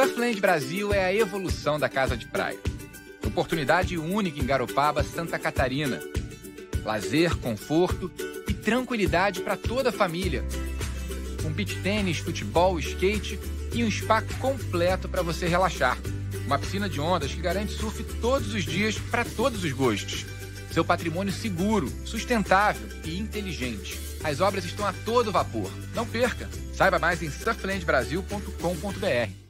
[0.00, 2.58] Surfland Brasil é a evolução da casa de praia.
[3.22, 6.00] Oportunidade única em Garopaba, Santa Catarina.
[6.82, 8.10] Lazer, conforto
[8.48, 10.42] e tranquilidade para toda a família.
[11.42, 13.38] Com beach tênis, futebol, skate
[13.74, 15.98] e um spa completo para você relaxar.
[16.46, 20.24] Uma piscina de ondas que garante surf todos os dias para todos os gostos.
[20.72, 24.00] Seu patrimônio seguro, sustentável e inteligente.
[24.24, 25.70] As obras estão a todo vapor.
[25.94, 26.48] Não perca!
[26.72, 29.49] Saiba mais em surflandbrasil.com.br.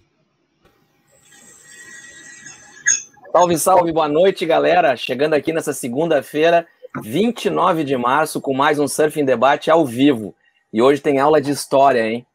[3.33, 4.97] Salve, salve, boa noite, galera.
[4.97, 6.66] Chegando aqui nessa segunda-feira,
[7.01, 10.34] 29 de março, com mais um Surf em Debate ao vivo.
[10.73, 12.27] E hoje tem aula de história, hein?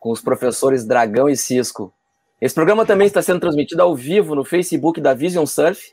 [0.00, 1.92] Com os professores Dragão e Cisco.
[2.40, 5.92] Esse programa também está sendo transmitido ao vivo no Facebook da Vision Surf,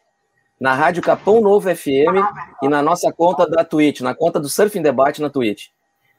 [0.60, 2.18] na Rádio Capão Novo FM
[2.64, 5.68] e na nossa conta da Twitch, na conta do Surf em Debate na Twitch.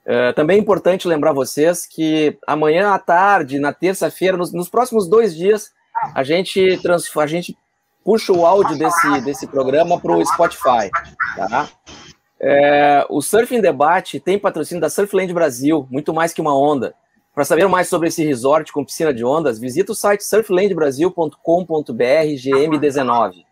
[0.07, 5.09] Uh, também é importante lembrar vocês que amanhã à tarde, na terça-feira, nos, nos, próximos
[5.09, 5.73] dois dias,
[6.15, 7.57] a gente, trans, a gente
[8.09, 10.91] puxa o áudio desse, desse programa para o Spotify.
[11.37, 11.69] Tá?
[12.41, 16.95] É, o Surf em Debate tem patrocínio da Surfland Brasil, muito mais que uma onda.
[17.35, 21.37] Para saber mais sobre esse resort com piscina de ondas, visita o site surflandbrasil.com.br
[21.93, 23.45] GM19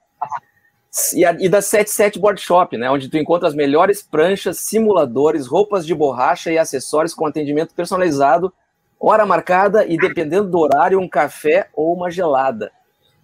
[1.12, 5.46] e, a, e da 77 Board Shop, né, onde tu encontra as melhores pranchas, simuladores,
[5.46, 8.50] roupas de borracha e acessórios com atendimento personalizado,
[8.98, 12.72] hora marcada e, dependendo do horário, um café ou uma gelada.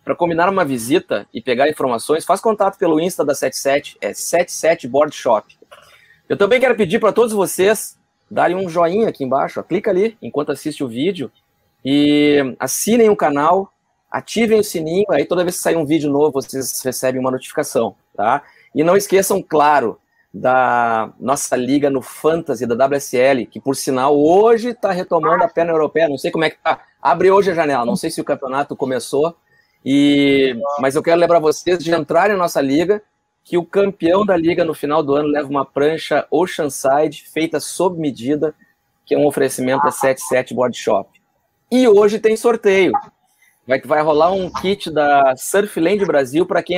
[0.04, 4.88] Para combinar uma visita e pegar informações, faz contato pelo Insta da 77, é 77
[4.88, 5.56] Board Shop.
[6.28, 7.96] Eu também quero pedir para todos vocês
[8.30, 11.30] darem um joinha aqui embaixo, ó, clica ali enquanto assiste o vídeo
[11.84, 13.72] e assinem o canal,
[14.10, 17.94] ativem o sininho, aí toda vez que sair um vídeo novo, vocês recebem uma notificação,
[18.16, 18.42] tá?
[18.74, 19.98] E não esqueçam, claro,
[20.32, 25.72] da nossa liga no Fantasy da WSL, que por sinal hoje está retomando a perna
[25.72, 26.80] europeia, não sei como é que tá.
[27.00, 29.36] Abre hoje a janela, não sei se o campeonato começou,
[29.84, 33.02] e mas eu quero lembrar vocês de entrarem na nossa liga,
[33.44, 37.98] que o campeão da liga no final do ano leva uma prancha Oceanside feita sob
[37.98, 38.54] medida,
[39.04, 41.10] que é um oferecimento da 77 Board Shop.
[41.70, 42.92] E hoje tem sorteio
[43.66, 46.76] vai, vai rolar um kit da Surfland Brasil para quem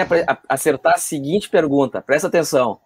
[0.49, 2.03] acertar a seguinte pergunta.
[2.03, 2.81] Presta atenção.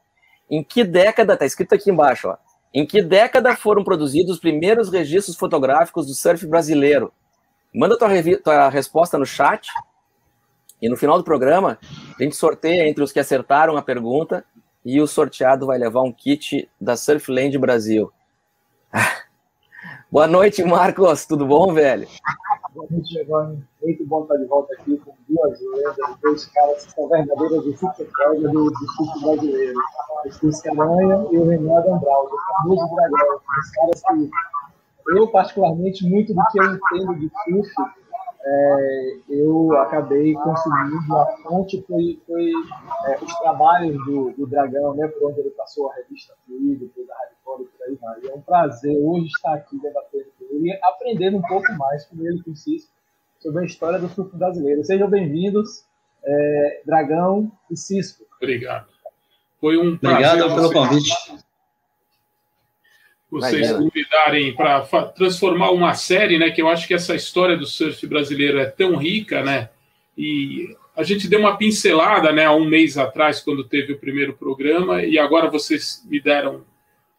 [0.51, 2.37] Em que década, tá escrito aqui embaixo, ó.
[2.73, 7.13] Em que década foram produzidos os primeiros registros fotográficos do surf brasileiro?
[7.75, 8.09] Manda tua,
[8.43, 9.69] tua resposta no chat
[10.81, 11.79] e no final do programa
[12.19, 14.45] a gente sorteia entre os que acertaram a pergunta
[14.85, 18.13] e o sorteado vai levar um kit da Surfland Brasil.
[20.11, 21.27] Boa noite, Marcos.
[21.27, 22.09] Tudo bom, velho?
[22.75, 23.63] Boa noite, Giovanni.
[23.83, 28.53] Muito bom estar de volta aqui com duas lendas, dois caras que são verdadeiras enciclopédias
[28.53, 29.79] do, do surf brasileiro.
[30.25, 33.41] O Cris Caranha e o Renato Ambral, o famoso dragão.
[33.61, 34.31] Os caras que
[35.19, 37.75] eu, particularmente, muito do que eu entendo de surf,
[38.49, 41.17] é, eu acabei consumindo.
[41.17, 42.51] A fonte foi, foi
[43.07, 47.09] é, os trabalhos do, do Dragão, né, por onde ele passou a revista Fluido, depois
[47.11, 48.21] a Rádio Polo, por aí vai.
[48.23, 52.07] E é um prazer hoje estar aqui debatendo com ele e aprendendo um pouco mais
[52.07, 52.91] com ele, com o Cisco,
[53.39, 54.83] sobre a história do surf brasileiro.
[54.85, 55.85] Sejam bem-vindos,
[56.25, 58.25] é, Dragão e Cisco.
[58.41, 58.89] Obrigado.
[59.61, 60.27] Foi um prazer.
[60.27, 61.13] Obrigado pelo convite
[63.31, 64.81] vocês convidarem para
[65.15, 66.51] transformar uma série, né?
[66.51, 69.69] Que eu acho que essa história do surf brasileiro é tão rica, né?
[70.17, 72.47] E a gente deu uma pincelada, né?
[72.47, 76.65] Há um mês atrás, quando teve o primeiro programa, e agora vocês me deram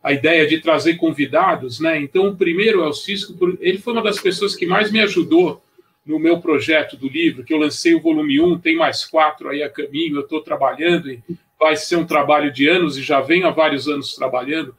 [0.02, 2.00] a ideia de trazer convidados, né?
[2.00, 5.62] Então, o primeiro é o Cisco, ele foi uma das pessoas que mais me ajudou
[6.06, 9.62] no meu projeto do livro, que eu lancei o volume 1, tem mais quatro aí
[9.62, 11.22] a caminho, eu estou trabalhando e
[11.60, 14.74] vai ser um trabalho de anos e já venho há vários anos trabalhando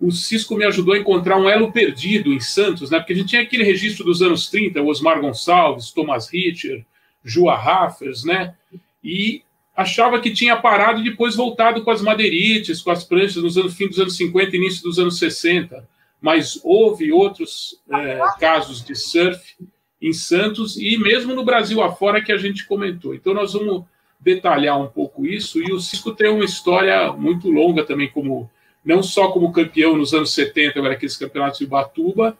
[0.00, 2.98] o Cisco me ajudou a encontrar um elo perdido em Santos, né?
[2.98, 6.84] Porque a gente tinha aquele registro dos anos 30, o Osmar Gonçalves, Thomas Ritter,
[7.24, 8.54] Joa Raffers, né?
[9.02, 9.42] E
[9.76, 13.74] achava que tinha parado e depois voltado com as madeirites, com as pranchas nos anos
[13.74, 15.88] fim dos anos 50 início dos anos 60.
[16.20, 19.54] Mas houve outros é, casos de surf
[20.00, 23.14] em Santos e mesmo no Brasil afora que a gente comentou.
[23.14, 23.84] Então nós vamos
[24.20, 28.50] detalhar um pouco isso e o Cisco tem uma história muito longa também como
[28.84, 32.36] não só como campeão nos anos 70, agora aqueles campeonatos de Batuba,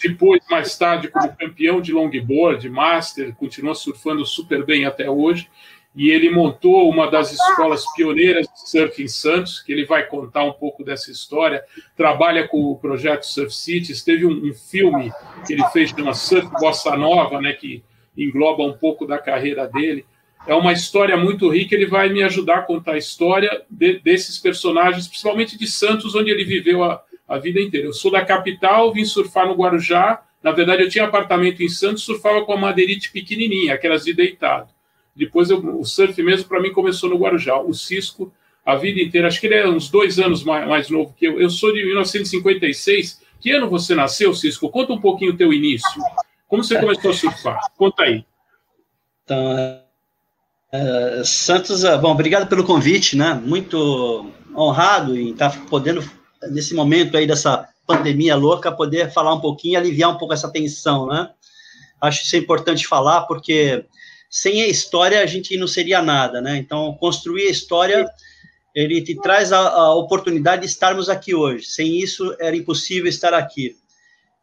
[0.00, 5.50] depois, mais tarde, como campeão de longboard, master, continua surfando super bem até hoje,
[5.96, 10.44] e ele montou uma das escolas pioneiras de surf em Santos, que ele vai contar
[10.44, 11.64] um pouco dessa história,
[11.96, 15.10] trabalha com o projeto Surf Cities, teve um, um filme
[15.44, 17.82] que ele fez chama Surf Bossa Nova, né, que
[18.16, 20.04] engloba um pouco da carreira dele,
[20.46, 21.74] é uma história muito rica.
[21.74, 26.30] Ele vai me ajudar a contar a história de, desses personagens, principalmente de Santos, onde
[26.30, 27.86] ele viveu a, a vida inteira.
[27.86, 32.04] Eu sou da capital, vim surfar no Guarujá, Na verdade, eu tinha apartamento em Santos,
[32.04, 34.68] surfava com a madeirite pequenininha, aquelas de deitado.
[35.14, 37.60] Depois, eu, o surf mesmo, para mim, começou no Guarujá.
[37.60, 38.32] O Cisco,
[38.64, 41.40] a vida inteira, acho que ele é uns dois anos mais, mais novo que eu.
[41.40, 43.20] Eu sou de 1956.
[43.40, 44.68] Que ano você nasceu, Cisco?
[44.70, 46.02] Conta um pouquinho o teu início.
[46.46, 47.60] Como você começou a surfar?
[47.76, 48.24] Conta aí.
[49.24, 49.82] Então,
[50.72, 53.34] uh, Santos, uh, bom, obrigado pelo convite, né?
[53.34, 56.08] Muito honrado em estar podendo,
[56.50, 61.06] nesse momento aí dessa pandemia louca, poder falar um pouquinho, aliviar um pouco essa tensão,
[61.06, 61.30] né?
[62.00, 63.84] Acho isso importante falar, porque
[64.30, 66.56] sem a história a gente não seria nada, né?
[66.58, 68.06] Então, construir a história,
[68.74, 71.64] ele te traz a, a oportunidade de estarmos aqui hoje.
[71.64, 73.76] Sem isso, era impossível estar aqui.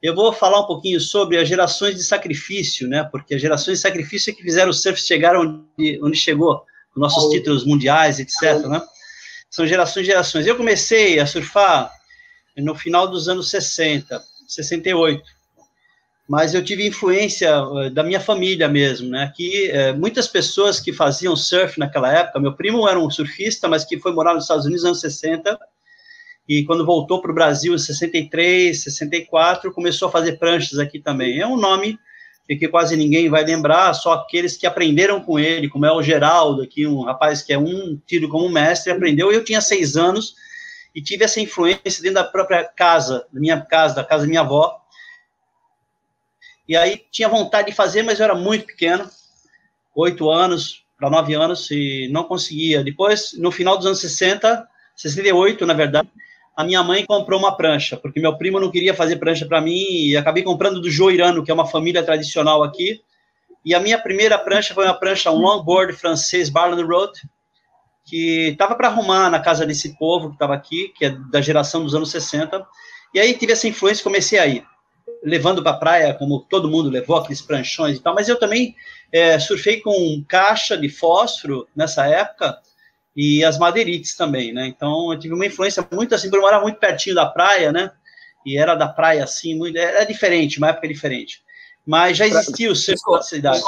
[0.06, 3.04] Eu vou falar um pouquinho sobre as gerações de sacrifício, né?
[3.12, 6.64] Porque as gerações de sacrifício é que fizeram o surf chegar onde, onde chegou,
[6.96, 8.84] nossos títulos mundiais, etc, né?
[9.50, 10.46] São gerações e gerações.
[10.46, 11.92] Eu comecei a surfar
[12.56, 15.24] no final dos anos 60, 68.
[16.30, 19.34] Mas eu tive influência eh, da minha família mesmo, né?
[19.36, 23.84] Que é, muitas pessoas que faziam surf naquela época, meu primo era um surfista, mas
[23.84, 25.58] que foi morar nos Estados Unidos nos anos 60,
[26.48, 31.40] e quando voltou para o Brasil em 63, 64, começou a fazer pranchas aqui também.
[31.40, 32.00] É um nome
[32.48, 36.62] que quase ninguém vai lembrar, só aqueles que aprenderam com ele, como é o Geraldo,
[36.62, 39.32] aqui, um rapaz que é um tiro como mestre, aprendeu.
[39.32, 40.36] Eu tinha seis anos,
[40.96, 44.40] e tive essa influência dentro da própria casa, da minha casa, da casa da minha
[44.40, 44.80] avó.
[46.68, 49.08] E aí tinha vontade de fazer, mas eu era muito pequeno,
[49.94, 52.82] oito anos para nove anos, e não conseguia.
[52.82, 54.66] Depois, no final dos anos 60,
[54.96, 56.08] 68, na verdade,
[56.56, 59.84] a minha mãe comprou uma prancha, porque meu primo não queria fazer prancha para mim,
[60.08, 63.02] e acabei comprando do Joirano, que é uma família tradicional aqui.
[63.64, 67.12] E a minha primeira prancha foi uma prancha, um longboard francês Barland Road,
[68.06, 71.84] que estava para arrumar na casa desse povo que estava aqui, que é da geração
[71.84, 72.66] dos anos 60,
[73.14, 74.64] e aí tive essa influência comecei a ir,
[75.24, 78.76] levando para a praia, como todo mundo levou, aqueles pranchões e tal, mas eu também
[79.12, 82.60] é, surfei com caixa de fósforo nessa época,
[83.16, 86.80] e as madeirites também, né, então eu tive uma influência muito assim, por morar muito
[86.80, 87.92] pertinho da praia, né,
[88.46, 91.44] e era da praia assim, muito, era diferente, uma época diferente,
[91.86, 93.62] mas já existia o surf na cidade.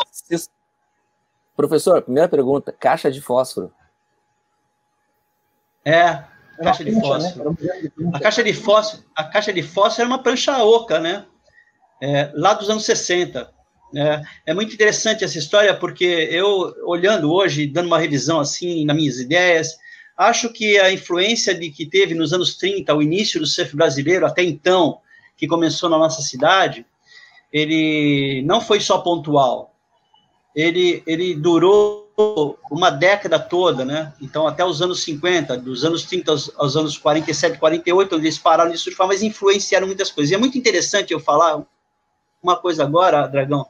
[1.56, 3.74] Professor, primeira pergunta, caixa de fósforo.
[5.84, 6.24] É,
[6.62, 7.58] caixa de fósforo.
[7.98, 8.12] Né?
[8.14, 11.26] A caixa de fósforo, a caixa de fósforo era uma prancha oca, né?
[12.02, 13.52] É, lá dos anos 60.
[13.96, 18.96] É, é, muito interessante essa história, porque eu, olhando hoje, dando uma revisão assim nas
[18.96, 19.78] minhas ideias,
[20.18, 24.26] acho que a influência de que teve nos anos 30, o início do surf brasileiro,
[24.26, 25.00] até então,
[25.38, 26.86] que começou na nossa cidade,
[27.52, 29.74] ele não foi só pontual.
[30.56, 32.08] Ele, ele durou
[32.72, 34.12] uma década toda, né?
[34.20, 38.40] Então, até os anos 50, dos anos 30 aos, aos anos 47, 48, onde eles
[38.40, 40.32] pararam de surfar, mas influenciaram muitas coisas.
[40.32, 41.64] E é muito interessante eu falar
[42.42, 43.68] uma coisa agora, Dragão,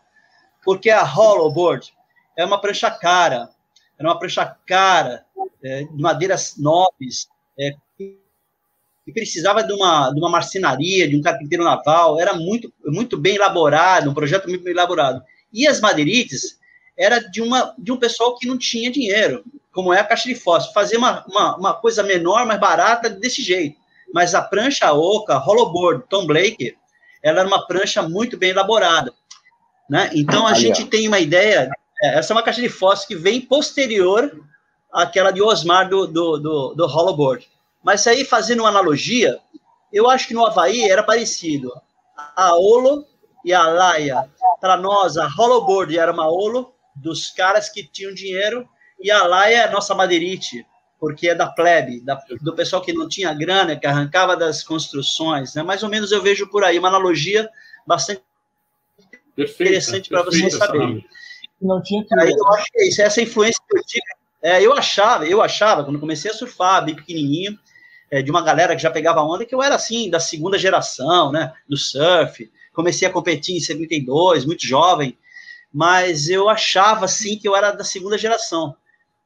[0.68, 1.94] porque a hollowboard
[2.36, 3.50] é uma prancha cara,
[3.98, 5.24] era uma prancha cara,
[5.64, 11.64] é, de madeiras nobres, é, que precisava de uma, de uma marcenaria, de um carpinteiro
[11.64, 15.24] naval, era muito, muito bem elaborado, um projeto muito bem elaborado.
[15.54, 16.60] E as madeirites,
[16.98, 20.36] era de, uma, de um pessoal que não tinha dinheiro, como é a caixa de
[20.36, 20.74] fósforo.
[20.74, 23.78] Fazer uma, uma, uma coisa menor, mais barata, desse jeito.
[24.14, 26.75] Mas a prancha oca, hollowboard, Tom Blake,
[27.24, 29.14] ela era uma prancha muito bem elaborada.
[29.89, 30.10] Né?
[30.13, 30.88] Então, a Ali, gente ó.
[30.88, 31.69] tem uma ideia...
[32.01, 34.31] É, essa é uma caixa de fósforo que vem posterior
[34.92, 37.47] àquela de Osmar do, do, do, do hollowboard.
[37.83, 39.40] Mas aí, fazendo uma analogia,
[39.92, 41.71] eu acho que no Havaí era parecido.
[42.35, 43.06] A Olo
[43.44, 44.30] e a Laia.
[44.59, 48.68] Para nós, a hollowboard era uma Olo, dos caras que tinham dinheiro,
[49.00, 50.66] e a lá é a nossa madeirite,
[51.00, 55.54] porque é da plebe, da, do pessoal que não tinha grana, que arrancava das construções,
[55.54, 55.62] né?
[55.62, 57.47] Mais ou menos eu vejo por aí uma analogia
[57.85, 58.21] bastante
[59.38, 61.06] perfeita, interessante para vocês saberem.
[61.62, 62.20] Não tinha que...
[62.20, 64.04] Aí eu acho que é isso, essa influência que eu tive.
[64.42, 67.58] É, eu achava, eu achava, quando comecei a surfar, bem pequenininho,
[68.12, 71.32] é, de uma galera que já pegava onda, que eu era assim, da segunda geração,
[71.32, 72.50] né, do surf.
[72.74, 75.18] Comecei a competir em 72, muito jovem,
[75.74, 78.76] mas eu achava assim que eu era da segunda geração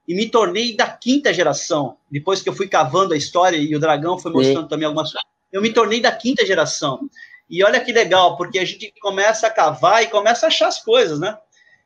[0.07, 1.97] e me tornei da quinta geração.
[2.09, 4.67] Depois que eu fui cavando a história e o Dragão foi mostrando Sim.
[4.67, 7.09] também algumas coisas, eu me tornei da quinta geração.
[7.51, 10.81] E olha que legal, porque a gente começa a cavar e começa a achar as
[10.81, 11.37] coisas, né?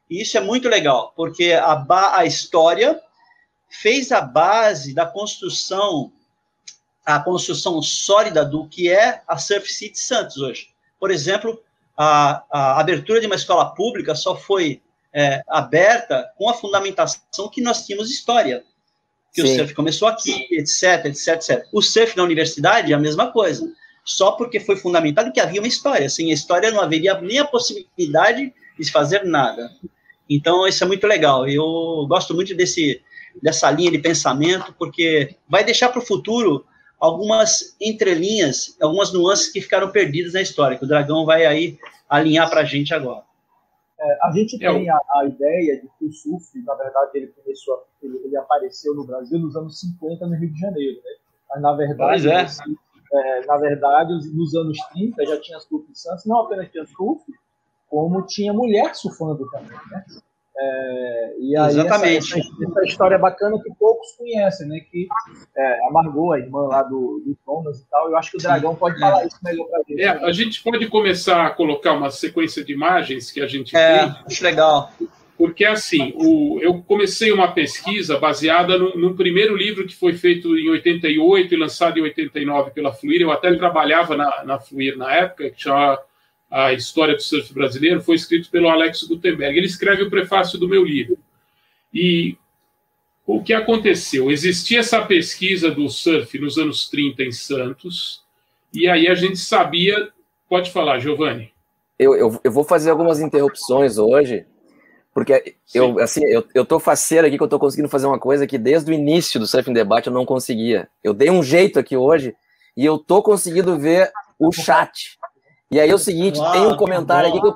[0.07, 3.01] E isso é muito legal, porque a, a história
[3.67, 6.13] fez a base da construção,
[7.03, 10.69] a construção sólida do que é a Surf City Santos hoje.
[10.99, 11.59] Por exemplo,
[11.97, 17.61] a, a abertura de uma escola pública só foi é, aberta com a fundamentação que
[17.61, 18.63] nós tínhamos história,
[19.33, 19.53] que Sim.
[19.53, 21.67] o surf começou aqui, etc, etc, etc.
[21.73, 23.67] O surf na universidade é a mesma coisa.
[24.05, 26.07] Só porque foi fundamentado que havia uma história.
[26.09, 29.71] Sem a história não haveria nem a possibilidade de se fazer nada.
[30.29, 31.47] Então, isso é muito legal.
[31.47, 33.01] Eu gosto muito desse,
[33.41, 36.65] dessa linha de pensamento, porque vai deixar para o futuro
[36.99, 42.49] algumas entrelinhas, algumas nuances que ficaram perdidas na história, que o Dragão vai aí alinhar
[42.49, 43.23] para a gente agora.
[43.99, 47.27] É, a gente é tem a, a, ideia de que o surf, na verdade, ele
[47.27, 51.11] começou, ele, ele, apareceu no Brasil nos anos 50 no Rio de Janeiro, né?
[51.49, 52.45] Mas na verdade, é.
[53.15, 57.23] É, na verdade, nos anos 30 já tinha surf em Santos, não apenas tinha surf,
[57.87, 60.03] como tinha mulher surfando também, né?
[60.57, 62.31] É, e aí Exatamente.
[62.31, 64.79] Essa, essa, essa, história bacana que poucos conhecem, né?
[64.79, 65.05] Que
[65.57, 68.39] é, a Margot, a irmã lá do, do Thomas e tal, eu acho que o
[68.39, 69.27] Dragão pode falar é.
[69.27, 70.01] isso melhor pra gente.
[70.01, 73.99] É, a gente pode começar a colocar uma sequência de imagens que a gente é,
[73.99, 74.15] tem.
[74.25, 74.91] Acho legal.
[75.37, 80.57] Porque assim, o, eu comecei uma pesquisa baseada no, no, primeiro livro que foi feito
[80.57, 83.21] em 88 e lançado em 89 pela Fluir.
[83.21, 85.99] Eu até trabalhava na, na Fluir na época, que chama
[86.49, 89.57] a história do surf brasileiro, foi escrito pelo Alex Gutenberg.
[89.57, 91.17] Ele escreve o prefácio do meu livro.
[91.93, 92.37] E
[93.25, 94.31] o que aconteceu?
[94.31, 98.23] Existia essa pesquisa do surf nos anos 30 em Santos,
[98.73, 100.09] e aí a gente sabia.
[100.47, 101.51] Pode falar, Giovanni.
[101.97, 104.45] Eu, eu, eu vou fazer algumas interrupções hoje,
[105.15, 108.45] porque eu, assim, eu, eu tô faceiro aqui que eu tô conseguindo fazer uma coisa
[108.45, 110.89] que desde o início do Surf Debate eu não conseguia.
[111.01, 112.35] Eu dei um jeito aqui hoje
[112.75, 115.17] e eu tô conseguindo ver o chat.
[115.71, 117.55] E aí é o seguinte, Uau, tem um comentário aqui que eu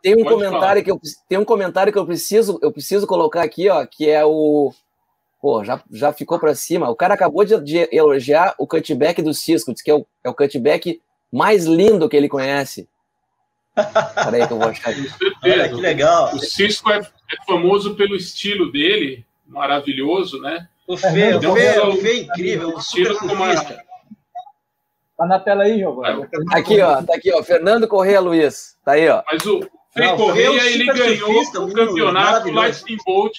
[0.00, 0.82] tem um Pode comentário falar.
[0.82, 4.24] que eu tem um comentário que eu preciso eu preciso colocar aqui, ó, que é
[4.24, 4.72] o
[5.42, 6.88] pô, já, já ficou para cima.
[6.88, 10.30] O cara acabou de, de, elogiar o cutback do Cisco, diz que é o, é
[10.30, 11.02] o cutback
[11.32, 12.88] mais lindo que ele conhece.
[14.24, 15.08] Peraí que eu vou achar aqui.
[15.44, 16.34] Olha, que legal.
[16.34, 20.68] O Cisco é, é, famoso pelo estilo dele, maravilhoso, né?
[20.86, 23.54] O Fê, o Fê, o Fê é incrível, o estilo como a,
[25.16, 26.26] Tá na tela aí, Giovanni.
[26.52, 27.02] Aqui, ó.
[27.02, 27.42] Tá aqui, ó.
[27.42, 28.76] Fernando Correia Luiz.
[28.84, 29.22] Tá aí, ó.
[29.30, 33.36] Mas o Fê Correia, ele ganhou o campeonato Lightning Bolt.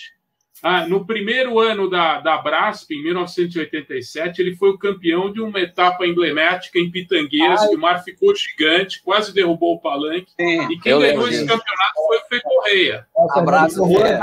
[0.64, 5.60] Ah, no primeiro ano da, da Brasp, em 1987, ele foi o campeão de uma
[5.60, 7.68] etapa emblemática em Pitangueiras, Ai.
[7.70, 10.32] que o mar ficou gigante, quase derrubou o palanque.
[10.40, 13.08] Sim, e quem ganhou esse campeonato foi o Fê Correia.
[13.32, 14.20] Abraço, Fê.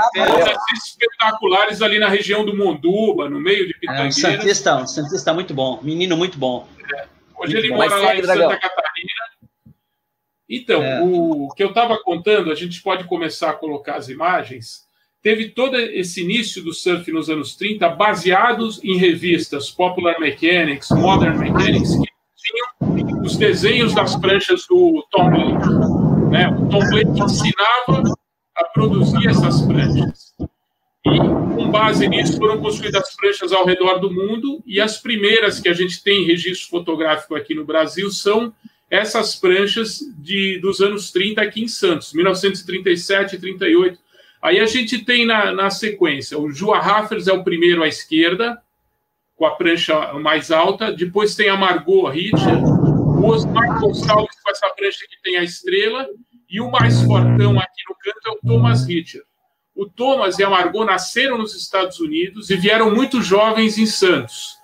[0.85, 4.23] espetaculares ali na região do Monduba, no meio de Pitangueiras.
[4.23, 6.67] É, um Santista, um Santista muito bom, menino muito bom.
[6.95, 7.05] É.
[7.37, 9.25] Hoje ele mora lá em Santa Catarina.
[10.49, 11.01] Então, é.
[11.01, 14.84] o que eu estava contando, a gente pode começar a colocar as imagens.
[15.25, 21.39] Teve todo esse início do surf nos anos 30 baseados em revistas Popular Mechanics, Modern
[21.39, 26.29] Mechanics, que tinham os desenhos das pranchas do Tom Blake.
[26.29, 26.47] Né?
[26.49, 28.03] O Tom Blake ensinava
[28.55, 30.35] a produzir essas pranchas.
[31.07, 31.17] E,
[31.55, 35.73] com base nisso, foram construídas pranchas ao redor do mundo, e as primeiras que a
[35.73, 38.53] gente tem registro fotográfico aqui no Brasil são
[38.91, 44.04] essas pranchas de, dos anos 30 aqui em Santos, 1937 e 38.
[44.45, 48.61] Aí a gente tem na, na sequência, o Joa Raffers é o primeiro à esquerda,
[49.35, 54.69] com a prancha mais alta, depois tem a Margot Richter, o Osmar Gonçalves com essa
[54.77, 56.07] prancha que tem a estrela,
[56.47, 59.23] e o mais fortão aqui no canto é o Thomas Richter.
[59.75, 64.59] O Thomas e a Margot nasceram nos Estados Unidos e vieram muito jovens em Santos.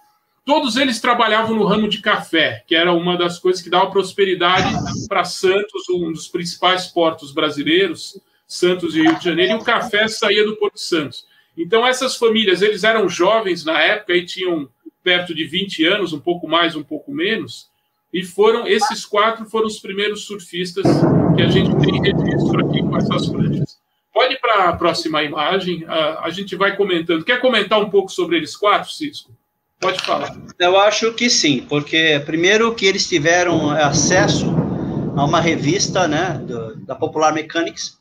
[0.45, 4.75] Todos eles trabalhavam no ramo de café, que era uma das coisas que dava prosperidade
[5.09, 8.21] para Santos, um dos principais portos brasileiros,
[8.51, 11.25] Santos e Rio de Janeiro, e o café saía do Porto Santos.
[11.57, 14.69] Então, essas famílias, eles eram jovens na época e tinham
[15.01, 17.69] perto de 20 anos, um pouco mais, um pouco menos,
[18.13, 20.85] e foram, esses quatro foram os primeiros surfistas
[21.35, 23.77] que a gente tem registro aqui com essas pranchas.
[24.13, 27.23] Pode para a próxima imagem, a, a, gente vai comentando.
[27.23, 29.31] Quer comentar um pouco sobre eles quatro, Cisco?
[29.79, 30.35] Pode falar.
[30.59, 34.47] Eu acho que sim, porque primeiro que eles tiveram acesso
[35.15, 38.00] a uma revista né, do, da Popular Mechanics,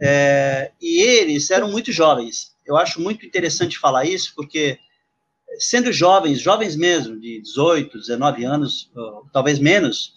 [0.00, 2.54] é, e eles eram muito jovens.
[2.66, 4.78] Eu acho muito interessante falar isso, porque
[5.58, 8.90] sendo jovens, jovens mesmo, de 18, 19 anos,
[9.32, 10.14] talvez menos,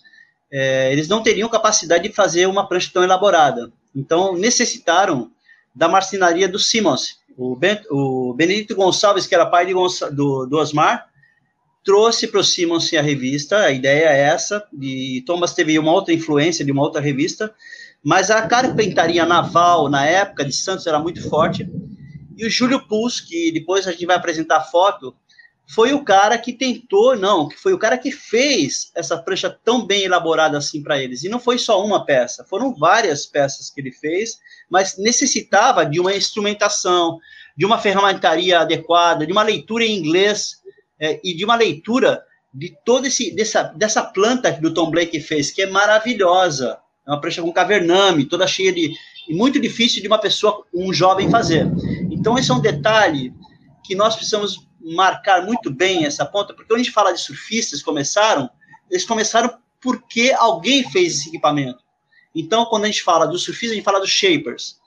[0.51, 3.71] é, eles não teriam capacidade de fazer uma prancha tão elaborada.
[3.95, 5.31] Então, necessitaram
[5.73, 7.19] da marcenaria do Simons.
[7.37, 11.07] O, ben, o Benedito Gonçalves, que era pai Gonça, do, do Osmar,
[11.83, 16.13] trouxe para o Simons a revista, a ideia é essa, e Thomas teve uma outra
[16.13, 17.53] influência de uma outra revista,
[18.03, 21.69] mas a carpentaria naval, na época de Santos, era muito forte,
[22.37, 25.13] e o Júlio Pus, que depois a gente vai apresentar a foto,
[25.69, 29.85] foi o cara que tentou, não, que foi o cara que fez essa prancha tão
[29.85, 31.23] bem elaborada assim para eles.
[31.23, 35.99] E não foi só uma peça, foram várias peças que ele fez, mas necessitava de
[35.99, 37.19] uma instrumentação,
[37.55, 40.55] de uma ferramentaria adequada, de uma leitura em inglês
[40.99, 45.19] é, e de uma leitura de toda esse dessa, dessa planta que o Tom Blake
[45.19, 46.79] fez, que é maravilhosa.
[47.09, 48.93] É uma prancha com cavername, toda cheia de
[49.27, 51.67] e muito difícil de uma pessoa, um jovem fazer.
[52.11, 53.33] Então esse é um detalhe
[53.83, 57.81] que nós precisamos marcar muito bem essa ponta, porque quando a gente fala de surfistas
[57.81, 58.49] começaram,
[58.89, 59.51] eles começaram
[59.81, 61.79] porque alguém fez esse equipamento.
[62.35, 64.77] Então, quando a gente fala dos surfistas, a gente fala dos shapers.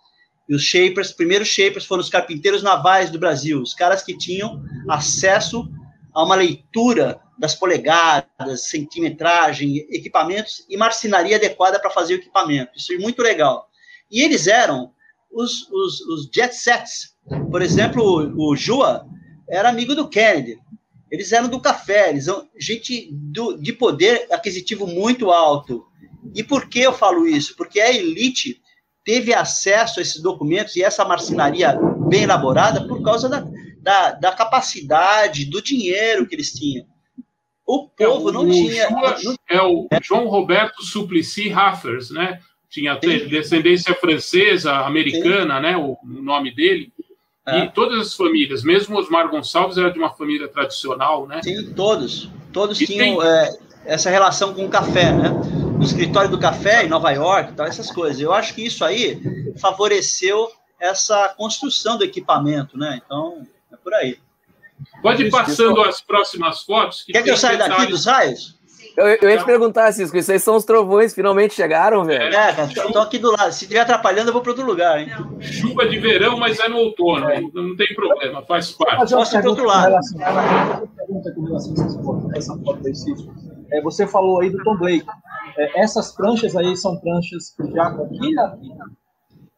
[0.49, 4.17] E os shapers, os primeiros shapers foram os carpinteiros navais do Brasil, os caras que
[4.17, 5.69] tinham acesso
[6.15, 12.71] a uma leitura das polegadas, centimetragem, equipamentos e marcenaria adequada para fazer o equipamento.
[12.77, 13.69] Isso é muito legal.
[14.09, 14.93] E eles eram
[15.29, 17.17] os, os, os jet sets.
[17.51, 19.05] Por exemplo, o, o Jua
[19.51, 20.57] era amigo do Kennedy.
[21.11, 25.85] Eles eram do café, eles são gente do, de poder aquisitivo muito alto.
[26.37, 27.57] E por que eu falo isso?
[27.57, 28.63] Porque a elite
[29.05, 31.77] teve acesso a esses documentos e essa marcenaria
[32.09, 33.45] bem elaborada por causa da,
[33.81, 36.92] da, da capacidade, do dinheiro que eles tinham.
[37.73, 38.87] O povo é, o, não tinha.
[39.49, 42.39] É o João Roberto Suplicy Raffers, né?
[42.69, 43.27] Tinha Sim.
[43.29, 45.63] descendência francesa, americana, Sim.
[45.63, 45.77] né?
[45.79, 46.93] O, o, nome dele.
[47.47, 47.61] É.
[47.61, 51.41] E todas as famílias, mesmo Osmar Gonçalves era de uma família tradicional, né?
[51.43, 52.29] Sim, todos.
[52.53, 53.27] Todos e tinham tem...
[53.27, 53.51] é,
[53.87, 55.31] essa relação com o café, né?
[55.31, 58.21] No escritório do café em Nova York, tal, essas coisas.
[58.21, 59.19] Eu acho que isso aí
[59.59, 60.47] favoreceu
[60.79, 63.01] essa construção do equipamento, né?
[63.03, 64.19] Então, é por aí.
[65.03, 67.03] Pode ir passando as próximas fotos.
[67.03, 68.63] Que Quer que eu saia daqui dos raios?
[68.97, 72.25] Eu, eu ia te perguntar, Cisco, isso aí são os trovões, finalmente chegaram, velho.
[72.25, 73.53] É, cara, estão aqui do lado.
[73.53, 75.09] Se estiver atrapalhando, eu vou para outro lugar, hein?
[75.41, 77.41] Chuva de verão, mas é no outono, é.
[77.41, 79.13] não tem problema, faz parte.
[79.13, 79.97] Posso ir para outro lado.
[80.97, 81.75] pergunta com relação
[82.35, 83.33] a essa foto aí, Cisco.
[83.71, 85.07] É, você falou aí do Tom Blake.
[85.57, 88.59] É, essas pranchas aí são pranchas já com quilha?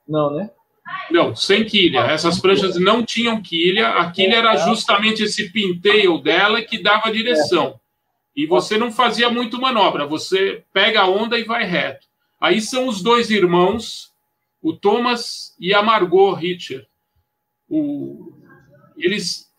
[0.09, 0.51] Não, né?
[1.11, 2.01] Não, sem quilha.
[2.01, 3.89] Essas pranchas não tinham quilha.
[3.89, 7.79] A quilha era justamente esse pintail dela que dava direção.
[8.37, 10.07] E você não fazia muito manobra.
[10.07, 12.07] Você pega a onda e vai reto.
[12.41, 14.13] Aí são os dois irmãos,
[14.61, 16.87] o Thomas e a Margot Richter.
[17.69, 18.33] O...
[18.97, 19.51] Eles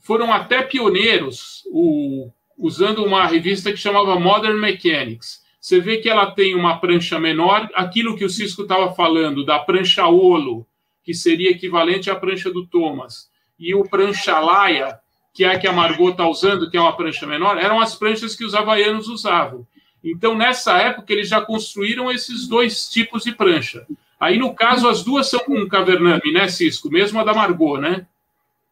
[0.00, 2.30] foram até pioneiros o...
[2.58, 5.42] usando uma revista que chamava Modern Mechanics.
[5.60, 9.60] Você vê que ela tem uma prancha menor, aquilo que o Cisco estava falando, da
[9.60, 10.66] prancha Olo,
[11.04, 14.98] que seria equivalente à prancha do Thomas, e o prancha Laia,
[15.32, 17.94] que é a que a Margot está usando, que é uma prancha menor, eram as
[17.94, 19.66] pranchas que os havaianos usavam.
[20.04, 23.86] Então, nessa época, eles já construíram esses dois tipos de prancha.
[24.18, 26.90] Aí, no caso, as duas são com cavername, né, Cisco?
[26.90, 28.06] Mesmo a da Margot, né?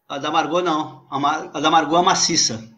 [0.07, 1.05] A da Margot, não.
[1.09, 1.49] A, Mar...
[1.53, 2.70] a da Margot é maciça.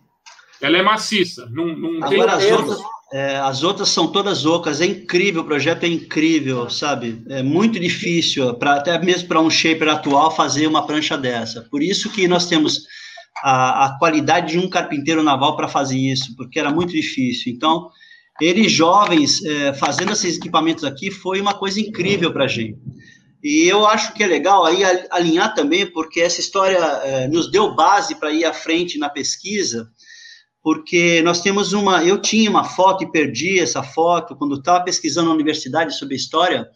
[0.64, 1.48] Ela é maciça.
[1.52, 2.52] Não, não Agora, tem...
[2.52, 2.80] as outras,
[3.14, 7.22] é, as outras são todas ocas, é incrível, o projeto é incrível, sabe?
[7.30, 11.68] É muito difícil, pra, até mesmo para um shaper atual, fazer uma prancha dessa.
[11.70, 12.88] Por isso que nós temos
[13.44, 17.54] a, a qualidade de um carpinteiro naval para fazer isso, porque era muito difícil.
[17.54, 17.90] Então,
[18.42, 22.80] eles jovens é, fazendo esses equipamentos aqui foi uma coisa incrível para a gente.
[23.44, 27.76] E eu acho que é legal aí alinhar também, porque essa história é, nos deu
[27.76, 29.90] base para ir à frente na pesquisa,
[30.64, 32.04] porque nós temos uma.
[32.04, 36.18] Eu tinha uma foto e perdi essa foto quando estava pesquisando na universidade sobre a
[36.18, 36.70] história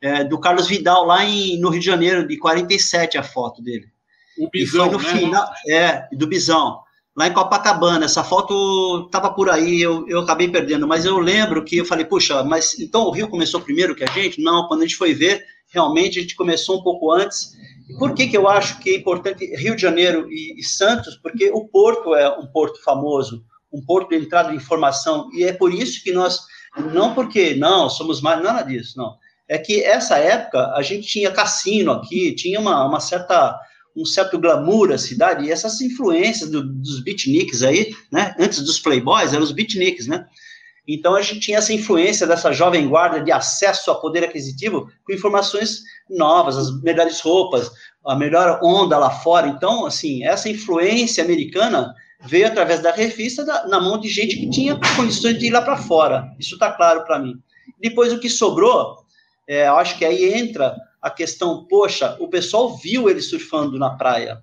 [0.00, 3.86] é, do Carlos Vidal, lá em, no Rio de Janeiro, de 47, a foto dele.
[4.38, 5.18] O Bisão, e foi no né?
[5.20, 6.80] final, é, do Bisão,
[7.14, 8.06] lá em Copacabana.
[8.06, 12.06] Essa foto estava por aí, eu, eu acabei perdendo, mas eu lembro que eu falei,
[12.06, 14.42] puxa, mas então o Rio começou primeiro que a gente?
[14.42, 17.52] Não, quando a gente foi ver, realmente a gente começou um pouco antes
[17.98, 21.16] por que, que eu acho que é importante Rio de Janeiro e, e Santos?
[21.16, 25.52] Porque o porto é um porto famoso, um porto de entrada de informação, e é
[25.52, 26.40] por isso que nós,
[26.92, 29.16] não porque, não, somos mais, nada disso, não.
[29.46, 33.58] É que essa época a gente tinha cassino aqui, tinha uma, uma certa
[33.96, 38.80] um certo glamour a cidade, e essas influências do, dos beatniks aí, né, antes dos
[38.80, 40.26] playboys, eram os beatniks, né,
[40.86, 45.12] então a gente tinha essa influência dessa jovem guarda de acesso a poder aquisitivo com
[45.12, 47.70] informações novas, as melhores roupas,
[48.04, 49.48] a melhor onda lá fora.
[49.48, 54.50] Então, assim, essa influência americana veio através da revista da, na mão de gente que
[54.50, 56.28] tinha condições de ir lá para fora.
[56.38, 57.34] Isso está claro para mim.
[57.80, 58.98] Depois o que sobrou,
[59.46, 64.42] é, acho que aí entra a questão, poxa, o pessoal viu ele surfando na praia.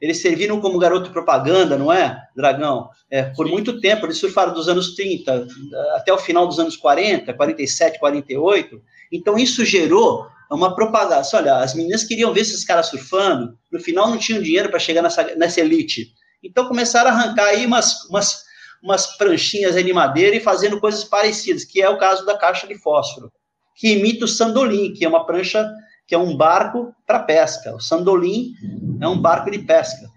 [0.00, 2.88] Eles serviram como garoto propaganda, não é, Dragão?
[3.10, 5.46] É, por muito tempo, eles surfaram dos anos 30
[5.94, 8.80] até o final dos anos 40, 47, 48.
[9.12, 11.40] Então, isso gerou uma propagação.
[11.40, 15.02] Olha, as meninas queriam ver esses caras surfando, no final não tinham dinheiro para chegar
[15.02, 16.12] nessa, nessa elite.
[16.42, 18.44] Então, começaram a arrancar aí umas, umas,
[18.82, 22.76] umas pranchinhas de madeira e fazendo coisas parecidas, que é o caso da caixa de
[22.76, 23.30] fósforo,
[23.76, 25.70] que imita o sandolim, que é uma prancha
[26.06, 27.74] que é um barco para pesca.
[27.76, 28.52] O sandolim
[29.00, 30.08] é um barco de pesca.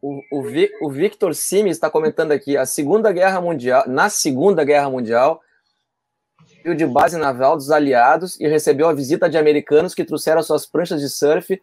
[0.00, 4.88] O, o, o Victor Simes está comentando aqui, a Segunda Guerra Mundial, na Segunda Guerra
[4.88, 5.42] Mundial,
[6.68, 10.66] viu de base naval dos aliados e recebeu a visita de americanos que trouxeram suas
[10.66, 11.60] pranchas de surf.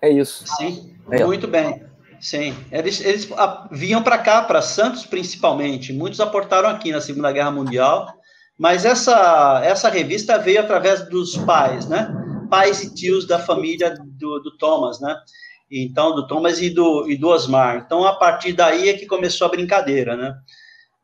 [0.00, 0.44] É isso.
[0.46, 1.24] Sim, é.
[1.24, 1.84] muito bem.
[2.20, 3.28] Sim, eles, eles
[3.70, 5.92] vinham para cá, para Santos principalmente.
[5.92, 8.06] Muitos aportaram aqui na Segunda Guerra Mundial,
[8.58, 12.08] mas essa, essa revista veio através dos pais, né?
[12.48, 15.14] Pais e tios da família do, do Thomas, né?
[15.70, 17.82] Então, do Thomas e do, e do Osmar.
[17.84, 20.34] Então, a partir daí é que começou a brincadeira, né?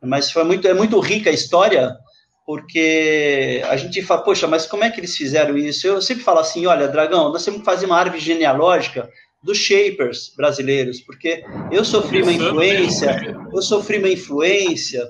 [0.01, 1.95] Mas foi muito, é muito rica a história,
[2.45, 5.87] porque a gente fala, poxa, mas como é que eles fizeram isso?
[5.87, 9.09] Eu sempre falo assim, olha, Dragão, nós temos que fazer uma árvore genealógica
[9.43, 15.09] dos shapers brasileiros, porque eu sofri uma influência, eu sofri uma influência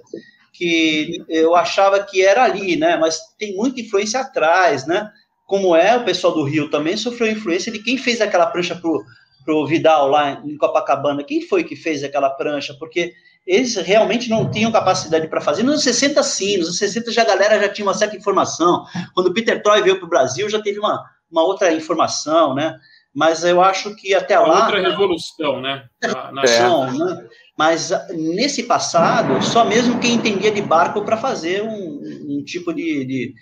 [0.53, 2.97] que eu achava que era ali, né?
[2.97, 5.09] Mas tem muita influência atrás, né?
[5.45, 9.03] Como é o pessoal do Rio também sofreu influência de quem fez aquela prancha pro
[9.43, 11.23] pro Vidal lá em Copacabana.
[11.23, 12.75] Quem foi que fez aquela prancha?
[12.77, 13.13] Porque
[13.45, 15.63] eles realmente não tinham capacidade para fazer.
[15.63, 18.85] Nos 60, sim, nos 60 já a galera já tinha uma certa informação.
[19.13, 22.77] Quando o Peter Troy veio para o Brasil, já teve uma, uma outra informação, né?
[23.13, 24.65] Mas eu acho que até uma lá.
[24.65, 25.83] Outra revolução, né?
[26.01, 26.91] Na, é.
[26.91, 27.27] né?
[27.57, 33.05] Mas nesse passado, só mesmo quem entendia de barco para fazer um, um tipo de,
[33.05, 33.33] de,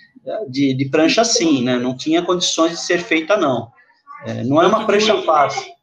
[0.49, 1.77] de, de, prancha assim, né?
[1.77, 3.69] Não tinha condições de ser feita, não.
[4.25, 5.78] É, não é uma prancha fácil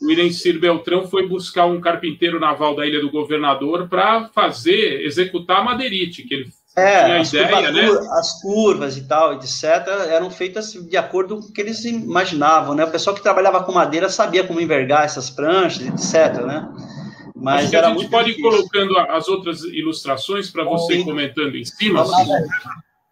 [0.00, 5.58] o Irencir Beltrão foi buscar um carpinteiro naval da Ilha do Governador para fazer, executar
[5.58, 7.88] a madeirite, que ele é, tinha a ideia, né?
[8.12, 9.64] As curvas e tal, etc.,
[10.08, 12.84] eram feitas de acordo com o que eles imaginavam, né?
[12.84, 16.72] O pessoal que trabalhava com madeira sabia como envergar essas pranchas, etc., né?
[17.34, 21.64] Mas Acho que a gente pode ir colocando as outras ilustrações para você comentando em
[21.64, 22.04] cima.
[22.04, 22.48] Na, verdade,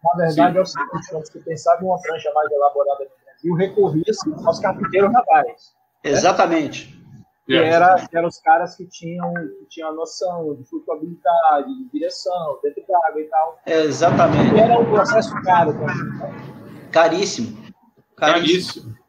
[0.03, 3.53] na verdade é o seguinte, quando você pensava em uma prancha mais elaborada no Brasil,
[3.55, 5.78] recorria-se aos carpinteiros navais.
[6.03, 6.99] Exatamente.
[7.45, 11.89] Que, era, que eram os caras que tinham, que tinham a noção de flutuabilidade, de
[11.91, 13.59] direção, dentro da água e tal.
[13.65, 14.55] Exatamente.
[14.55, 15.75] E era um processo caro.
[16.91, 17.57] Caríssimo.
[18.15, 18.99] Caríssimo.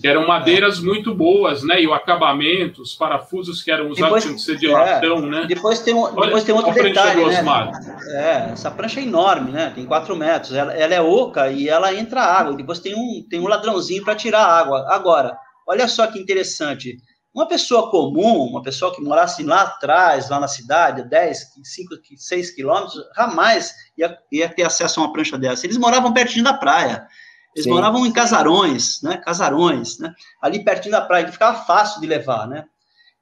[0.00, 1.82] Que eram madeiras muito boas, né?
[1.82, 5.26] E o acabamento, os parafusos que eram usados depois, tinham que ser de latão, é,
[5.26, 5.44] né?
[5.46, 7.72] Depois tem, um, depois tem outro detalhe, né?
[8.08, 9.70] É, essa prancha é enorme, né?
[9.74, 10.54] Tem 4 metros.
[10.54, 12.54] Ela, ela, é oca e ela entra água.
[12.54, 14.86] Depois tem um, tem um ladrãozinho para tirar a água.
[14.88, 15.38] Agora,
[15.70, 16.98] Olha só que interessante.
[17.32, 22.50] Uma pessoa comum, uma pessoa que morasse lá atrás, lá na cidade, 10, 5, 6
[22.50, 25.64] quilômetros, jamais ia, ia, ter acesso a uma prancha dessa.
[25.64, 27.06] Eles moravam pertinho da praia.
[27.54, 27.70] Eles Sim.
[27.70, 29.16] moravam em casarões, né?
[29.18, 30.12] Casarões, né?
[30.42, 32.64] Ali pertinho da praia, que ficava fácil de levar, né?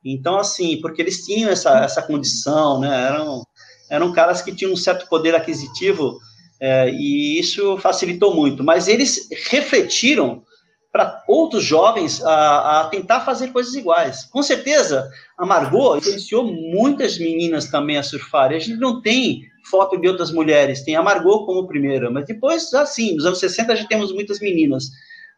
[0.02, 3.08] Então, assim, porque eles tinham essa, essa condição, né?
[3.08, 3.42] Eram,
[3.90, 6.18] eram caras que tinham um certo poder aquisitivo
[6.58, 8.64] é, e isso facilitou muito.
[8.64, 10.42] Mas eles refletiram
[10.92, 14.24] para outros jovens a, a, tentar fazer coisas iguais.
[14.24, 18.50] Com certeza, a Margot influenciou muitas meninas também a surfar.
[18.50, 22.72] A gente não tem foto de outras mulheres, tem a Margot como primeira, mas depois,
[22.72, 24.84] assim, nos anos 60 já temos muitas meninas.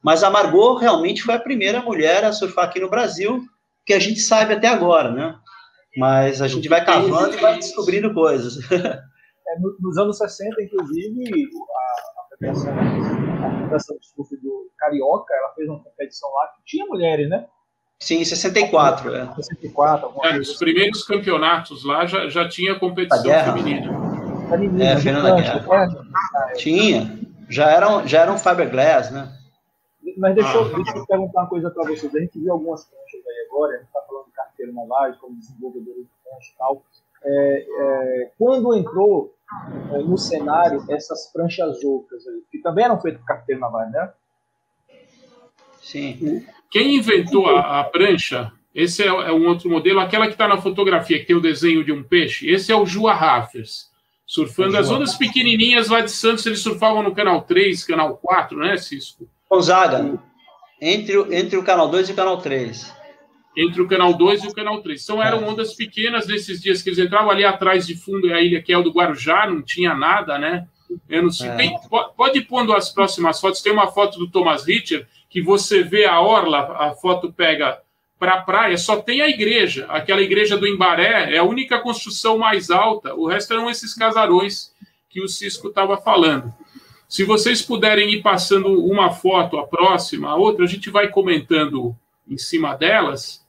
[0.03, 3.43] Mas a Margot realmente foi a primeira mulher a surfar aqui no Brasil,
[3.85, 5.35] que a gente sabe até agora, né?
[5.97, 8.59] Mas a gente vai cavando e vai descobrindo coisas.
[9.51, 15.69] É, nos anos 60, inclusive, a, a, a Fundação de Surf do Carioca, ela fez
[15.69, 17.47] uma competição lá que tinha mulheres, né?
[17.99, 19.35] Sim, 64, é.
[19.35, 20.59] 64, alguma é, Os assim.
[20.59, 24.49] primeiros campeonatos lá já, já tinha competição feminina.
[24.49, 25.87] Feminina, é, Fernanda Guerra.
[25.87, 26.53] Né?
[26.57, 27.21] Tinha.
[27.49, 29.31] Já eram, já eram fiberglass, né?
[30.17, 30.77] Mas deixa, eu, ah.
[30.77, 32.15] deixa eu perguntar uma coisa para vocês.
[32.15, 35.19] A gente viu algumas pranchas aí agora, a gente está falando de carteiro na live,
[35.19, 36.83] como desenvolvedor de prancha e tal.
[37.23, 39.35] É, é, quando entrou
[40.07, 44.11] no cenário essas pranchas ocas aí, que também eram feitas por carteiro naval, né?
[45.83, 46.45] Sim.
[46.71, 50.61] Quem inventou a, a prancha, esse é, é, um outro modelo, aquela que está na
[50.61, 53.91] fotografia, que tem o desenho de um peixe, esse é o Jua Raffers,
[54.25, 58.77] surfando as ondas pequenininhas lá de Santos, eles surfavam no canal 3, canal 4, né,
[58.77, 59.29] Cisco?
[59.51, 60.17] Gonzaga,
[60.81, 63.00] entre, entre o canal 2 e o canal 3
[63.57, 65.03] entre o canal 2 e o canal 3.
[65.03, 68.63] Então eram ondas pequenas nesses dias que eles entravam ali atrás de fundo, a ilha
[68.63, 70.67] que é o do Guarujá, não tinha nada, né?
[71.09, 71.49] Eu não sei.
[71.49, 71.57] É.
[71.57, 71.77] Tem,
[72.17, 73.63] pode ir pondo as próximas fotos.
[73.63, 77.81] Tem uma foto do Thomas Richard que você vê a orla, a foto pega
[78.19, 79.87] para a praia, só tem a igreja.
[79.89, 83.15] Aquela igreja do Embaré é a única construção mais alta.
[83.15, 84.75] O resto eram esses casarões
[85.09, 86.53] que o Cisco estava falando.
[87.09, 91.97] Se vocês puderem ir passando uma foto, a próxima, a outra, a gente vai comentando
[92.29, 93.41] em cima delas.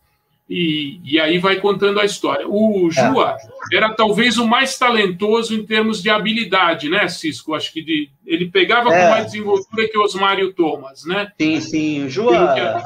[0.49, 2.45] E, e aí vai contando a história.
[2.45, 3.38] O Jua
[3.71, 3.77] é.
[3.77, 7.53] era talvez o mais talentoso em termos de habilidade, né, Cisco?
[7.53, 9.01] Acho que de, ele pegava é.
[9.01, 11.31] com mais desenvoltura que o Osmário Thomas, né?
[11.39, 12.03] Sim, sim.
[12.03, 12.84] O Jua.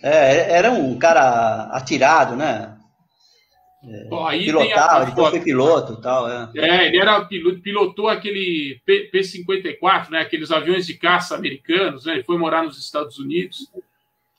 [0.00, 2.78] É, era um cara atirado, né?
[3.84, 6.28] É, aí pilotava, ele foi piloto e tal.
[6.30, 6.50] É.
[6.56, 10.20] é, ele era piloto, pilotou aquele P-54, né?
[10.20, 12.14] Aqueles aviões de caça americanos, né?
[12.14, 13.70] Ele foi morar nos Estados Unidos.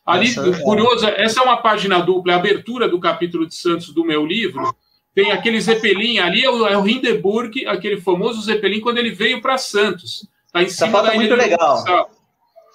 [0.10, 1.24] Ali, essa, é curioso, é.
[1.24, 4.76] essa é uma página dupla, a abertura do capítulo de Santos do meu livro.
[5.13, 9.41] Tem aquele Zeppelin, ali é o, é o Hindenburg, aquele famoso Zeppelin, quando ele veio
[9.41, 10.28] para Santos.
[10.45, 12.10] Está em cima da ilha muito legal.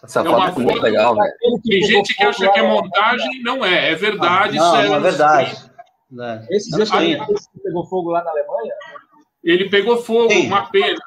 [0.03, 1.33] Essa é foto é muito legal, velho.
[1.63, 4.59] Tem gente que acha que é montagem, não é, é verdade.
[4.59, 5.57] Ah, não, é, não é verdade.
[6.21, 6.47] É.
[6.51, 7.19] Esse Zeppelin
[7.63, 8.75] pegou fogo lá na Alemanha?
[9.43, 10.47] Ele pegou fogo, Sim.
[10.47, 11.01] uma pena.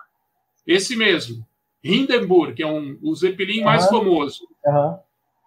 [0.66, 1.46] Esse mesmo.
[1.84, 3.66] Hindenburg, que é um, o Zeppelin uhum.
[3.66, 4.48] mais famoso.
[4.66, 4.98] Uhum.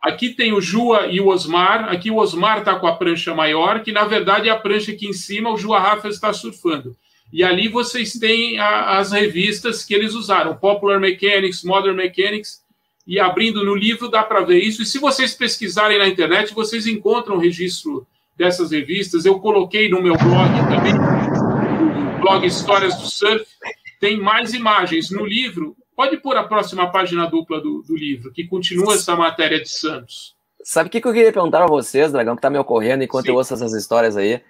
[0.01, 1.91] Aqui tem o Jua e o Osmar.
[1.91, 5.07] Aqui o Osmar está com a prancha maior, que na verdade é a prancha aqui
[5.07, 6.97] em cima, o Jua Rafa está surfando.
[7.33, 12.61] E ali vocês têm a, as revistas que eles usaram: Popular Mechanics, Modern Mechanics.
[13.07, 14.83] E abrindo no livro dá para ver isso.
[14.83, 19.25] E se vocês pesquisarem na internet, vocês encontram o registro dessas revistas.
[19.25, 20.95] Eu coloquei no meu blog também,
[22.17, 23.45] o blog Histórias do Surf.
[23.99, 28.49] Tem mais imagens no livro Pode pôr a próxima página dupla do, do livro, que
[28.49, 30.35] continua essa matéria de Santos.
[30.65, 33.27] Sabe o que, que eu queria perguntar a vocês, Dragão, que está me ocorrendo enquanto
[33.27, 33.33] Sim.
[33.33, 34.41] eu ouço essas histórias aí?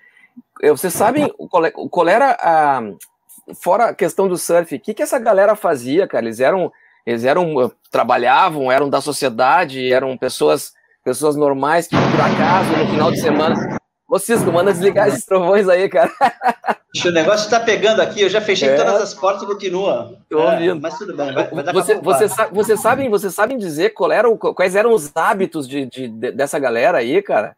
[0.62, 1.28] Vocês sabem
[1.90, 2.82] qual era a.
[3.60, 6.24] Fora a questão do surf, o que, que essa galera fazia, cara?
[6.24, 6.70] Eles eram.
[7.04, 7.72] Eles eram.
[7.90, 10.72] trabalhavam, eram da sociedade, eram pessoas
[11.04, 13.79] pessoas normais que, por acaso, no final de semana,
[14.10, 16.10] Ô, Cisco, manda desligar esses trovões aí, cara.
[17.06, 18.74] O negócio está pegando aqui, eu já fechei é.
[18.74, 20.18] todas as portas e continua.
[20.22, 20.80] Estou é, ouvindo.
[20.80, 24.28] Mas tudo bem, vai, vai dar você, você, você, sabem, você sabem dizer qual era
[24.28, 27.56] o, quais eram os hábitos de, de, dessa galera aí, cara?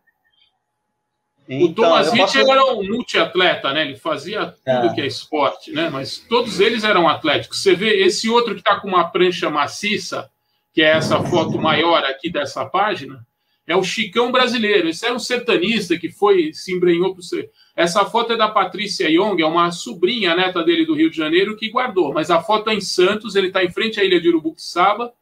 [1.48, 2.38] Então, o Thomas posso...
[2.38, 3.82] era um multiatleta, né?
[3.86, 4.94] Ele fazia tudo é.
[4.94, 5.88] que é esporte, né?
[5.90, 7.62] Mas todos eles eram atléticos.
[7.62, 10.28] Você vê esse outro que está com uma prancha maciça,
[10.74, 13.24] que é essa foto maior aqui dessa página,
[13.66, 14.88] é o Chicão brasileiro.
[14.88, 17.51] Esse é um sertanista que foi, se embrenhou para ser.
[17.77, 21.57] Essa foto é da Patrícia Young, é uma sobrinha neta dele do Rio de Janeiro
[21.57, 22.12] que guardou.
[22.12, 25.12] Mas a foto é em Santos, ele está em frente à ilha de Urubuxaba.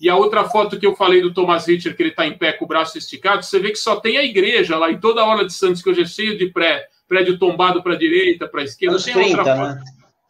[0.00, 2.52] E a outra foto que eu falei do Thomas Richter, que ele está em pé
[2.52, 5.26] com o braço esticado, você vê que só tem a igreja lá, e toda a
[5.26, 8.62] hora de Santos, que hoje é cheio de pré, prédio tombado para a direita, para
[8.62, 8.98] a esquerda.
[9.02, 9.74] Tem 30, outra foto.
[9.74, 9.82] Né?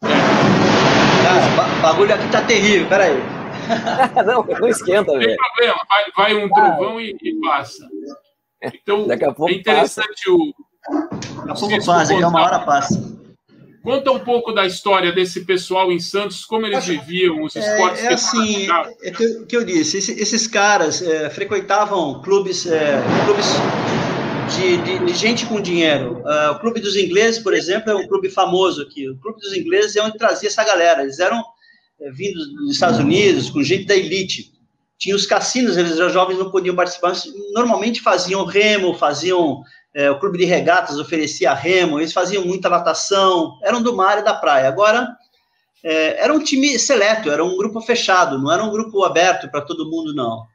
[0.03, 1.21] É.
[1.23, 3.40] Cara, o bagulho aqui tá terrível, peraí.
[4.25, 5.21] não, não esquenta, velho.
[5.21, 7.87] Não tem problema, vai, vai um trovão e, e, passa.
[8.61, 10.31] Então, Daqui a pouco é interessante passa.
[10.31, 10.53] o.
[11.37, 13.21] Daqui a pouco passa, é uma hora passa.
[13.83, 18.03] Conta um pouco da história desse pessoal em Santos, como eles viviam os esportes.
[18.03, 18.67] É, é assim,
[19.01, 23.47] é que, que eu disse, esses, esses caras é, frequentavam clubes, é, clubes
[24.55, 26.21] de, de, de, gente com dinheiro.
[26.23, 29.09] Uh, o Clube dos Ingleses, por exemplo, é um clube famoso aqui.
[29.09, 31.01] O Clube dos Ingleses é onde trazia essa galera.
[31.01, 31.43] Eles eram é,
[32.13, 34.51] vindos dos Estados Unidos, com gente da elite.
[34.97, 37.13] Tinha os cassinos, eles já jovens não podiam participar,
[37.53, 39.61] normalmente faziam remo, faziam.
[39.93, 44.23] É, o clube de regatas oferecia remo, eles faziam muita natação, eram do mar e
[44.23, 44.69] da praia.
[44.69, 45.17] Agora,
[45.83, 49.61] é, era um time seleto, era um grupo fechado, não era um grupo aberto para
[49.61, 50.45] todo mundo, não.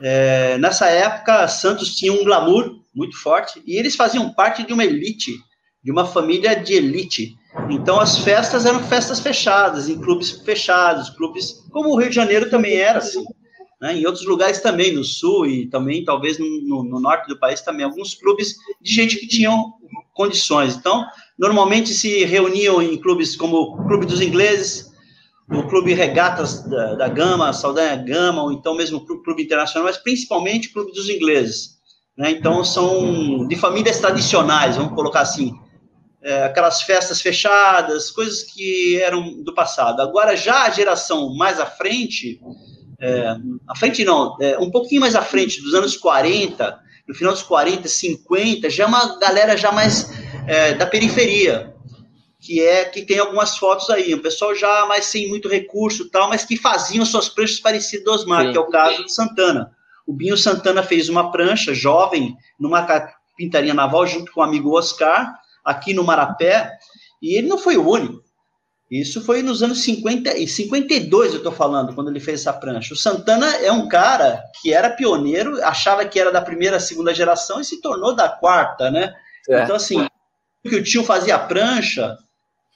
[0.00, 4.84] É, nessa época, Santos tinha um glamour muito forte e eles faziam parte de uma
[4.84, 5.32] elite,
[5.82, 7.36] de uma família de elite.
[7.70, 12.50] Então as festas eram festas fechadas, em clubes fechados, clubes como o Rio de Janeiro
[12.50, 13.24] também era assim.
[13.80, 13.98] Né?
[13.98, 17.84] Em outros lugares também, no sul e também talvez no, no, norte do país também,
[17.84, 19.74] alguns clubes de gente que tinham
[20.14, 20.76] condições.
[20.76, 21.04] Então,
[21.38, 24.92] normalmente se reuniam em clubes como o Clube dos Ingleses,
[25.50, 29.98] o Clube Regatas da, da Gama, Saldanha Gama, ou então mesmo o Clube Internacional, mas
[29.98, 31.76] principalmente o Clube dos Ingleses.
[32.16, 32.30] Né?
[32.30, 35.52] Então, são de famílias tradicionais, vamos colocar assim,
[36.22, 40.00] é, aquelas festas fechadas, coisas que eram do passado.
[40.00, 42.40] Agora, já a geração mais à frente,
[43.00, 43.36] é,
[43.68, 47.42] à frente não, é, um pouquinho mais à frente, dos anos 40, no final dos
[47.42, 50.10] 40, 50, já é uma galera já mais
[50.46, 51.74] é, da periferia,
[52.40, 56.28] que é que tem algumas fotos aí, um pessoal já mais sem muito recurso tal,
[56.28, 58.52] mas que faziam suas pranchas parecidas do Osmar, Sim.
[58.52, 59.72] que é o caso de Santana.
[60.06, 62.86] O Binho Santana fez uma prancha jovem numa
[63.36, 65.34] pintaria naval junto com o amigo Oscar,
[65.66, 66.70] aqui no Marapé,
[67.20, 68.24] e ele não foi o único.
[68.90, 72.94] Isso foi nos anos 50 e 52, eu estou falando, quando ele fez essa prancha.
[72.94, 77.60] O Santana é um cara que era pioneiro, achava que era da primeira, segunda geração
[77.60, 79.12] e se tornou da quarta, né?
[79.48, 79.64] É.
[79.64, 80.06] Então, assim,
[80.62, 82.16] que o tio fazia prancha,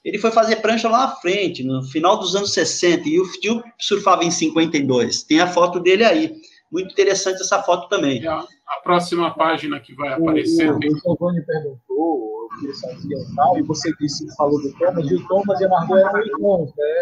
[0.04, 3.62] ele foi fazer prancha lá na frente, no final dos anos 60, e o tio
[3.78, 5.22] surfava em 52.
[5.22, 6.34] Tem a foto dele aí.
[6.72, 8.26] Muito interessante essa foto também.
[8.26, 10.70] A, a próxima página que vai aparecer.
[10.70, 15.28] O, o, o Giovanni perguntou que tal, e você disse, falou do Thomas, e o
[15.28, 16.94] Thomas e a Margot eram irmãos, né?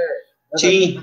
[0.56, 1.00] Sim,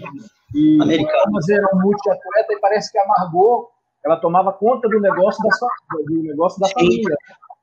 [0.54, 1.20] e americano.
[1.20, 3.70] o Thomas era um multiatleta e parece que a Margot
[4.06, 5.70] ela tomava conta do negócio da, sua,
[6.06, 7.16] do negócio da família.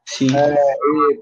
[0.05, 0.27] Sim.
[0.37, 0.77] É,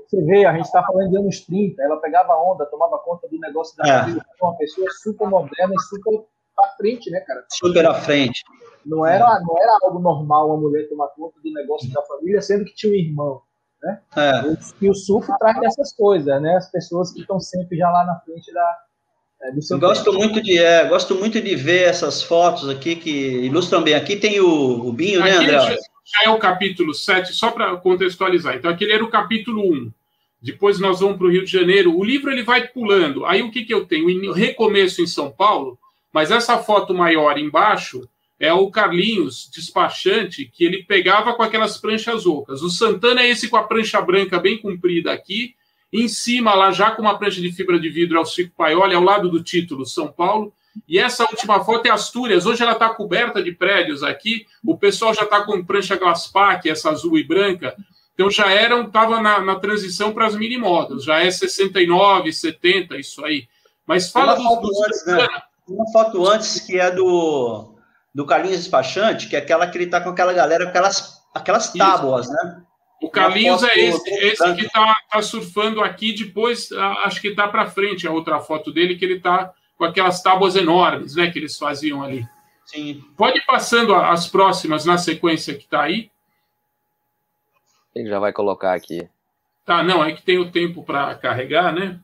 [0.08, 3.38] você vê, a gente está falando de anos 30, ela pegava onda, tomava conta do
[3.38, 4.00] negócio da é.
[4.00, 6.24] família, uma pessoa super moderna e super
[6.58, 7.44] à frente, né, cara?
[7.52, 8.42] Super à frente.
[8.84, 12.64] Não era, não era algo normal uma mulher tomar conta do negócio da família, sendo
[12.64, 13.42] que tinha um irmão.
[13.82, 13.98] Né?
[14.16, 14.42] É.
[14.80, 16.56] E o surf traz dessas coisas, né?
[16.56, 18.78] As pessoas que estão sempre já lá na frente da,
[19.42, 23.94] é, gosto muito de é, gosto muito de ver essas fotos aqui que ilustram bem.
[23.94, 25.76] Aqui tem o, o Binho, né, aqui né, André?
[26.04, 28.56] Já, é o capítulo 7, só para contextualizar.
[28.56, 29.90] Então, aquele era o capítulo 1.
[30.42, 31.96] Depois nós vamos para o Rio de Janeiro.
[31.96, 33.24] O livro ele vai pulando.
[33.24, 34.30] Aí o que, que eu tenho?
[34.30, 35.78] O recomeço em São Paulo,
[36.12, 38.06] mas essa foto maior embaixo
[38.40, 42.62] é o Carlinhos, despachante, que ele pegava com aquelas pranchas ocas.
[42.62, 45.54] O Santana é esse com a prancha branca bem comprida aqui,
[45.92, 48.94] em cima, lá já com uma prancha de fibra de vidro, é o Chico Paioli,
[48.94, 50.52] ao lado do título, São Paulo.
[50.88, 52.46] E essa última foto é Astúrias.
[52.46, 54.46] Hoje ela está coberta de prédios aqui.
[54.64, 57.76] O pessoal já está com prancha Glaspac, essa azul e branca.
[58.14, 61.04] Então já eram, estava na, na, transição para as mini modas.
[61.04, 63.48] Já é 69, 70, isso aí.
[63.84, 65.28] Mas fala uma dos, foto antes, né?
[65.66, 67.74] Uma foto antes que é do,
[68.14, 72.26] do Carlinhos Despachante, que é aquela que ele está com aquela galera, aquelas, aquelas tábuas,
[72.26, 72.34] isso.
[72.34, 72.62] né?
[73.00, 76.70] O Carlinhos é esse, esse que está tá surfando aqui, depois
[77.04, 80.54] acho que está para frente a outra foto dele, que ele está com aquelas tábuas
[80.54, 82.26] enormes né, que eles faziam ali.
[82.66, 83.02] Sim.
[83.16, 86.10] Pode ir passando as próximas na sequência que está aí.
[87.94, 89.08] Ele já vai colocar aqui.
[89.64, 91.98] Tá, não, é que tem o tempo para carregar, né?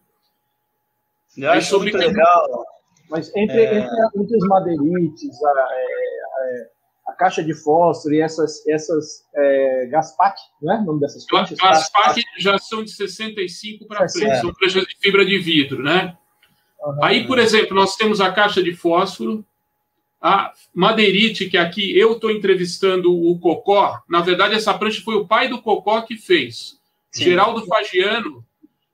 [1.37, 1.93] Eu acho sobre...
[1.93, 2.65] muito legal.
[3.11, 3.79] Mas entre, é...
[3.79, 9.87] entre, entre os madeirites, a, é, é a caixa de fósforo e essas, essas é,
[9.87, 11.57] Gaspac, não é o nome dessas pranchas?
[11.59, 16.17] Gaspac já são de 65 para frente, são pranchas de fibra de vidro, né?
[16.83, 17.05] Uhum.
[17.05, 19.45] Aí, por exemplo, nós temos a caixa de fósforo,
[20.21, 25.27] a madeirite, que aqui eu estou entrevistando o Cocó, na verdade essa prancha foi o
[25.27, 26.79] pai do Cocó que fez,
[27.13, 27.25] Sim.
[27.25, 28.45] Geraldo Fagiano,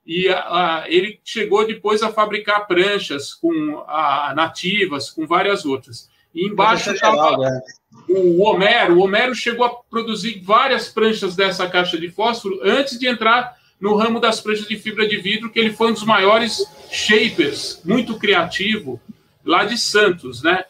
[0.05, 6.09] e a, a, ele chegou depois a fabricar pranchas com a, nativas, com várias outras.
[6.33, 7.61] E embaixo estava né?
[8.09, 8.97] o Homero.
[8.97, 13.95] O Homero chegou a produzir várias pranchas dessa caixa de fósforo antes de entrar no
[13.95, 18.17] ramo das pranchas de fibra de vidro, que ele foi um dos maiores shapers, muito
[18.17, 18.99] criativo,
[19.45, 20.65] lá de Santos, né?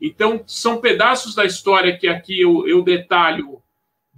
[0.00, 3.59] Então, são pedaços da história que aqui eu, eu detalho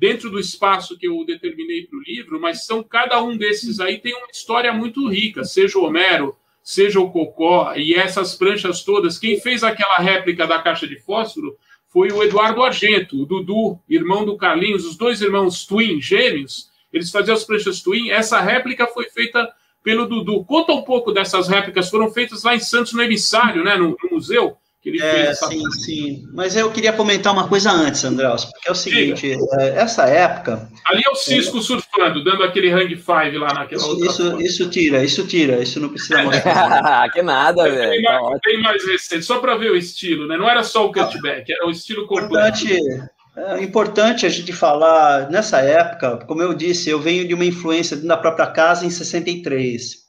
[0.02, 3.98] dentro do espaço que eu determinei para o livro, mas são cada um desses aí
[3.98, 9.16] tem uma história muito rica, seja o Homero, seja o Cocó e essas pranchas todas.
[9.16, 11.56] Quem fez aquela réplica da caixa de fósforo
[11.88, 16.68] foi o Eduardo Argento, o Dudu, irmão do Carlinhos, os dois irmãos twin, gêmeos.
[16.92, 18.10] Eles faziam as pranchas twin.
[18.10, 19.48] Essa réplica foi feita
[19.84, 20.44] pelo Dudu.
[20.44, 21.88] Conta um pouco dessas réplicas.
[21.88, 25.38] Foram feitas lá em Santos, no emissário, né, no, no museu que ele é, fez.
[25.38, 26.28] Sim, sim.
[26.32, 30.68] Mas eu queria comentar uma coisa antes, Andrés, porque é o seguinte, é, essa época...
[30.84, 31.62] Ali é o Cisco é...
[31.62, 35.78] surfando, dando aquele hang five lá naquela isso, outra isso, isso, tira, isso tira, isso
[35.78, 37.08] não precisa mostrar.
[37.12, 37.90] que nada, velho.
[37.90, 40.36] Tem, mais, tá tem mais recente, só para ver o estilo, né?
[40.36, 42.64] Não era só o cutback, era o estilo completo.
[42.64, 47.44] Importante, é importante a gente falar, nessa época, como eu disse, eu venho de uma
[47.44, 50.01] influência da própria casa em 63.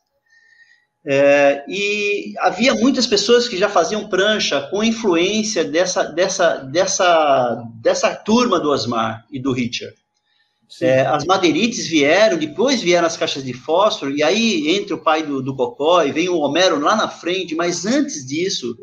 [1.06, 8.16] É, e havia muitas pessoas que já faziam prancha com influência dessa, dessa, dessa, dessa
[8.16, 9.96] turma do Osmar e do Richard.
[10.82, 15.22] É, as madeirites vieram, depois vieram as caixas de fósforo, e aí entra o pai
[15.22, 18.76] do, do Cocó e vem o Homero lá na frente, mas antes disso,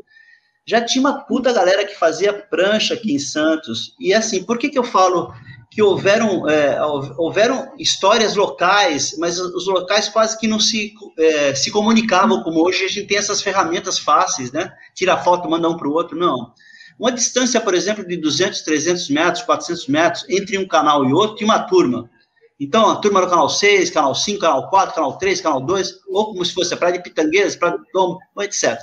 [0.65, 3.95] já tinha uma puta galera que fazia prancha aqui em Santos.
[3.99, 5.35] E assim, por que, que eu falo
[5.71, 6.83] que houveram, é,
[7.17, 12.85] houveram histórias locais, mas os locais quase que não se, é, se comunicavam como hoje
[12.85, 14.73] a gente tem essas ferramentas fáceis, né?
[14.95, 16.53] Tira foto, manda um para o outro, não.
[16.99, 21.37] Uma distância, por exemplo, de 200, 300 metros, 400 metros entre um canal e outro,
[21.37, 22.11] tinha uma turma.
[22.59, 26.27] Então, a turma do canal 6, canal 5, canal 4, canal 3, canal 2, ou
[26.27, 28.77] como se fosse a Praia de Pitangueiras, Praia de Tomo, etc.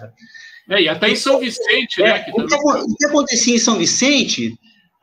[0.69, 2.25] É, e até em São Vicente, né?
[2.27, 4.57] É, o, que, o que acontecia em São Vicente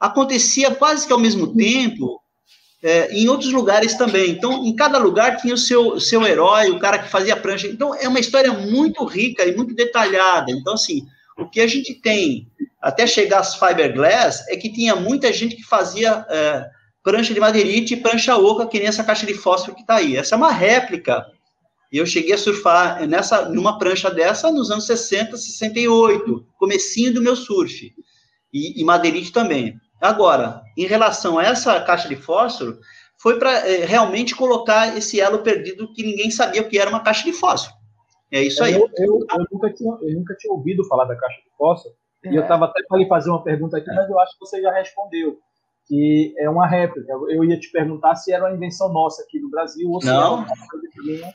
[0.07, 2.21] acontecia quase que ao mesmo tempo
[2.83, 4.31] é, em outros lugares também.
[4.31, 7.67] Então, em cada lugar tinha o seu, seu herói, o cara que fazia prancha.
[7.67, 10.53] Então, é uma história muito rica e muito detalhada.
[10.53, 11.07] Então, assim,
[11.39, 12.47] o que a gente tem
[12.81, 16.67] até chegar às fiberglass é que tinha muita gente que fazia é,
[17.03, 20.17] prancha de madeirite e prancha oca, que nem essa caixa de fósforo que está aí.
[20.19, 21.25] Essa é uma réplica.
[21.91, 27.35] Eu cheguei a surfar nessa, numa prancha dessa nos anos 60, 68, comecinho do meu
[27.35, 27.95] surf.
[28.53, 29.81] E, e madeirite também.
[30.05, 32.79] Agora, em relação a essa caixa de fósforo,
[33.17, 37.01] foi para é, realmente colocar esse elo perdido que ninguém sabia o que era uma
[37.01, 37.75] caixa de fósforo.
[38.31, 38.75] É isso aí.
[38.75, 42.33] Eu, eu, eu, nunca, tinha, eu nunca tinha ouvido falar da caixa de fósforo, é.
[42.33, 44.61] e eu estava até para lhe fazer uma pergunta aqui, mas eu acho que você
[44.61, 45.39] já respondeu.
[45.87, 47.11] que é uma réplica.
[47.31, 50.43] Eu ia te perguntar se era uma invenção nossa aqui do Brasil ou se não.
[50.43, 51.33] era uma coisa que vinha,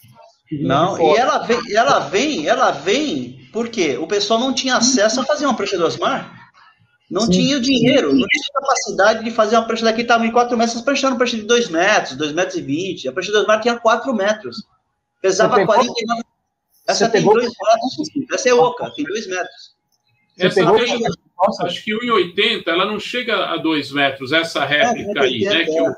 [0.47, 4.76] que vinha Não, e ela vem, ela vem, ela vem porque o pessoal não tinha
[4.76, 6.49] acesso a fazer uma prancha do Osmar.
[7.10, 7.32] Não Sim.
[7.32, 10.74] tinha o dinheiro, não tinha capacidade de fazer uma prancha daqui, estava em 4 metros,
[10.74, 13.07] vocês prancharam prancha de 2 metros, 2 metros e 20.
[13.07, 14.64] A prancha do Osmar tinha 4 metros.
[15.22, 16.24] Pesava 49.
[16.88, 18.28] Essa tem 2 metros.
[18.32, 19.76] Essa é oca, tem 2 metros.
[20.38, 20.99] Essa tem,
[21.38, 25.64] nossa, acho que 1,80 ela não chega a 2 metros, essa réplica é, aí, né?
[25.66, 25.95] Que o,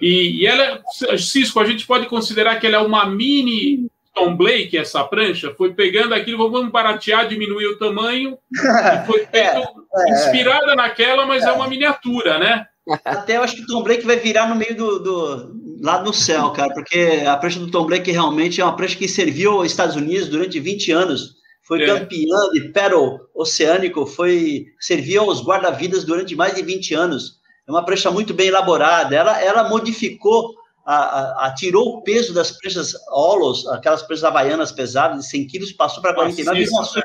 [0.00, 0.82] e, e ela,
[1.16, 5.72] Cisco, a gente pode considerar que ela é uma mini Tom Blake, essa prancha, foi
[5.72, 11.44] pegando aquilo, vamos baratear, diminuir o tamanho, e foi feito, é, é, inspirada naquela, mas
[11.44, 11.48] é.
[11.48, 11.52] é.
[11.52, 12.66] uma miniatura, né?
[13.04, 16.12] Até eu acho que o Tom Blake vai virar no meio do, do lá no
[16.12, 19.66] céu, cara, porque a prancha do Tom Blake realmente é uma prancha que serviu aos
[19.66, 21.86] Estados Unidos durante 20 anos foi é.
[21.86, 27.40] campeã de paddle oceânico, foi serviu aos guarda-vidas durante mais de 20 anos.
[27.66, 29.14] É uma prancha muito bem elaborada.
[29.14, 30.54] Ela, ela modificou,
[30.84, 35.46] a, a, a tirou o peso das pranchas Olos, aquelas pranchas havaianas pesadas de 100
[35.46, 37.02] quilos, passou para 49 Nossa?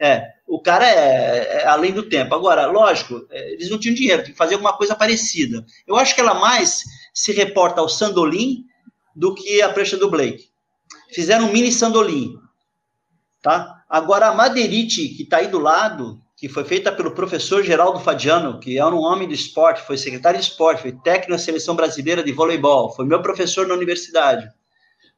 [0.00, 2.34] É, o cara é, é, além do tempo.
[2.34, 5.64] Agora, lógico, é, eles não tinham dinheiro, tem que fazer alguma coisa parecida.
[5.86, 8.64] Eu acho que ela mais se reporta ao Sandolim
[9.14, 10.50] do que a prancha do Blake.
[11.12, 12.36] Fizeram um mini Sandolim,
[13.40, 13.84] tá?
[13.88, 18.60] Agora, a madeirite que está aí do lado, que foi feita pelo professor Geraldo Fadiano,
[18.60, 22.22] que é um homem do esporte, foi secretário de esporte, foi técnico da seleção brasileira
[22.22, 24.46] de voleibol, foi meu professor na universidade.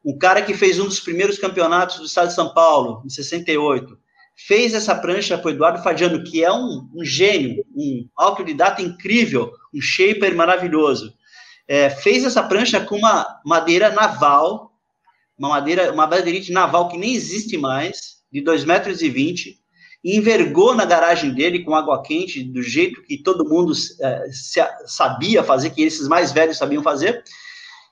[0.04, 3.98] Um cara que fez um dos primeiros campeonatos do estado de São Paulo, em 68.
[4.36, 9.80] Fez essa prancha o Eduardo Fadiano, que é um, um gênio, um autodidata incrível, um
[9.80, 11.12] shaper maravilhoso.
[11.66, 14.70] É, fez essa prancha com uma madeira naval,
[15.36, 19.65] uma madeira, uma madeirite naval que nem existe mais, de 2,20 metros e 20,
[20.14, 24.24] envergou na garagem dele com água quente, do jeito que todo mundo é,
[24.86, 27.24] sabia fazer, que esses mais velhos sabiam fazer,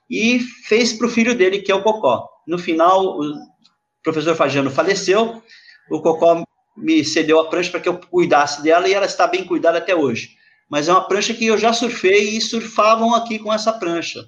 [0.09, 2.29] e fez para o filho dele, que é o Cocó.
[2.47, 3.33] No final, o
[4.01, 5.41] professor Fagiano faleceu,
[5.91, 6.41] o Cocó
[6.77, 9.93] me cedeu a prancha para que eu cuidasse dela, e ela está bem cuidada até
[9.93, 10.29] hoje.
[10.69, 14.23] Mas é uma prancha que eu já surfei e surfavam aqui com essa prancha.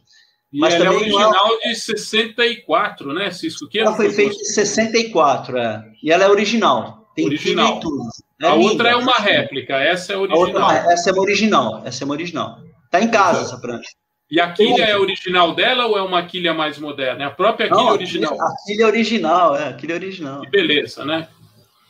[0.51, 3.67] E Mas ela é original de 64, né, Cisco?
[3.69, 5.83] Que ela foi feita em 64, é.
[6.03, 6.96] E ela é original.
[7.17, 7.79] Tem original.
[7.79, 8.03] tudo.
[8.39, 10.39] É a linda, outra é uma réplica, essa é original.
[10.39, 12.59] Outra, essa é uma original, essa é uma original.
[12.91, 13.89] Tá em casa essa prancha.
[14.29, 17.23] E a quilha é original dela ou é uma quilha mais moderna?
[17.23, 18.39] É a própria quilha Não, original?
[18.39, 20.41] A quilha é original, é, a quilha é original.
[20.41, 21.27] Que beleza, né?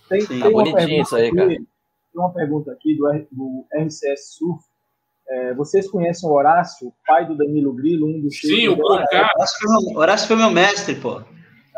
[0.08, 1.68] Tem, Sim, tem, uma, pergunta aí, aqui, tem
[2.16, 4.64] uma pergunta aqui do, do RCS Surf,
[5.30, 9.30] é, vocês conhecem o Horácio, pai do Danilo Grilo, um dos Sim, o Porcá.
[9.94, 11.22] Horácio, foi meu mestre, pô.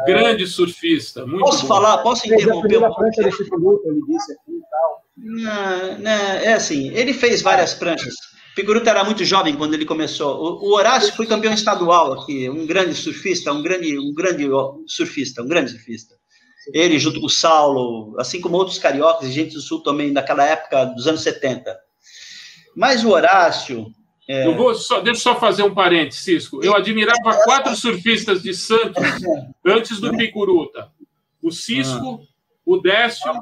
[0.05, 1.25] Grande surfista.
[1.25, 1.67] Muito posso bom.
[1.67, 1.97] falar?
[1.99, 2.83] Posso interromper?
[2.83, 5.03] A prancha ele disse aqui e tal.
[5.17, 8.13] Não, não, é assim, ele fez várias pranchas.
[8.55, 10.37] Picuruta era muito jovem quando ele começou.
[10.37, 14.47] O, o, Horácio foi campeão estadual aqui, um grande surfista, um grande, um grande
[14.87, 16.15] surfista, um grande surfista.
[16.73, 20.45] Ele junto com o Saulo, assim como outros cariocas e gente do sul também daquela
[20.45, 21.77] época dos anos 70.
[22.75, 23.87] Mas o Horácio.
[24.29, 24.45] É...
[24.45, 26.63] Eu vou só, deixa eu só fazer um parênteses, Cisco.
[26.63, 29.03] Eu admirava quatro surfistas de Santos
[29.65, 30.91] antes do Picuruta:
[31.41, 32.21] o Cisco,
[32.63, 33.33] o Décio,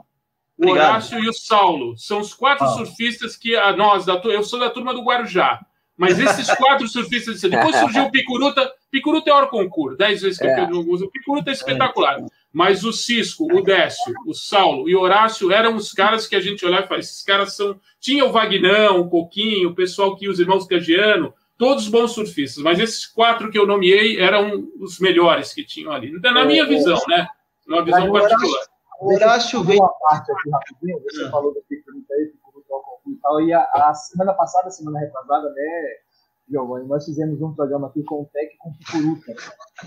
[0.57, 1.97] o Horácio e o Saulo.
[1.97, 2.69] São os quatro ah.
[2.69, 5.59] surfistas que a nós, da, eu sou da turma do Guarujá.
[5.97, 8.71] Mas esses quatro surfistas de Depois surgiu o Picuruta.
[8.89, 10.69] Picuruta é hora concurso, dez vezes campeão é.
[10.69, 11.05] do mundo.
[11.05, 12.23] O Picuruta é espetacular.
[12.57, 16.39] Mas o Cisco, o Décio, o Saulo e o Horácio eram os caras que a
[16.39, 17.79] gente olhava e falava, esses caras são.
[17.99, 22.79] Tinha o Vagnão, o Coquinho, o pessoal que os irmãos Cagiano, todos bons surfistas, mas
[22.79, 26.09] esses quatro que eu nomeei eram os melhores que tinham ali.
[26.09, 27.27] Então, na minha visão, né?
[27.67, 28.65] Numa visão particular.
[29.01, 31.29] O Horácio veio uma parte aqui rapidinho, você ah.
[31.29, 32.73] falou do Picuruta aí, Picuruta
[33.05, 35.95] e tal, e a, a, semana passada, semana retrasada, né,
[36.49, 39.31] Giovanni, nós fizemos um programa aqui com o Tec com o Picuruta.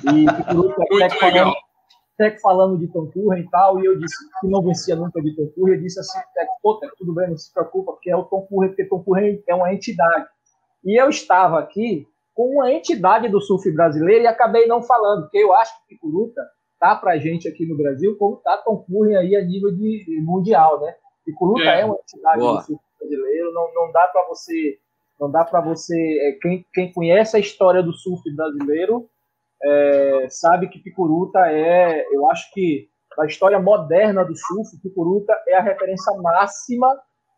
[0.04, 1.52] E Picuruta, Muito legal.
[1.52, 1.69] Falando,
[2.20, 5.46] Tec falando de Tom e tal, e eu disse que não vencia nunca de Tom
[5.54, 8.24] Curren, eu disse assim, Tec, pô, Tec, tudo bem, não se preocupa, porque é o
[8.24, 10.26] Tom Curren, porque Tom Curren é uma entidade.
[10.84, 15.38] E eu estava aqui com uma entidade do surf brasileiro e acabei não falando, porque
[15.38, 16.42] eu acho que Picuruta
[16.78, 20.78] tá pra gente aqui no Brasil como tá Tom Curren aí a nível de mundial,
[20.82, 20.94] né?
[21.24, 22.58] Picuruta é, é uma entidade Boa.
[22.58, 24.78] do surf brasileiro, não, não dá para você
[25.18, 29.08] não dá para você é, quem, quem conhece a história do surf brasileiro
[29.62, 32.88] é, sabe que Picuruta é, eu acho que
[33.18, 36.88] a história moderna do surf, Picuruta é a referência máxima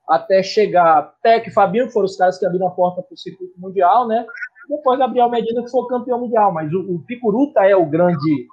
[0.08, 3.18] até chegar Tec e Fabinho, que foram os caras que abriram a porta para o
[3.18, 4.24] circuito mundial, né?
[4.68, 8.46] Depois Gabriel Medina, que foi o campeão mundial, mas o, o Picuruta é o grande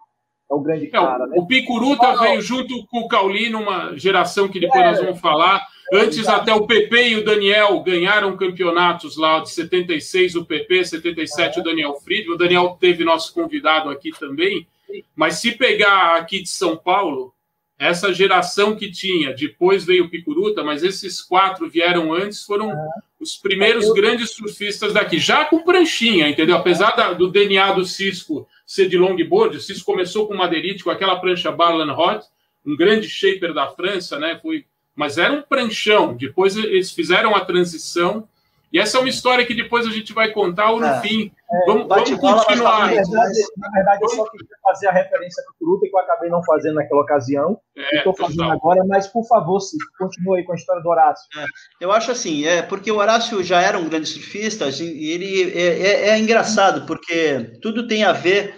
[0.52, 1.36] é o grande cara, né?
[1.38, 5.62] O Picuruta veio junto com o Cauli numa geração que depois é, nós vamos falar,
[5.92, 11.60] Antes até o PP e o Daniel ganharam campeonatos lá de 76 o PP, 77
[11.60, 12.36] o Daniel Friedman.
[12.36, 14.68] O Daniel teve nosso convidado aqui também.
[15.16, 17.34] Mas se pegar aqui de São Paulo,
[17.78, 22.72] essa geração que tinha, depois veio o Picuruta, mas esses quatro vieram antes, foram
[23.20, 26.58] os primeiros grandes surfistas daqui, já com pranchinha, entendeu?
[26.58, 30.90] Apesar da, do DNA do Cisco ser de longboard, o Cisco começou com madeirite, com
[30.90, 32.26] aquela prancha Barlan Hot,
[32.66, 34.38] um grande shaper da França, né?
[34.42, 34.66] Foi,
[34.96, 36.16] mas era um pranchão.
[36.16, 38.28] Depois eles fizeram a transição
[38.72, 41.32] e essa é uma história que depois a gente vai contar ou no é, fim.
[41.52, 42.10] É, vamos, vamos
[42.46, 42.82] continuar.
[42.82, 46.30] Na verdade, na verdade eu só queria fazer a referência para o que eu acabei
[46.30, 47.60] não fazendo naquela ocasião.
[47.76, 48.52] É, Estou fazendo total.
[48.52, 51.26] agora, mas por favor, Cid, continue aí com a história do Horácio.
[51.36, 51.46] É,
[51.82, 55.80] eu acho assim, é porque o Horácio já era um grande surfista e ele é,
[55.80, 58.54] é, é engraçado, porque tudo tem a ver.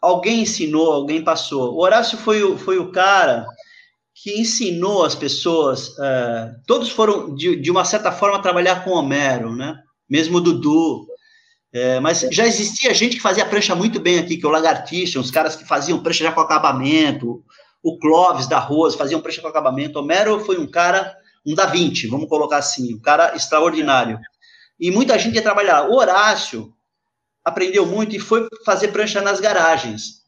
[0.00, 1.74] Alguém ensinou, alguém passou.
[1.74, 3.44] O Horácio foi, foi o cara
[4.22, 9.54] que ensinou as pessoas, uh, todos foram, de, de, uma certa forma, trabalhar com Homero,
[9.54, 9.78] né?
[10.08, 11.06] Mesmo Dudu.
[11.70, 15.20] É, mas já existia gente que fazia prancha muito bem aqui, que é o Lagartixa,
[15.20, 17.44] os caras que faziam prancha já com acabamento,
[17.82, 19.98] o Clóvis da Rose faziam prancha com acabamento.
[19.98, 21.14] Homero foi um cara,
[21.44, 24.18] um da 20, vamos colocar assim, um cara extraordinário.
[24.80, 25.90] E muita gente ia trabalhar.
[25.90, 26.72] O Horácio
[27.44, 30.25] aprendeu muito e foi fazer prancha nas garagens.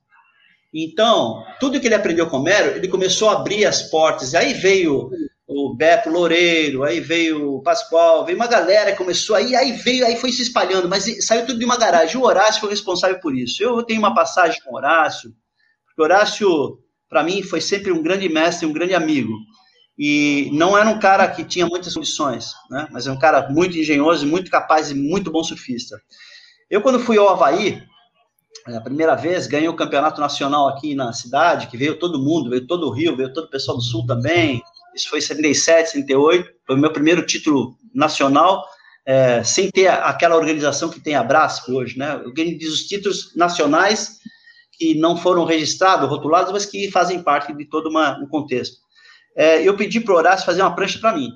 [0.72, 4.34] Então, tudo que ele aprendeu com Homero, ele começou a abrir as portas.
[4.34, 5.10] Aí veio
[5.46, 10.14] o Beto Loureiro, aí veio o Pascoal, veio uma galera começou aí, aí veio, aí
[10.16, 12.18] foi se espalhando, mas saiu tudo de uma garagem.
[12.18, 13.62] O Horácio foi responsável por isso.
[13.62, 15.32] Eu tenho uma passagem com o Horácio,
[15.86, 19.32] porque o Horácio, para mim, foi sempre um grande mestre, um grande amigo.
[19.98, 22.86] E não era um cara que tinha muitas condições, né?
[22.92, 25.98] mas é um cara muito engenhoso, muito capaz e muito bom surfista.
[26.70, 27.82] Eu, quando fui ao Havaí,
[28.66, 32.66] a primeira vez, ganhei o campeonato nacional aqui na cidade, que veio todo mundo, veio
[32.66, 34.62] todo o Rio, veio todo o pessoal do Sul também.
[34.94, 38.66] Isso foi em 77, 78, foi o meu primeiro título nacional,
[39.06, 42.20] é, sem ter aquela organização que tem a Brasco hoje, né?
[42.22, 44.18] Eu ganhei os títulos nacionais
[44.72, 48.76] que não foram registrados, rotulados, mas que fazem parte de todo uma, um contexto.
[49.36, 51.30] É, eu pedi para o Horácio fazer uma prancha para mim.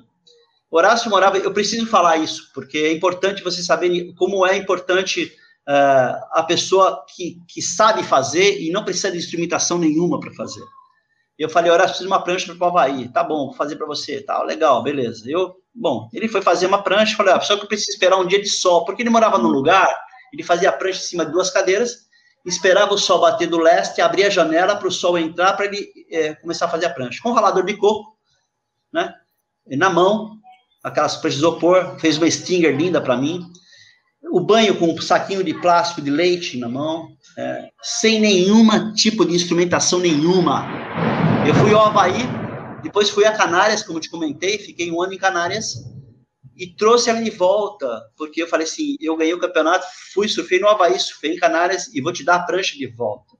[0.69, 5.31] Horácio morava, eu preciso falar isso, porque é importante você saber como é importante
[5.67, 10.63] uh, a pessoa que, que sabe fazer e não precisa de instrumentação nenhuma para fazer.
[11.37, 13.09] Eu falei, Horácio, preciso de uma prancha para o Havaí.
[13.09, 14.21] Tá bom, vou fazer para você.
[14.21, 15.23] Tá, legal, beleza.
[15.27, 18.41] Eu, bom, ele foi fazer uma prancha, falei, só que eu preciso esperar um dia
[18.41, 19.93] de sol, porque ele morava num lugar,
[20.31, 22.07] ele fazia a prancha em cima de duas cadeiras,
[22.45, 25.91] esperava o sol bater do leste, abria a janela para o sol entrar, para ele
[26.11, 27.19] é, começar a fazer a prancha.
[27.21, 28.15] Com um ralador de coco,
[28.91, 29.13] né,
[29.65, 30.37] na mão,
[30.83, 33.41] aquelas pranchas de isopor, fez uma stinger linda para mim,
[34.31, 39.25] o banho com um saquinho de plástico de leite na mão, é, sem nenhuma tipo
[39.25, 40.67] de instrumentação nenhuma.
[41.47, 42.23] Eu fui ao Havaí,
[42.81, 45.75] depois fui a Canárias, como te comentei, fiquei um ano em Canárias,
[46.55, 50.59] e trouxe ela de volta, porque eu falei assim, eu ganhei o campeonato, fui, surfei
[50.59, 53.33] no Havaí, surfei em Canárias, e vou te dar a prancha de volta.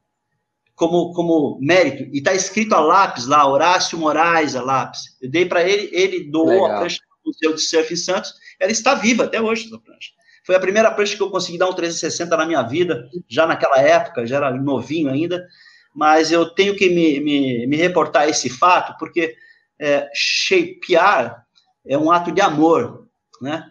[0.76, 5.02] Como, como mérito, e está escrito a lápis lá, Horácio Moraes, a lápis.
[5.22, 6.72] Eu dei para ele, ele doou Legal.
[6.72, 10.10] a prancha do Museu de Surf em Santos, ela está viva até hoje, essa prancha.
[10.46, 13.80] Foi a primeira prancha que eu consegui dar um 360 na minha vida, já naquela
[13.80, 15.46] época, já era novinho ainda,
[15.96, 19.36] mas eu tenho que me, me, me reportar esse fato, porque
[19.80, 21.44] é, shapear
[21.86, 23.08] é um ato de amor,
[23.42, 23.64] né?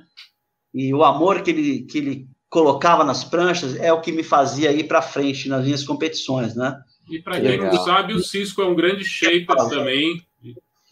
[0.73, 4.73] E o amor que ele, que ele colocava nas pranchas é o que me fazia
[4.73, 6.81] ir para frente nas minhas competições, né?
[7.11, 7.75] E para quem legal.
[7.75, 10.23] não sabe, o Cisco é um grande shaper também.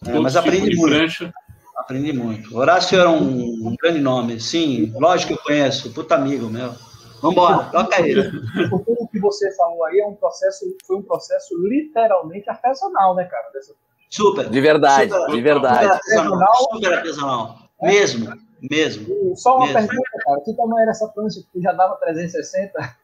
[0.07, 0.95] É, mas aprendi muito.
[0.95, 1.33] Prancha.
[1.81, 2.57] Aprendi muito.
[2.57, 6.74] Horácio era um, um, grande nome, sim, lógico que eu conheço, puta amigo meu.
[7.22, 8.31] Vambora, toca ele.
[8.68, 13.51] Tudo que você falou aí, é um processo, foi um processo literalmente artesanal, né, cara?
[13.53, 13.74] Dessa...
[14.09, 14.49] Super.
[14.49, 15.85] De verdade, super, de verdade.
[15.85, 16.55] Super artesanal.
[16.72, 17.59] Super artesanal.
[17.83, 17.87] É?
[17.89, 18.33] Mesmo,
[18.70, 19.33] mesmo.
[19.33, 19.81] E só uma mesmo.
[19.81, 20.41] pergunta, cara.
[20.45, 22.97] Que tamanho era essa prancha que já dava 360?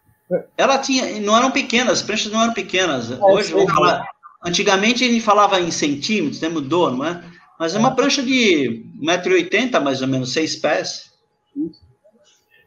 [0.56, 3.10] Ela tinha, não eram pequenas, as pranchas não eram pequenas.
[3.10, 4.08] É, Hoje, vamos falar.
[4.44, 7.22] Antigamente a gente falava em centímetros, né, mudou, não é?
[7.58, 11.12] Mas é uma prancha de 1,80m, mais ou menos, 6 pés.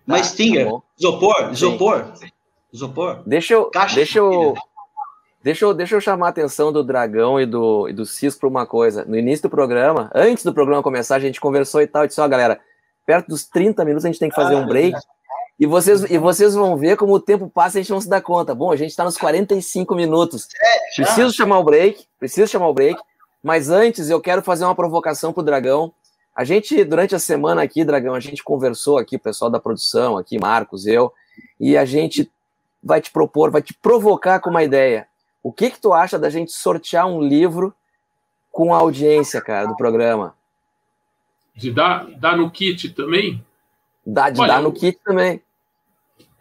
[0.07, 0.65] Uma tá, Stinger.
[0.65, 2.13] Tá isopor, isopor.
[2.73, 3.23] Isopor.
[3.25, 4.55] Deixa eu, Caixa deixa eu,
[5.43, 8.49] deixa eu, deixa eu chamar a atenção do Dragão e do, e do Cisco para
[8.49, 9.05] uma coisa.
[9.05, 12.21] No início do programa, antes do programa começar, a gente conversou e tal, e disse,
[12.21, 12.59] ó, galera,
[13.05, 14.97] perto dos 30 minutos a gente tem que fazer um break.
[15.59, 18.07] E vocês, e vocês vão ver como o tempo passa e a gente não se
[18.07, 18.55] dá conta.
[18.55, 20.47] Bom, a gente está nos 45 minutos.
[20.95, 22.99] Preciso chamar o break, preciso chamar o break.
[23.43, 25.93] Mas antes, eu quero fazer uma provocação para o Dragão.
[26.35, 30.17] A gente, durante a semana aqui, Dragão, a gente conversou aqui, o pessoal da produção,
[30.17, 31.13] aqui, Marcos, eu,
[31.59, 32.29] e a gente
[32.83, 35.07] vai te propor, vai te provocar com uma ideia.
[35.43, 37.73] O que que tu acha da gente sortear um livro
[38.51, 40.35] com a audiência, cara, do programa?
[41.55, 43.45] De dar, dar no kit também?
[44.05, 45.41] Dá de Olha, dar no kit também.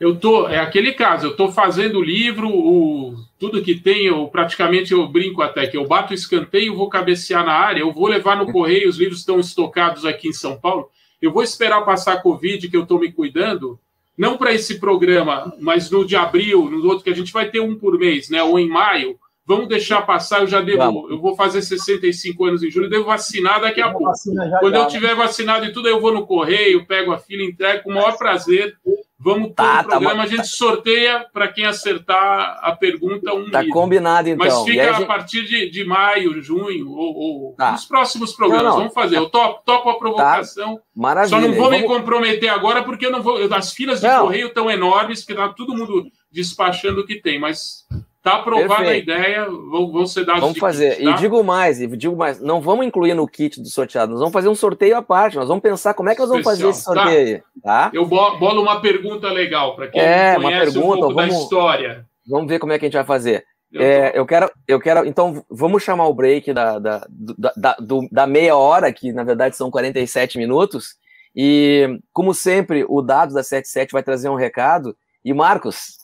[0.01, 4.29] Eu tô, é aquele caso, eu estou fazendo o livro, o, tudo que tem, eu
[4.29, 8.07] praticamente eu brinco até que eu bato o escanteio, vou cabecear na área, eu vou
[8.07, 10.89] levar no correio, os livros estão estocados aqui em São Paulo.
[11.21, 13.79] Eu vou esperar passar a Covid, que eu estou me cuidando,
[14.17, 17.61] não para esse programa, mas no de abril, no outro que a gente vai ter
[17.61, 18.43] um por mês, né?
[18.43, 19.19] Ou em maio,
[19.49, 21.11] Vamos deixar passar, eu já devo, Vamos.
[21.11, 24.13] eu vou fazer 65 anos em julho, devo vacinar daqui a pouco.
[24.61, 27.85] Quando já, eu tiver vacinado e tudo, eu vou no correio, pego a fila, entrego
[27.85, 28.77] com o maior prazer.
[29.21, 33.51] Vamos tá, pro tá programa, tá, a gente sorteia para quem acertar a pergunta um
[33.51, 33.75] Tá livro.
[33.75, 34.47] combinado, então.
[34.47, 35.07] Mas fica a, gente...
[35.09, 37.73] partir de, de, maio, junho, ou, ou tá.
[37.73, 38.65] nos próximos programas.
[38.65, 38.79] Não, não.
[38.79, 39.17] Vamos fazer.
[39.17, 39.99] Eu topo, topo a tá.
[39.99, 40.81] provocação.
[40.95, 41.37] Maravilha.
[41.37, 41.81] Só não vou Vamos...
[41.81, 43.39] me comprometer agora, porque eu não vou.
[43.53, 44.23] As filas de não.
[44.23, 47.89] correio estão enormes, que tá todo mundo despachando o que tem, mas
[48.29, 49.11] Está aprovada Perfeito.
[49.11, 50.41] a ideia, vão, vão ser dados.
[50.41, 50.97] Vamos fazer.
[50.97, 51.11] Kit, tá?
[51.11, 54.33] E digo mais, e digo mais, não vamos incluir no kit do sorteado, nós vamos
[54.33, 56.73] fazer um sorteio à parte, nós vamos pensar como é que nós vamos Especial.
[56.73, 56.95] fazer esse tá.
[56.95, 57.43] sorteio.
[57.63, 57.91] Tá?
[57.91, 57.91] tá?
[57.95, 61.41] Eu bolo uma pergunta legal para quem é, conhece uma pergunta, um pouco vamos, da
[61.43, 62.07] história.
[62.27, 63.45] Vamos ver como é que a gente vai fazer.
[63.73, 65.07] Eu, é, eu, quero, eu quero.
[65.07, 69.25] Então, vamos chamar o break da, da, da, da, do, da meia hora, que na
[69.25, 70.97] verdade são 47 minutos.
[71.37, 74.97] E, como sempre, o Dados da 77 vai trazer um recado.
[75.25, 75.98] E, Marcos,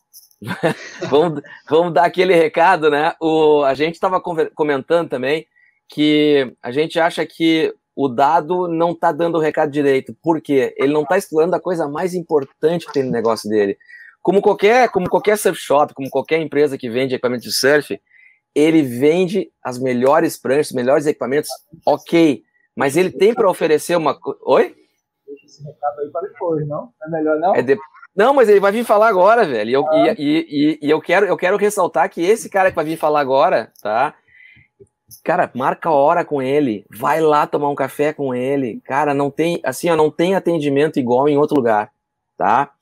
[1.08, 3.14] vamos, vamos dar aquele recado, né?
[3.20, 5.46] O, a gente estava comentando também
[5.88, 10.16] que a gente acha que o dado não está dando o recado direito.
[10.22, 10.74] Por quê?
[10.76, 13.78] Ele não está explorando a coisa mais importante que tem no negócio dele.
[14.20, 18.00] Como qualquer, como qualquer surf shop, como qualquer empresa que vende equipamento de surf,
[18.54, 21.50] ele vende as melhores pranchas, os melhores equipamentos,
[21.86, 22.42] ok.
[22.74, 24.18] Mas ele tem para oferecer uma.
[24.46, 24.74] Oi?
[25.26, 26.92] Deixa esse recado aí para depois, não?
[27.02, 27.54] É melhor não?
[27.54, 27.76] É de...
[28.14, 29.70] Não, mas ele vai vir falar agora, velho.
[29.70, 30.14] E eu, ah.
[30.16, 33.20] e, e, e, eu, quero, eu quero ressaltar que esse cara que vai vir falar
[33.20, 34.14] agora, tá?
[35.22, 38.80] Cara, marca hora com ele, vai lá tomar um café com ele.
[38.84, 41.92] Cara, não tem, assim, ó, não tem atendimento igual em outro lugar,
[42.36, 42.72] tá?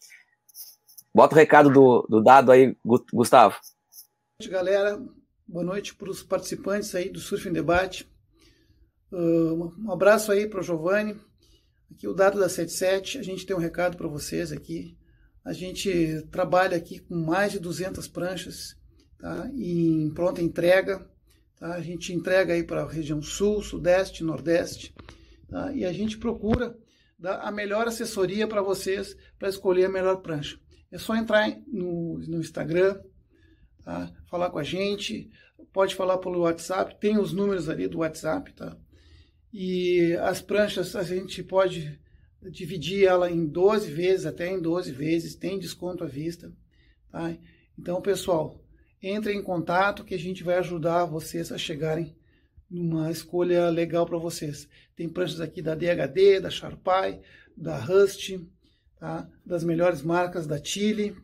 [1.14, 2.76] Bota o recado do, do dado aí,
[3.12, 3.54] Gustavo.
[3.54, 5.02] Boa noite, galera.
[5.46, 8.10] Boa noite para os participantes aí do Surf em Debate.
[9.10, 11.18] Uh, um abraço aí para o Giovanni.
[11.90, 13.18] Aqui o dado da 77.
[13.18, 14.96] A gente tem um recado para vocês aqui.
[15.44, 18.76] A gente trabalha aqui com mais de 200 pranchas
[19.18, 19.50] tá?
[19.54, 21.04] em pronta entrega.
[21.58, 21.74] Tá?
[21.74, 24.94] A gente entrega aí para a região sul, sudeste, nordeste.
[25.48, 25.72] Tá?
[25.72, 26.76] E a gente procura
[27.18, 30.58] dar a melhor assessoria para vocês para escolher a melhor prancha.
[30.90, 33.00] É só entrar no, no Instagram,
[33.84, 34.12] tá?
[34.28, 35.30] falar com a gente,
[35.72, 38.76] pode falar pelo WhatsApp, tem os números ali do WhatsApp, tá?
[39.52, 41.98] E as pranchas a gente pode
[42.50, 46.52] dividir ela em 12 vezes, até em 12 vezes, tem desconto à vista.
[47.10, 47.36] Tá?
[47.78, 48.60] Então, pessoal,
[49.02, 52.16] entre em contato que a gente vai ajudar vocês a chegarem
[52.70, 54.68] numa escolha legal para vocês.
[54.96, 57.20] Tem pranchas aqui da DHD, da Sharpai,
[57.56, 58.38] da Rust,
[58.98, 59.28] tá?
[59.44, 61.16] das melhores marcas da Chile,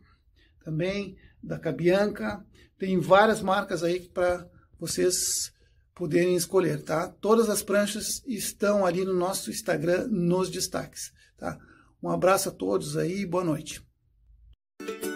[0.63, 2.45] também da Cabianca.
[2.77, 4.47] Tem várias marcas aí para
[4.79, 5.51] vocês
[5.99, 7.09] poderem escolher, tá?
[7.19, 11.59] Todas as pranchas estão ali no nosso Instagram nos destaques, tá?
[12.01, 13.83] Um abraço a todos aí, boa noite.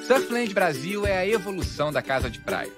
[0.05, 2.69] Surfland Brasil é a evolução da casa de praia.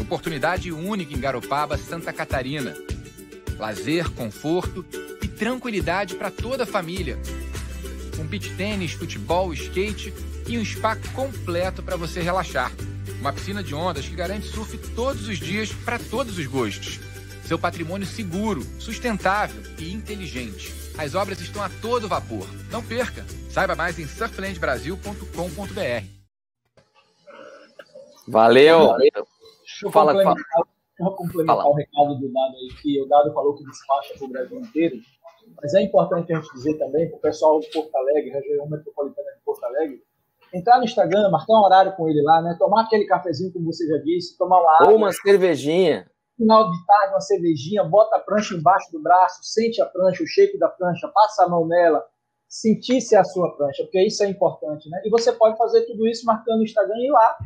[0.00, 2.74] Oportunidade única em Garopaba, Santa Catarina.
[3.58, 4.82] Lazer, conforto
[5.22, 7.18] e tranquilidade para toda a família.
[8.16, 10.14] Com beach tênis, futebol, skate
[10.48, 12.72] e um spa completo para você relaxar.
[13.20, 16.98] Uma piscina de ondas que garante surf todos os dias para todos os gostos
[17.46, 20.72] seu patrimônio seguro, sustentável e inteligente.
[20.96, 22.46] As obras estão a todo vapor.
[22.70, 23.26] Não perca!
[23.50, 26.06] Saiba mais em surflandbrasil.com.br.
[28.26, 28.88] Valeu!
[28.88, 29.26] Valeu.
[29.60, 30.66] Deixa eu fala, complementar, fala.
[30.98, 31.68] Deixa eu complementar fala.
[31.68, 34.96] o recado do Dado aí, que o Dado falou que despacha para o Brasil inteiro.
[35.62, 39.30] Mas é importante a gente dizer também para o pessoal de Porto Alegre, região metropolitana
[39.32, 40.02] de Porto Alegre,
[40.54, 42.56] entrar no Instagram, marcar um horário com ele lá, né?
[42.58, 44.92] Tomar aquele cafezinho, como você já disse, tomar uma água.
[44.92, 49.80] Ou uma cervejinha final de tarde, uma cervejinha, bota a prancha embaixo do braço, sente
[49.80, 52.04] a prancha, o shape da prancha, passa a mão nela,
[52.48, 55.00] sentir se é a sua prancha, porque isso é importante, né?
[55.04, 57.36] E você pode fazer tudo isso marcando o Instagram e lá.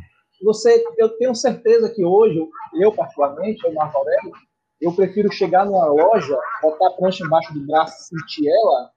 [0.43, 2.39] Você, eu tenho certeza que hoje,
[2.75, 4.31] eu particularmente, eu Marco Aurélio,
[4.79, 8.91] eu prefiro chegar numa loja, botar a prancha embaixo do braço, sentir ela,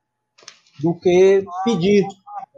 [0.80, 2.06] do que pedir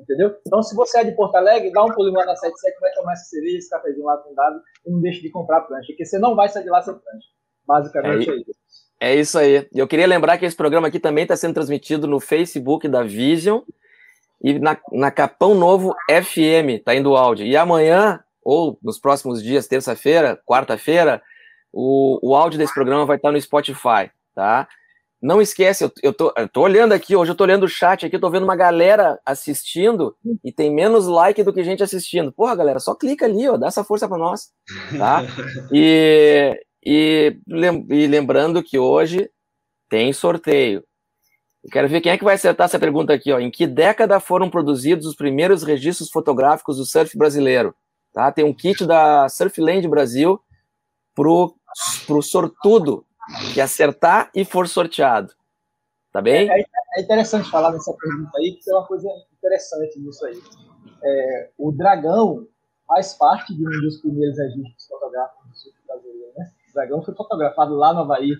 [0.04, 0.34] entendeu?
[0.46, 3.12] Então, se você é de Porto Alegre, dá um pulinho lá na 77, vai tomar
[3.14, 6.18] essa cerveja, esse cafezinho lá com dado e não deixe de comprar prancha, porque você
[6.18, 7.28] não vai sair de lá sem prancha.
[7.66, 8.64] Basicamente é, é isso.
[9.00, 9.68] É isso aí.
[9.74, 13.60] Eu queria lembrar que esse programa aqui também está sendo transmitido no Facebook da Vision
[14.42, 17.46] e na, na Capão Novo FM, tá indo o áudio.
[17.46, 21.22] E amanhã, ou nos próximos dias, terça-feira, quarta-feira,
[21.72, 24.68] o, o áudio desse programa vai estar no Spotify, tá?
[25.24, 28.04] Não esquece, eu, eu, tô, eu tô olhando aqui, hoje eu tô olhando o chat
[28.04, 30.14] aqui, eu tô vendo uma galera assistindo
[30.44, 32.30] e tem menos like do que gente assistindo.
[32.30, 34.50] Porra, galera, só clica ali, ó, dá essa força para nós,
[34.98, 35.22] tá?
[35.72, 37.38] E, e,
[37.88, 39.30] e lembrando que hoje
[39.88, 40.84] tem sorteio.
[41.64, 43.40] Eu quero ver quem é que vai acertar essa pergunta aqui, ó.
[43.40, 47.74] Em que década foram produzidos os primeiros registros fotográficos do surf brasileiro?
[48.12, 48.30] Tá?
[48.30, 50.38] Tem um kit da Surfland Brasil
[51.14, 51.56] pro,
[52.06, 53.06] pro sortudo
[53.52, 55.32] que acertar e for sorteado.
[56.12, 56.48] Tá bem?
[56.48, 56.60] É,
[56.96, 60.40] é, interessante falar nessa pergunta aí, porque tem uma coisa interessante nisso aí.
[61.02, 62.46] É, o Dragão
[62.86, 66.50] faz parte de um dos primeiros registros fotográficos do surf brasileiro, né?
[66.70, 68.36] O Dragão foi fotografado lá no Havaí.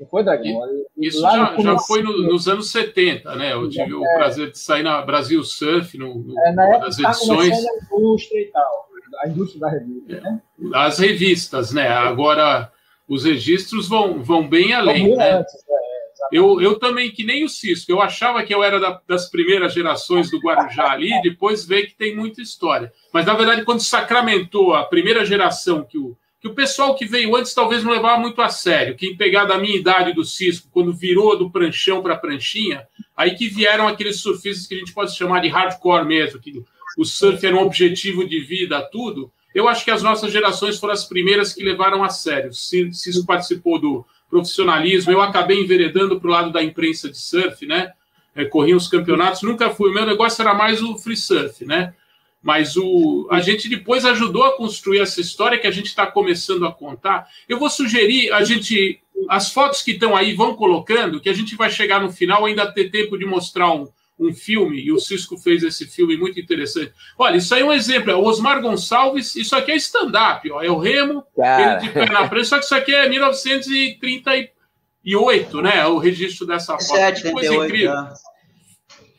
[0.00, 0.62] Não foi, Dragão?
[0.96, 3.52] Isso já, já foi no, nos anos 70, né?
[3.52, 6.86] Eu tive é, o prazer de sair na Brasil Surf, no, no é, na época,
[6.86, 7.58] edições.
[7.58, 8.88] A indústria e tal,
[9.22, 10.42] a indústria da revista, é, né?
[10.74, 11.88] As revistas, né?
[11.88, 12.72] Agora
[13.10, 15.16] os registros vão, vão bem além.
[15.16, 15.32] Né?
[15.32, 15.90] Antes, é,
[16.30, 19.74] eu, eu também, que nem o Cisco, eu achava que eu era da, das primeiras
[19.74, 22.92] gerações do Guarujá ali, depois veio que tem muita história.
[23.12, 27.34] Mas, na verdade, quando sacramentou a primeira geração, que o, que o pessoal que veio
[27.34, 30.94] antes talvez não levava muito a sério, quem pegar da minha idade do Cisco, quando
[30.94, 32.86] virou do pranchão para pranchinha,
[33.16, 36.62] aí que vieram aqueles surfistas que a gente pode chamar de hardcore mesmo, que
[36.96, 40.94] o surf era um objetivo de vida, tudo eu acho que as nossas gerações foram
[40.94, 42.50] as primeiras que levaram a sério.
[42.50, 47.92] Isso participou do profissionalismo, eu acabei enveredando para o lado da imprensa de surf, né?
[48.34, 49.90] É, corri os campeonatos, nunca fui.
[49.90, 51.94] O meu negócio era mais o free surf, né?
[52.40, 56.64] Mas o, a gente depois ajudou a construir essa história que a gente está começando
[56.64, 57.26] a contar.
[57.48, 59.00] Eu vou sugerir a gente.
[59.28, 62.72] As fotos que estão aí vão colocando, que a gente vai chegar no final ainda
[62.72, 63.86] ter tempo de mostrar um,
[64.20, 66.92] um filme, e o Cisco fez esse filme muito interessante.
[67.18, 70.70] Olha, isso aí é um exemplo, é o Osmar Gonçalves, isso aqui é stand-up, é
[70.70, 71.78] o Remo, Cara.
[71.78, 75.86] ele de pé na frente, só que isso aqui é 1938, né?
[75.86, 76.84] O registro dessa foto.
[76.84, 77.92] 7, que coisa incrível.
[77.92, 78.12] Já.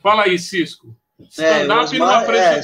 [0.04, 0.96] Fala aí, Cisco.
[1.20, 2.60] É, stand-up é, numa prancha.
[2.60, 2.62] É,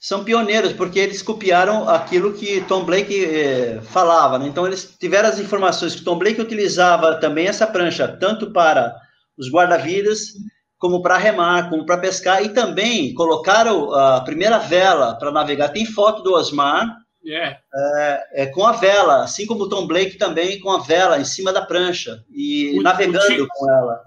[0.00, 4.46] são pioneiros, porque eles copiaram aquilo que Tom Blake eh, falava, né?
[4.46, 8.94] Então, eles tiveram as informações que Tom Blake utilizava também essa prancha, tanto para
[9.36, 10.34] os guarda-vidas
[10.78, 15.68] como para remar, como para pescar, e também colocaram a primeira vela para navegar.
[15.68, 17.58] Tem foto do Osmar yeah.
[17.74, 21.24] é, é, com a vela, assim como o Tom Blake também com a vela em
[21.24, 24.00] cima da prancha e o, navegando o tio, com ela.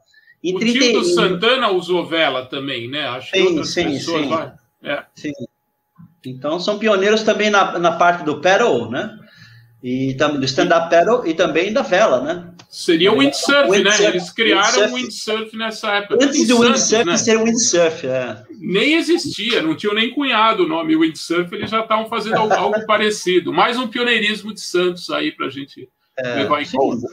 [0.43, 3.07] Em o 30, tio do Santana usou vela também, né?
[3.07, 4.51] Acho sim, que sim, pessoas sim.
[4.83, 5.03] É.
[5.15, 5.33] sim.
[6.25, 9.17] Então são pioneiros também na, na parte do paddle, né?
[9.81, 12.51] E do stand-up paddle e também da vela, né?
[12.69, 14.09] Seria o windsurf, windsurf né?
[14.09, 16.23] Eles criaram o windsurf nessa época.
[16.23, 17.17] Antes do windsurf né?
[17.17, 18.43] ser windsurf, é.
[18.59, 22.85] Nem existia, não tinham nem cunhado o nome windsurf, eles já estavam fazendo algo, algo
[22.85, 23.53] parecido.
[23.53, 27.07] Mais um pioneirismo de Santos aí para a gente é, levar em conta.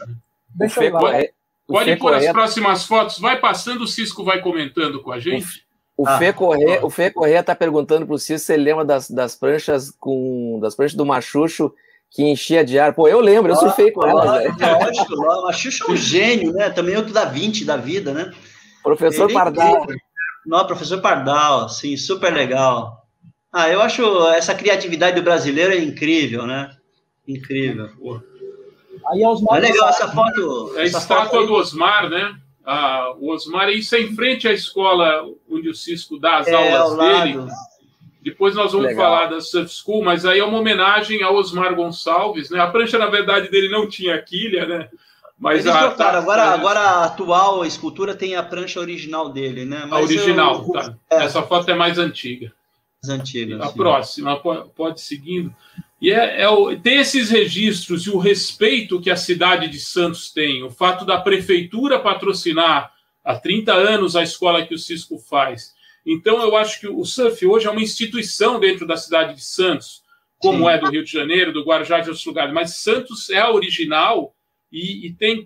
[0.54, 1.30] Deixa eu pode,
[1.66, 5.64] pode pôr as próximas fotos, vai passando, o Cisco vai comentando com a gente.
[5.96, 9.08] O ah, Fê Corrêa, o Fê Corrêa tá perguntando pro Cisco se ele lembra das,
[9.08, 11.72] das pranchas com das pranchas do Machucho
[12.16, 12.94] que enchia de ar.
[12.94, 14.40] Pô, eu lembro, eu surfei com ela.
[14.40, 15.46] Lógico.
[15.46, 16.70] A Xuxa é um gênio, né?
[16.70, 18.32] Também outro da 20 da vida, né?
[18.82, 19.86] Professor Ele Pardal.
[20.46, 23.06] Não, professor Pardal, sim, super legal.
[23.52, 26.74] Ah, eu acho essa criatividade do brasileiro é incrível, né?
[27.28, 27.90] Incrível.
[29.10, 30.72] Aí é, Osmar é legal essa foto.
[30.76, 32.34] É a estátua do Osmar, né?
[32.64, 36.54] Ah, o Osmar, isso é em frente à escola onde o Cisco dá as é,
[36.54, 37.46] aulas dele.
[38.26, 39.04] Depois nós vamos Legal.
[39.04, 42.58] falar da Surf School, mas aí é uma homenagem ao Osmar Gonçalves, né?
[42.58, 44.88] A prancha, na verdade, dele não tinha quilha, né?
[45.38, 49.86] Mas Eles a, tá, agora, agora a atual escultura tem a prancha original dele, né?
[49.88, 50.96] Mas a original, eu, tá.
[51.08, 51.22] É.
[51.22, 52.52] Essa foto é mais antiga.
[53.00, 53.62] Mais antiga.
[53.62, 53.76] A sim.
[53.76, 55.54] próxima, pode, pode seguindo.
[56.02, 60.32] E é, é o, tem esses registros e o respeito que a cidade de Santos
[60.32, 62.92] tem, o fato da prefeitura patrocinar
[63.24, 65.75] há 30 anos a escola que o Cisco faz
[66.06, 70.02] então, eu acho que o surf hoje é uma instituição dentro da cidade de Santos,
[70.38, 70.70] como Sim.
[70.70, 72.54] é do Rio de Janeiro, do Guarujá e de outros lugares.
[72.54, 74.32] Mas Santos é a original
[74.70, 75.44] e, e tem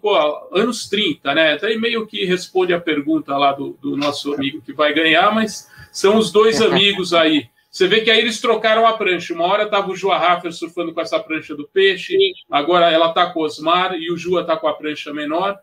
[0.53, 1.55] anos 30, né?
[1.55, 5.67] Até meio que responde a pergunta lá do, do nosso amigo que vai ganhar, mas
[5.91, 7.49] são os dois amigos aí.
[7.71, 9.33] Você vê que aí eles trocaram a prancha.
[9.33, 12.17] Uma hora estava o Joa Raffer surfando com essa prancha do peixe,
[12.51, 15.57] agora ela está com o Osmar e o Jua está com a prancha menor.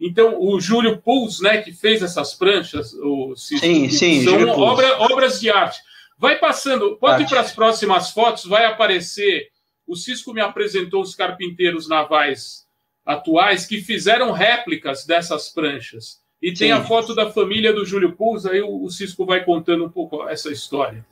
[0.00, 5.40] Então, o Júlio Puls, né, que fez essas pranchas, o, sim, sim, são obra, obras
[5.40, 5.80] de arte.
[6.18, 7.26] Vai passando, pode arte.
[7.26, 9.48] ir para as próximas fotos, vai aparecer.
[9.86, 12.64] O Cisco me apresentou os carpinteiros navais
[13.04, 16.22] atuais que fizeram réplicas dessas pranchas.
[16.40, 19.84] E tem a foto da família do Júlio Puls, aí o, o Cisco vai contando
[19.84, 21.04] um pouco essa história.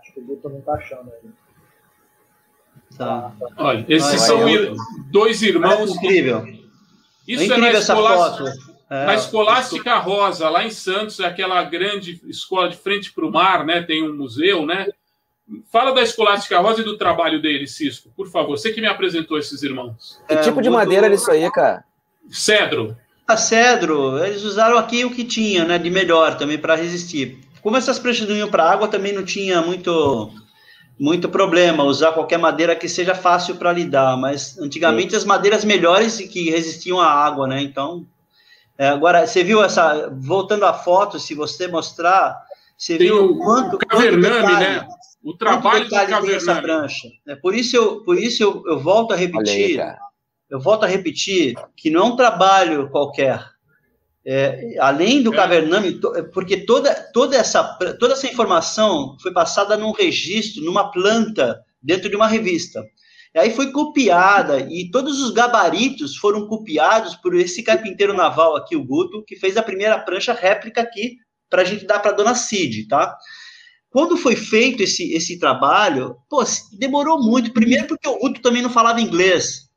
[0.00, 1.30] Acho que o Guto não está achando aí.
[2.98, 3.32] Tá.
[3.56, 4.40] Olha, esses são
[5.10, 5.90] dois irmãos.
[5.90, 6.46] É incrível.
[7.26, 8.44] Isso é, incrível é na essa foto.
[8.90, 13.30] É, na Escolástica Rosa, lá em Santos, é aquela grande escola de frente para o
[13.30, 13.82] mar, né?
[13.82, 14.88] Tem um museu, né?
[15.70, 18.58] Fala da Escolástica Rosa e do trabalho dele, Cisco, por favor.
[18.58, 20.20] Você que me apresentou esses irmãos.
[20.26, 21.84] Que tipo de madeira era isso aí, cara?
[22.30, 22.96] Cedro.
[23.26, 27.38] A cedro, eles usaram aqui o que tinha, né, de melhor também para resistir.
[27.60, 30.32] Como essas pranchas não iam para água, também não tinha muito
[30.98, 35.16] muito problema usar qualquer madeira que seja fácil para lidar, mas antigamente Sim.
[35.16, 37.62] as madeiras melhores que resistiam à água, né?
[37.62, 38.04] Então,
[38.76, 42.36] é, agora você viu essa voltando à foto, se você mostrar,
[42.76, 44.88] você Tem viu o quanto o Cavername, né?
[45.22, 46.34] O trabalho do Cavername.
[46.34, 47.08] Essa prancha.
[47.26, 49.80] É, por isso eu, por isso eu, eu volto a repetir.
[49.80, 49.96] Aí,
[50.48, 53.44] eu volto a repetir que não é um trabalho qualquer.
[54.30, 55.36] É, além do é.
[55.36, 55.98] Cavername,
[56.34, 57.64] porque toda, toda, essa,
[57.98, 62.84] toda essa informação foi passada num registro, numa planta, dentro de uma revista.
[63.34, 68.76] E aí foi copiada, e todos os gabaritos foram copiados por esse carpinteiro naval aqui,
[68.76, 71.16] o Guto, que fez a primeira prancha réplica aqui,
[71.48, 73.16] para a gente dar para a dona Cid, tá?
[73.88, 76.44] Quando foi feito esse, esse trabalho, pô,
[76.78, 77.50] demorou muito.
[77.54, 79.67] Primeiro porque o Guto também não falava inglês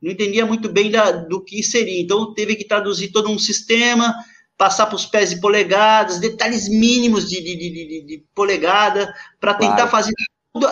[0.00, 2.00] não entendia muito bem da, do que seria.
[2.00, 4.14] Então, teve que traduzir todo um sistema,
[4.56, 9.88] passar para os pés e polegadas, detalhes mínimos de, de, de, de polegada, para tentar
[9.88, 9.90] claro.
[9.90, 10.14] fazer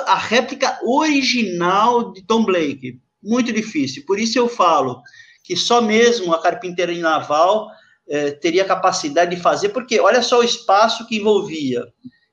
[0.06, 3.00] a réplica original de Tom Blake.
[3.22, 4.04] Muito difícil.
[4.06, 5.00] Por isso eu falo
[5.44, 7.68] que só mesmo a carpinteira naval
[8.08, 11.84] eh, teria capacidade de fazer, porque olha só o espaço que envolvia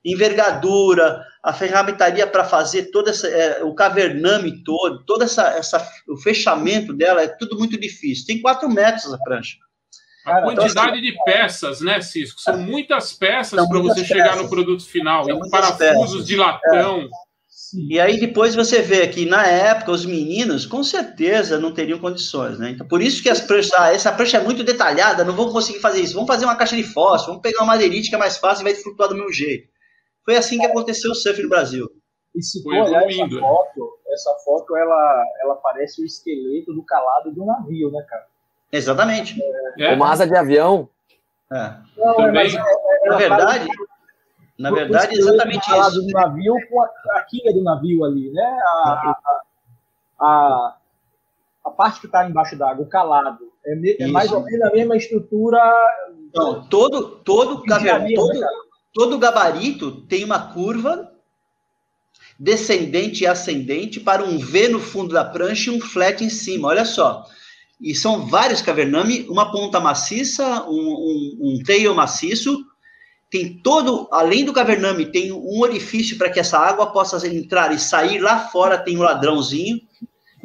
[0.04, 6.18] envergadura, a ferramentaria para fazer todo essa, é, o cavername todo, toda essa, essa, o
[6.18, 8.26] fechamento dela é tudo muito difícil.
[8.26, 9.58] Tem quatro metros a prancha.
[10.26, 12.40] A Cara, quantidade então, assim, de peças, né, Cisco?
[12.40, 14.08] São muitas peças para você peças.
[14.08, 15.26] chegar no produto final.
[15.26, 16.28] São parafusos peças.
[16.28, 17.02] de latão.
[17.02, 17.34] É.
[17.76, 22.60] E aí depois você vê que na época os meninos com certeza não teriam condições,
[22.60, 22.70] né?
[22.70, 25.80] Então por isso que as pranchas, ah, essa prancha é muito detalhada, não vou conseguir
[25.80, 26.14] fazer isso.
[26.14, 28.72] Vamos fazer uma caixa de fósforo, vamos pegar uma madeirite que é mais fácil e
[28.72, 29.73] vai flutuar do meu jeito.
[30.26, 31.90] Foi assim que aconteceu o surf no Brasil.
[32.36, 37.32] E se for olhar essa foto, essa foto ela, ela parece o esqueleto do calado
[37.32, 38.26] do navio, né, cara?
[38.72, 39.40] Exatamente.
[39.78, 39.94] É.
[39.94, 40.90] Uma asa de avião.
[41.52, 41.76] É.
[41.96, 43.68] Não, Também, é, é, na verdade,
[44.58, 45.70] na verdade, exatamente isso.
[45.70, 48.60] calado do navio com a, a quilha do navio ali, né?
[48.64, 49.16] A, a,
[50.20, 50.78] a,
[51.66, 54.98] a parte que está embaixo d'água, o calado, é, é mais ou menos a mesma
[54.98, 55.60] estrutura.
[56.34, 58.48] Não, todo, todo, caverna, todo, né,
[58.94, 61.12] Todo gabarito tem uma curva
[62.40, 66.68] descendente e ascendente para um V no fundo da prancha e um flat em cima.
[66.68, 67.26] Olha só.
[67.82, 72.64] E são vários cavername, uma ponta maciça, um, um, um tail maciço.
[73.30, 77.80] Tem todo, além do cavername, tem um orifício para que essa água possa entrar e
[77.80, 78.78] sair lá fora.
[78.78, 79.82] Tem um ladrãozinho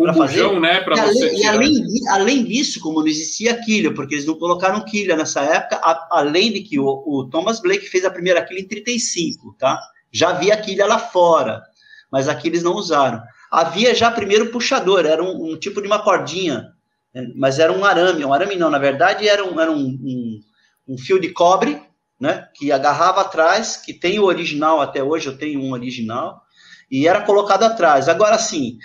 [0.05, 0.61] para fazer.
[0.61, 0.81] né?
[0.81, 4.85] Pra e, além, e além, além, disso, como não existia quilha, porque eles não colocaram
[4.85, 8.61] quilha nessa época, a, além de que o, o, Thomas Blake fez a primeira quilha
[8.61, 9.79] em 35, tá?
[10.13, 11.63] Já havia quilha lá fora,
[12.11, 13.21] mas aqui eles não usaram.
[13.51, 16.73] Havia já primeiro puxador, era um, um tipo de uma cordinha,
[17.13, 17.27] né?
[17.37, 20.41] mas era um arame, um arame não, na verdade era um, era um, um,
[20.89, 21.83] um fio de cobre,
[22.21, 22.47] né?
[22.55, 26.43] Que agarrava atrás, que tem o original até hoje, eu tenho um original,
[26.91, 28.09] e era colocado atrás.
[28.09, 28.79] Agora sim,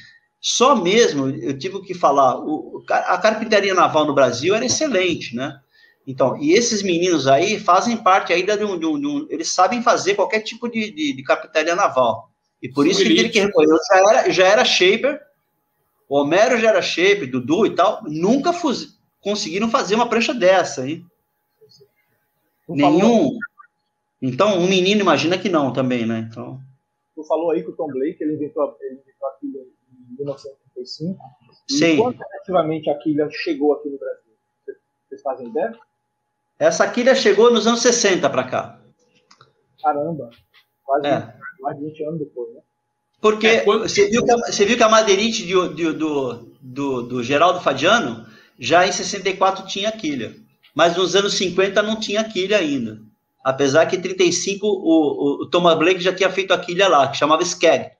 [0.45, 5.57] só mesmo, eu tive que falar, o, a carpintaria naval no Brasil era excelente, né?
[6.05, 9.53] Então, e esses meninos aí fazem parte ainda de um, de um, de um eles
[9.53, 12.29] sabem fazer qualquer tipo de, de, de carpintaria naval.
[12.61, 15.21] E por isso que ele que já era, já era shaper,
[16.09, 20.85] o Homero já era shaper, Dudu e tal, nunca fuz, conseguiram fazer uma prancha dessa,
[20.85, 21.05] hein?
[22.67, 23.37] Nenhum.
[24.21, 26.27] Então, um menino imagina que não também, né?
[26.29, 26.59] Então.
[27.15, 29.73] Tu falou aí que o Tom Blake ele inventou, ele inventou aquilo
[30.17, 31.19] 1935.
[31.69, 31.85] Sim.
[31.85, 34.33] E quando efetivamente a quilha chegou aqui no Brasil?
[35.07, 35.73] Vocês fazem ideia?
[36.59, 38.79] Essa quilha chegou nos anos 60 para cá.
[39.81, 40.29] Caramba,
[40.83, 41.33] quase, é.
[41.59, 42.61] quase 20 anos depois, né?
[43.19, 43.81] Porque é, quando...
[43.81, 47.61] você, viu que a, você viu que a madeirite de, de, do, do, do Geraldo
[47.61, 48.25] Fadiano
[48.57, 50.35] já em 64 tinha quilha.
[50.73, 52.99] Mas nos anos 50 não tinha quilha ainda.
[53.43, 57.09] Apesar que em 35 o, o, o Thomas Blake já tinha feito a quilha lá,
[57.09, 57.91] que chamava Skeg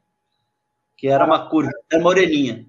[1.04, 2.66] que era uma curva, era uma orelhinha.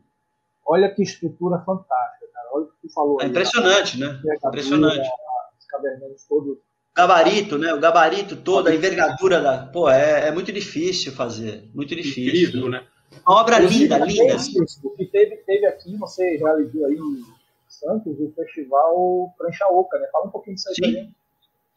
[0.67, 2.49] Olha que estrutura fantástica, cara.
[2.53, 3.23] Olha o que tu falou.
[3.23, 4.21] É impressionante, aí, né?
[4.45, 5.09] Impressionante.
[6.13, 6.59] Os todos.
[6.97, 7.73] Gabarito, né?
[7.73, 9.67] O gabarito todo, a envergadura da.
[9.67, 11.71] Pô, é, é muito difícil fazer.
[11.73, 12.25] Muito difícil.
[12.25, 12.85] Incrível, né?
[13.25, 14.37] Uma obra linda, linda.
[14.83, 17.23] O que teve, teve aqui, você realizou aí em
[17.69, 20.09] Santos, o festival Prancha Oca, né?
[20.11, 20.83] Fala um pouquinho disso aí Sim.
[20.83, 21.15] também.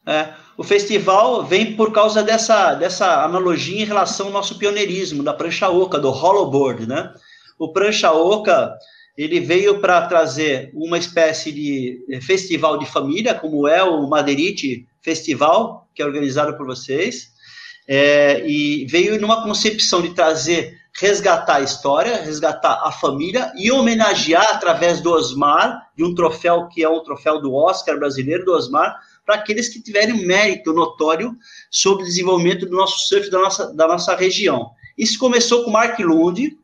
[0.08, 5.34] É, o festival vem por causa dessa, dessa analogia em relação ao nosso pioneirismo, da
[5.34, 7.14] prancha oca, do hollowboard, né?
[7.58, 8.78] o Prancha Oca
[9.18, 14.88] ele veio para trazer uma espécie de eh, festival de família, como é o Madeirite
[15.01, 17.30] Festival, que é organizado por vocês,
[17.88, 24.49] é, e veio numa concepção de trazer, resgatar a história, resgatar a família e homenagear
[24.51, 28.99] através do Osmar, de um troféu que é um troféu do Oscar brasileiro do Osmar,
[29.28, 31.36] para aqueles que tiverem mérito notório
[31.69, 34.71] sobre o desenvolvimento do nosso surf da nossa, da nossa região.
[34.97, 36.57] Isso começou com Mark Lund,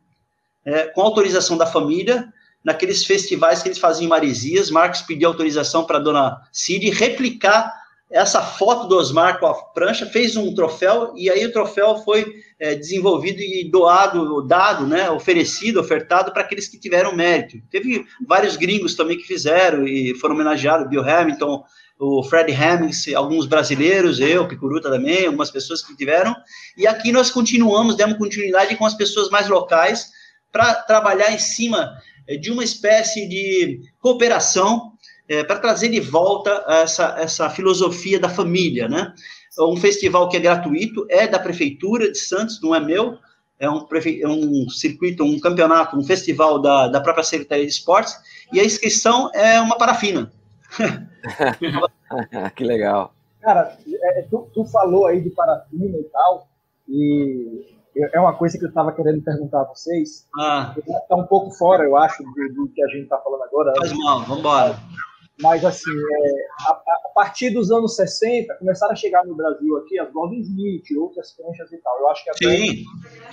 [0.64, 2.32] é, com autorização da família,
[2.64, 4.70] naqueles festivais que eles faziam em Maresias.
[4.70, 7.70] Marcos pediu autorização para a dona Cid replicar
[8.10, 12.24] essa foto do Osmar com a prancha, fez um troféu, e aí o troféu foi
[12.58, 17.58] é, desenvolvido e doado, dado, né, oferecido, ofertado para aqueles que tiveram mérito.
[17.70, 21.64] Teve vários gringos também que fizeram e foram homenageados, Bill Hamilton,
[21.98, 26.34] o Fred Hemmings, alguns brasileiros, eu, Picuruta também, algumas pessoas que tiveram,
[26.76, 30.10] e aqui nós continuamos, demos continuidade com as pessoas mais locais
[30.52, 31.96] para trabalhar em cima
[32.28, 34.92] é, de uma espécie de cooperação
[35.28, 39.12] é, para trazer de volta essa, essa filosofia da família, né?
[39.58, 43.18] Um festival que é gratuito, é da Prefeitura de Santos, não é meu,
[43.58, 43.86] é um,
[44.20, 48.14] é um circuito, um campeonato, um festival da, da própria Secretaria de Esportes,
[48.52, 50.32] e a inscrição é uma parafina.
[52.54, 53.12] que legal.
[53.40, 56.48] Cara, é, tu, tu falou aí de parafina e tal,
[56.88, 60.26] e é uma coisa que eu estava querendo perguntar a vocês.
[60.38, 60.74] Ah.
[60.76, 63.72] Está um pouco fora, eu acho, do, do que a gente está falando agora.
[63.76, 64.76] Faz mal, vamos embora.
[65.40, 69.98] Mas, assim, é, a, a, partir dos anos 60, começaram a chegar no Brasil aqui
[69.98, 71.98] as Golden Smith, outras pranchas e tal.
[71.98, 72.84] Eu acho que a Sim.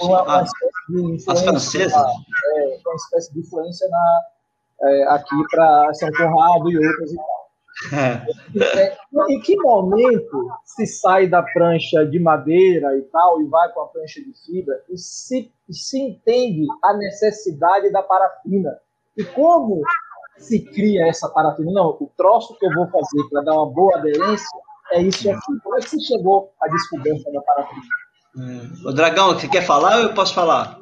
[0.01, 1.33] uma, uma espécie de influência.
[1.33, 1.93] As francesas?
[1.93, 2.11] Na,
[2.55, 4.21] é, uma espécie de influência na,
[4.83, 7.41] é, aqui para São Conrado e outras e tal.
[8.77, 8.97] É,
[9.29, 13.87] em que momento se sai da prancha de madeira e tal e vai com a
[13.87, 18.77] prancha de fibra e se, se entende a necessidade da parafina?
[19.17, 19.81] E como
[20.37, 21.71] se cria essa parafina?
[21.71, 24.59] Não, o troço que eu vou fazer para dar uma boa aderência
[24.91, 25.59] é isso aqui.
[25.63, 27.81] Como é que você chegou à descoberta da parafina?
[28.35, 28.71] Hum.
[28.85, 30.80] O Dragão, você quer falar ou eu posso falar?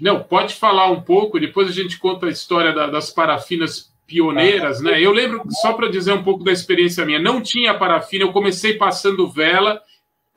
[0.00, 4.80] Não, pode falar um pouco, depois a gente conta a história da, das parafinas pioneiras,
[4.80, 5.00] né?
[5.00, 8.74] Eu lembro, só para dizer um pouco da experiência minha, não tinha parafina, eu comecei
[8.74, 9.82] passando vela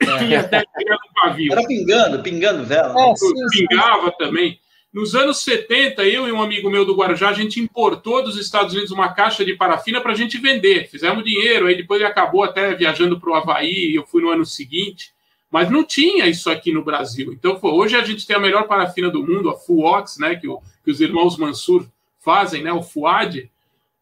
[0.01, 0.25] é.
[0.25, 1.51] e até no pavio.
[1.53, 2.93] Era pingando, pingando vela.
[2.99, 4.15] É, sim, pingava sim.
[4.17, 4.59] também.
[4.93, 8.73] Nos anos 70, eu e um amigo meu do Guarujá, a gente importou dos Estados
[8.73, 10.89] Unidos uma caixa de parafina para a gente vender.
[10.89, 14.45] Fizemos dinheiro, aí depois ele acabou até viajando para o Havaí, eu fui no ano
[14.45, 15.13] seguinte.
[15.51, 17.33] Mas não tinha isso aqui no Brasil.
[17.33, 20.47] Então, pô, hoje a gente tem a melhor parafina do mundo, a Fuox, né, que,
[20.47, 21.85] o, que os irmãos Mansur
[22.19, 23.49] fazem, né, o Fuad.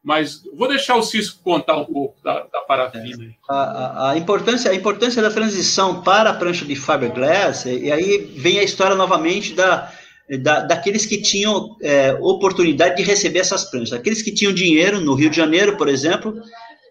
[0.02, 3.34] Mas vou deixar o Cisco contar um pouco da, da parafina.
[3.50, 8.18] A, a, a, importância, a importância da transição para a prancha de fiberglass, e aí
[8.38, 9.92] vem a história novamente da,
[10.38, 13.94] da, daqueles que tinham é, oportunidade de receber essas pranchas.
[13.94, 16.40] Aqueles que tinham dinheiro, no Rio de Janeiro, por exemplo,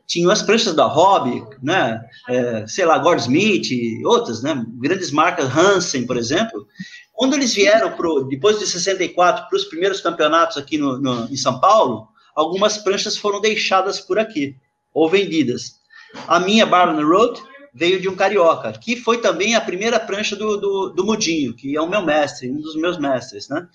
[0.08, 5.54] tinham as pranchas da Hobby, né, é, sei lá, Gordsmith e outras, né, grandes marcas,
[5.54, 6.66] Hansen, por exemplo.
[7.12, 11.36] Quando eles vieram, pro, depois de 64, para os primeiros campeonatos aqui no, no, em
[11.36, 14.56] São Paulo, algumas pranchas foram deixadas por aqui,
[14.94, 15.78] ou vendidas.
[16.26, 17.42] A minha Barlon Road
[17.74, 21.76] veio de um carioca, que foi também a primeira prancha do, do, do Mudinho, que
[21.76, 23.68] é o meu mestre, um dos meus mestres, né?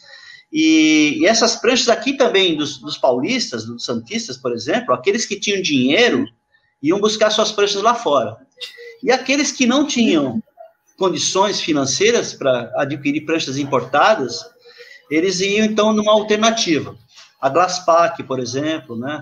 [0.53, 5.39] E, e essas pranchas aqui também, dos, dos, paulistas, dos santistas, por exemplo, aqueles que
[5.39, 6.27] tinham dinheiro,
[6.81, 8.37] iam buscar suas pranchas lá fora.
[9.01, 10.41] E aqueles que não tinham
[10.95, 14.45] condições financeiras para adquirir pranchas importadas,
[15.09, 16.95] eles iam, então, numa alternativa
[17.43, 19.21] a Glasspack, por exemplo, né?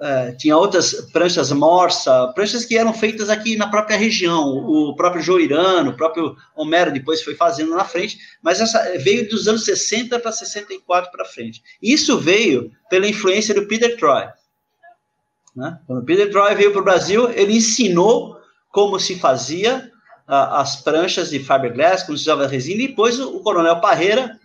[0.00, 5.22] É, tinha outras pranchas morsa, pranchas que eram feitas aqui na própria região, o próprio
[5.22, 10.18] Joirano, o próprio Homero depois foi fazendo na frente, mas essa veio dos anos 60
[10.18, 11.62] para 64 para frente.
[11.80, 14.26] Isso veio pela influência do Peter Troy.
[15.54, 15.78] Né?
[15.86, 18.36] Quando o Peter Troy veio para o Brasil, ele ensinou
[18.72, 19.92] como se fazia
[20.26, 24.38] as pranchas de fiberglass, como se usava resina, e depois o, o Coronel Parreira,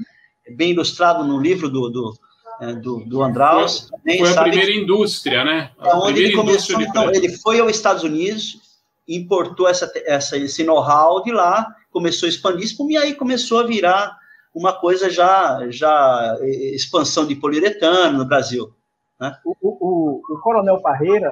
[0.56, 2.14] bem ilustrado no livro do, do
[2.62, 3.90] é, do, do Andraus.
[4.04, 5.72] Foi, foi a primeira que, indústria, né?
[5.80, 8.60] A onde ele começou, então, ele foi aos Estados Unidos,
[9.08, 14.18] importou essa, essa, esse know-how de lá, começou a expandir, e aí começou a virar
[14.54, 18.74] uma coisa já, já expansão de poliuretano no Brasil.
[19.20, 19.36] Né?
[19.46, 21.32] O, o, o, Coronel Parreira,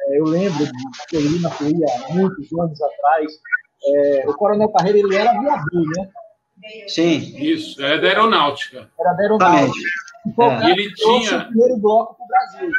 [0.00, 3.32] é, eu lembro de ir na Coia há muitos anos atrás,
[3.86, 6.08] é, o Coronel Parreira ele era aviador, né?
[6.86, 7.18] Sim.
[7.36, 8.88] Isso, é da aeronáutica.
[8.98, 9.90] Era da aeronáutica.
[10.38, 10.70] É.
[10.70, 11.38] Ele tinha.
[11.38, 12.70] o primeiro bloco para o Brasil.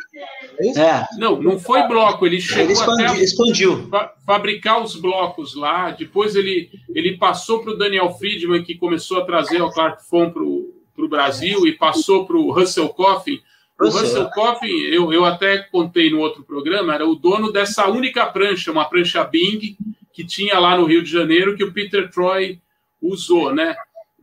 [0.59, 0.79] É isso?
[0.79, 1.07] É.
[1.17, 3.87] Não, não foi bloco, ele chegou ele expandiu, até expandiu.
[3.89, 5.91] Fa fabricar os blocos lá.
[5.91, 10.31] Depois ele, ele passou para o Daniel Friedman, que começou a trazer o Clark Fon
[10.31, 13.41] para o o Brasil e passou para o Russell Coffin.
[13.79, 18.25] O Russell Coffin, eu, eu até contei no outro programa, era o dono dessa única
[18.25, 19.77] prancha, uma prancha Bing,
[20.13, 22.61] que tinha lá no Rio de Janeiro, que o Peter Troy
[23.01, 23.75] usou, né?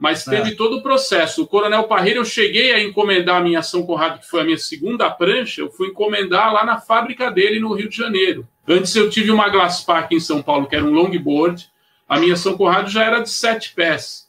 [0.02, 0.54] Mas teve é.
[0.56, 1.44] todo o processo.
[1.44, 4.58] O Coronel Parreira, eu cheguei a encomendar a minha São Conrado, que foi a minha
[4.58, 8.44] segunda prancha, eu fui encomendar lá na fábrica dele no Rio de Janeiro.
[8.66, 11.70] Antes eu tive uma Glasspack em São Paulo, que era um longboard.
[12.08, 14.28] A minha São Conrado já era de sete pés.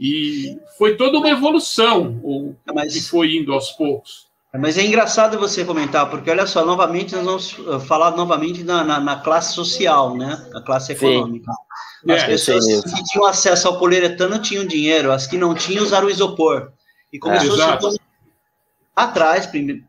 [0.00, 2.92] E foi toda uma evolução o Mas...
[2.92, 4.25] que foi indo aos poucos.
[4.58, 8.84] Mas é engraçado você comentar, porque olha só, novamente nós vamos uh, falar novamente na,
[8.84, 10.48] na, na classe social, né?
[10.54, 11.50] A classe econômica.
[11.52, 12.12] Sim.
[12.12, 16.06] As é, pessoas que tinham acesso ao poliuretano tinham dinheiro, as que não tinham usaram
[16.06, 16.72] o isopor.
[17.12, 18.00] E começou é, a se
[18.94, 19.48] atrás,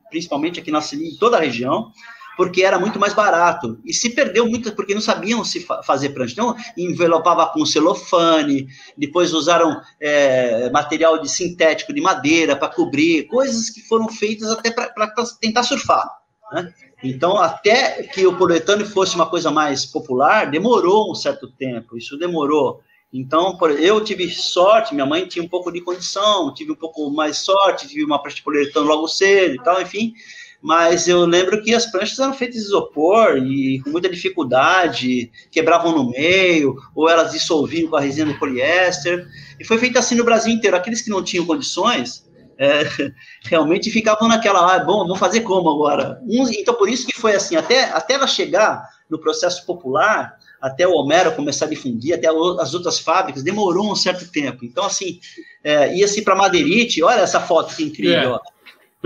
[0.10, 1.92] principalmente aqui na em toda a região,
[2.38, 3.80] porque era muito mais barato.
[3.84, 6.34] E se perdeu muito porque não sabiam se fa fazer prancha.
[6.34, 13.72] Então, envelopava com celofane, depois usaram é, material de sintético de madeira para cobrir, coisas
[13.72, 15.12] que foram feitas até para
[15.42, 16.08] tentar surfar.
[16.54, 16.72] Né?
[17.04, 21.98] Então, até que o poliuretano fosse uma coisa mais popular, demorou um certo tempo.
[21.98, 22.82] Isso demorou.
[23.12, 27.38] Então, eu tive sorte, minha mãe tinha um pouco de condição, tive um pouco mais
[27.38, 30.14] sorte, tive uma prancha de poliuretano logo cedo e tal, enfim
[30.62, 35.92] mas eu lembro que as pranchas eram feitas de isopor e com muita dificuldade, quebravam
[35.92, 39.28] no meio, ou elas dissolviam com a resina de poliéster,
[39.60, 40.76] e foi feito assim no Brasil inteiro.
[40.76, 42.28] Aqueles que não tinham condições,
[42.58, 42.82] é,
[43.46, 46.20] realmente ficavam naquela, ah, bom, vamos fazer como agora?
[46.28, 50.94] então, por isso que foi assim, até, até ela chegar no processo popular, até o
[50.94, 52.28] Homero começar a difundir, até
[52.60, 54.66] as outras fábricas, demorou um certo tempo.
[54.66, 55.20] Então, assim,
[55.64, 58.57] é, ia-se para Madeirite, olha essa foto que incrível, é.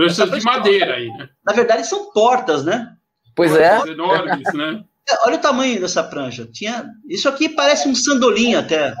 [0.06, 1.28] Precisa de madeira aí, né?
[1.44, 2.94] Na verdade, são tortas, né?
[3.34, 3.80] Pois é.
[3.88, 4.84] enormes, né?
[5.08, 6.46] É, olha o tamanho dessa prancha.
[6.46, 6.86] Tinha...
[7.08, 8.94] Isso aqui parece um sandolim até.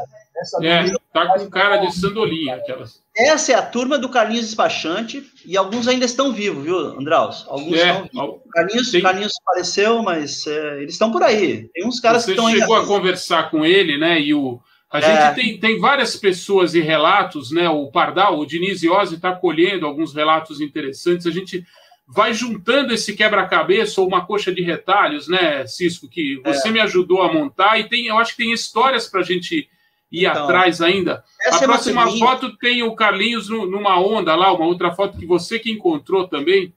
[0.62, 2.56] É, tá com cara de sandolinha.
[2.56, 3.00] Aquelas.
[3.16, 7.44] Essa é a turma do Carlinhos Despachante, e alguns ainda estão vivos, viu, Andraus?
[7.48, 9.02] Alguns é, estão Carlinhos, tem...
[9.02, 11.68] Carlinhos faleceu, mas é, eles estão por aí.
[11.74, 12.54] Tem uns caras Você que estão aí.
[12.54, 14.18] Você chegou a conversar com ele, né?
[14.20, 14.60] E o,
[14.92, 15.32] a gente é.
[15.32, 17.68] tem, tem várias pessoas e relatos, né?
[17.68, 21.26] O Pardal, o Diniz Iose está colhendo alguns relatos interessantes.
[21.26, 21.64] A gente
[22.06, 26.70] vai juntando esse quebra-cabeça ou uma coxa de retalhos, né, Cisco, que você é.
[26.70, 29.66] me ajudou a montar e tem, eu acho que tem histórias para a gente
[30.10, 31.24] ir então, atrás ainda.
[31.50, 35.58] A é próxima foto tem o Carlinhos numa onda lá, uma outra foto que você
[35.58, 36.74] que encontrou também.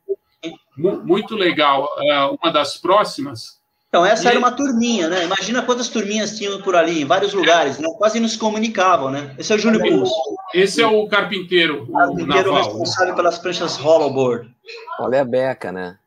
[0.78, 1.90] Muito legal.
[2.00, 3.60] É, uma das próximas
[3.96, 4.28] então, essa e...
[4.28, 5.24] era uma turminha, né?
[5.24, 7.88] Imagina quantas turminhas tinham por ali, em vários lugares, né?
[7.98, 9.34] Quase não se comunicavam, né?
[9.38, 10.14] Esse é o Júlio Pulso.
[10.54, 12.64] Esse é o carpinteiro, o carpinteiro naval.
[12.66, 14.54] responsável pelas pranchas hollowboard.
[15.00, 15.98] Olha a beca, né?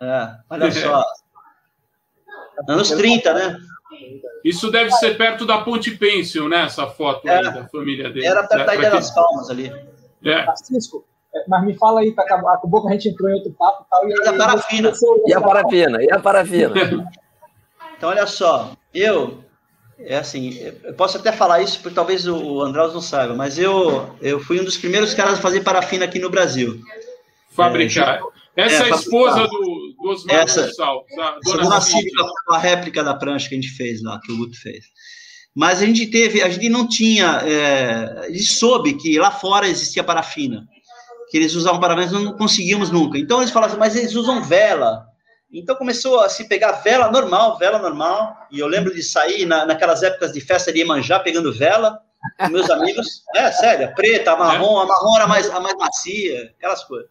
[0.00, 1.04] É, olha só.
[2.66, 3.58] Anos 30, né?
[4.42, 6.64] Isso deve ser perto da Ponte Pêncil, né?
[6.64, 8.26] Essa foto é, da família dele.
[8.26, 9.70] Era perto da Ilha das Palmas ali.
[10.24, 10.44] É.
[10.44, 13.84] Francisco, é, mas me fala aí, tá, acabou que a gente entrou em outro papo
[13.84, 14.08] e tal.
[14.08, 14.92] E, e a parafina.
[15.26, 16.74] E a parafina, e a parafina.
[17.96, 19.44] Então, olha só, eu,
[19.98, 24.16] é assim, eu posso até falar isso, porque talvez o Andraus não saiba, mas eu,
[24.20, 26.80] eu fui um dos primeiros caras a fazer parafina aqui no Brasil.
[27.50, 28.20] Fabricar.
[28.56, 33.02] É, Essa é, a esposa do, do Osmar Essa, Gonçalves, a dona Cívica, a réplica
[33.02, 34.84] da prancha que a gente fez lá, que o Guto fez.
[35.54, 39.68] Mas a gente teve, a gente não tinha, é, a gente soube que lá fora
[39.68, 40.66] existia parafina,
[41.30, 43.18] que eles usavam parafina, nós não conseguimos nunca.
[43.18, 45.06] Então eles falavam, mas eles usam vela.
[45.54, 48.46] Então começou a se pegar vela normal, vela normal.
[48.50, 52.00] E eu lembro de sair na, naquelas épocas de festa de Iemanjá pegando vela
[52.38, 53.22] com meus amigos.
[53.34, 57.08] É, sério, preta, a marrom, a marrom era mais, a mais macia, aquelas coisas.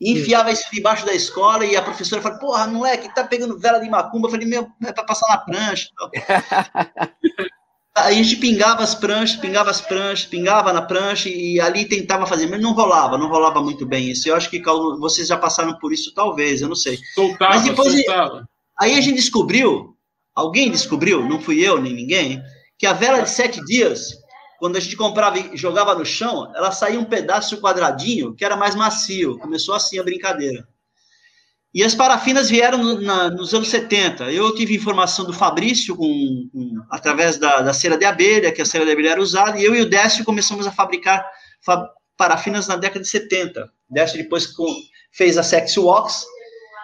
[0.00, 3.78] E enfiava isso debaixo da escola e a professora falou, porra, moleque, tá pegando vela
[3.78, 4.26] de macumba.
[4.26, 5.88] Eu falei, meu, é pra passar na prancha.
[7.96, 12.26] Aí a gente pingava as pranchas, pingava as pranchas, pingava na prancha e ali tentava
[12.26, 14.28] fazer, mas não rolava, não rolava muito bem isso.
[14.28, 14.60] Eu acho que
[14.98, 16.98] vocês já passaram por isso, talvez, eu não sei.
[17.14, 18.48] Soltava, mas depois, soltava.
[18.80, 19.96] Aí a gente descobriu,
[20.34, 22.42] alguém descobriu, não fui eu nem ninguém,
[22.76, 24.10] que a vela de sete dias,
[24.58, 28.56] quando a gente comprava e jogava no chão, ela saía um pedaço quadradinho que era
[28.56, 29.38] mais macio.
[29.38, 30.66] Começou assim a brincadeira.
[31.74, 34.30] E as parafinas vieram no, na, nos anos 70.
[34.30, 38.64] Eu tive informação do Fabrício com, com, através da, da, cera de abelha, que a
[38.64, 41.26] cera de abelha era usada, e eu e o Décio começamos a fabricar
[41.60, 43.68] fa parafinas na década de 70.
[43.90, 44.64] Décio depois com,
[45.10, 46.24] fez a Sexy Wax,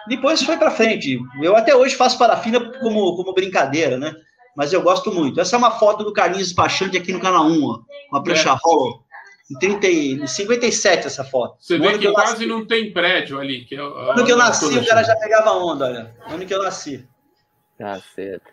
[0.09, 1.17] depois foi para frente.
[1.41, 4.13] Eu até hoje faço parafina como, como brincadeira, né?
[4.57, 5.39] Mas eu gosto muito.
[5.39, 7.79] Essa é uma foto do Carlinhos Despachante aqui no canal 1, ó,
[8.11, 8.57] uma prancha é.
[8.61, 9.05] hollow
[9.51, 11.55] em, 30, em 57 essa foto.
[11.59, 12.45] Você vê que, que quase nasci.
[12.45, 13.65] não tem prédio ali.
[13.65, 16.15] Que é, o ano que eu nasci, o cara já pegava onda, olha.
[16.29, 17.07] O ano que eu nasci.
[17.77, 18.49] Caceta.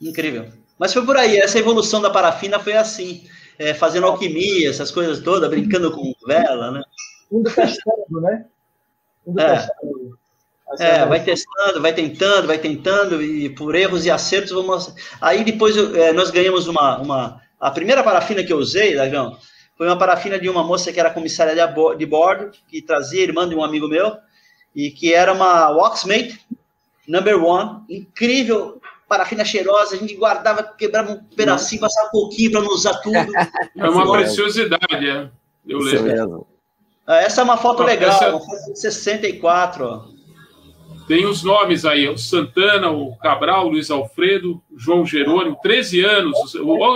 [0.00, 0.48] Incrível.
[0.78, 3.26] Mas foi por aí, essa evolução da parafina foi assim.
[3.58, 6.82] é, fazendo alquimia, essas coisas todas, brincando com vela, né?
[7.30, 8.46] Indo testando, né?
[9.26, 9.54] Indo É.
[9.60, 10.18] testando.
[10.80, 14.92] É, vai testando, vai tentando, vai tentando, e por erros e acertos vamos.
[15.20, 17.40] Aí depois eu- é, nós ganhamos uma, uma.
[17.60, 19.38] A primeira parafina que eu usei, Dragão,
[19.76, 21.54] foi uma parafina de uma moça que era comissária
[21.96, 24.16] de, bordo, que trazia irmã de um amigo meu,
[24.74, 26.40] e que era uma Waxmate
[27.08, 32.60] number one, incrível, parafina cheirosa, a gente guardava, quebrava um pedacinho, passava um pouquinho para
[32.62, 33.14] não usar tudo.
[33.76, 35.30] É uma preciosidade, é.
[35.66, 36.46] Eu lembro.
[37.06, 40.13] Ah, Essa é uma foto legal, essa- uma foto de 64, ó.
[41.06, 46.36] Tem os nomes aí, o Santana, o Cabral, o Luiz Alfredo, João Jerônimo, 13 anos.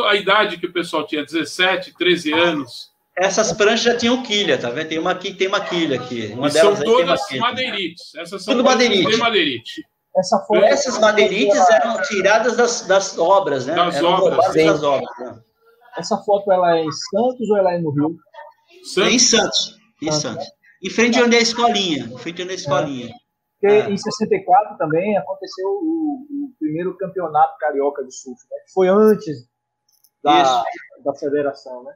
[0.08, 2.90] A idade que o pessoal tinha, 17, 13 anos.
[3.18, 4.88] Essas pranchas já tinham quilha, tá vendo?
[4.88, 6.32] Tem uma aqui, tem uma quilha aqui.
[6.34, 8.14] Uma E são todas madeirites.
[8.14, 9.10] Essas são Tudo madeirite.
[9.10, 9.82] de madeirite.
[10.16, 13.74] Essa foto, Essas madeirites eram tiradas das, das obras, né?
[13.74, 15.10] Das eram obras, das obras.
[15.18, 15.38] Né?
[15.96, 18.16] essa foto ela é em Santos ou ela é no Rio?
[18.84, 19.76] Santos, Em Santos.
[20.00, 20.46] Em Santos.
[20.82, 22.04] Em frente onde é a escolinha.
[22.04, 23.14] Em frente onde é a escolinha.
[23.60, 23.90] Porque É.
[23.90, 28.56] em 64 também aconteceu o, o primeiro campeonato carioca de surf, né?
[28.64, 29.48] que foi antes
[30.22, 30.64] da,
[31.04, 31.92] da federação, né?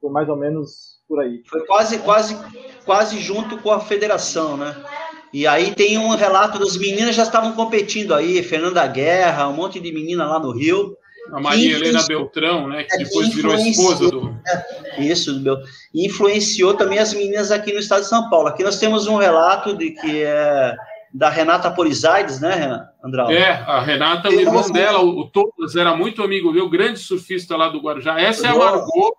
[0.00, 1.42] Foi mais ou menos por aí.
[1.48, 2.36] Foi quase, quase,
[2.84, 4.74] quase junto com a federação, né?
[5.32, 9.80] E aí tem um relato das meninas já estavam competindo aí, Fernanda Guerra, um monte
[9.80, 10.96] de menina lá no Rio.
[11.34, 14.34] A Maria Helena Beltrão, né, que É, depois virou esposa do.
[14.98, 15.58] Isso, meu.
[15.92, 18.48] Influenciou também as meninas aqui no estado de São Paulo.
[18.48, 20.76] Aqui nós temos um relato de que é
[21.12, 23.36] da Renata Polizides, né, Andrade?
[23.36, 27.56] É, a Renata, o irmão dela, o, o Thomas, era muito amigo meu, grande surfista
[27.56, 28.20] lá do Guarujá.
[28.20, 29.12] Essa é a Margot,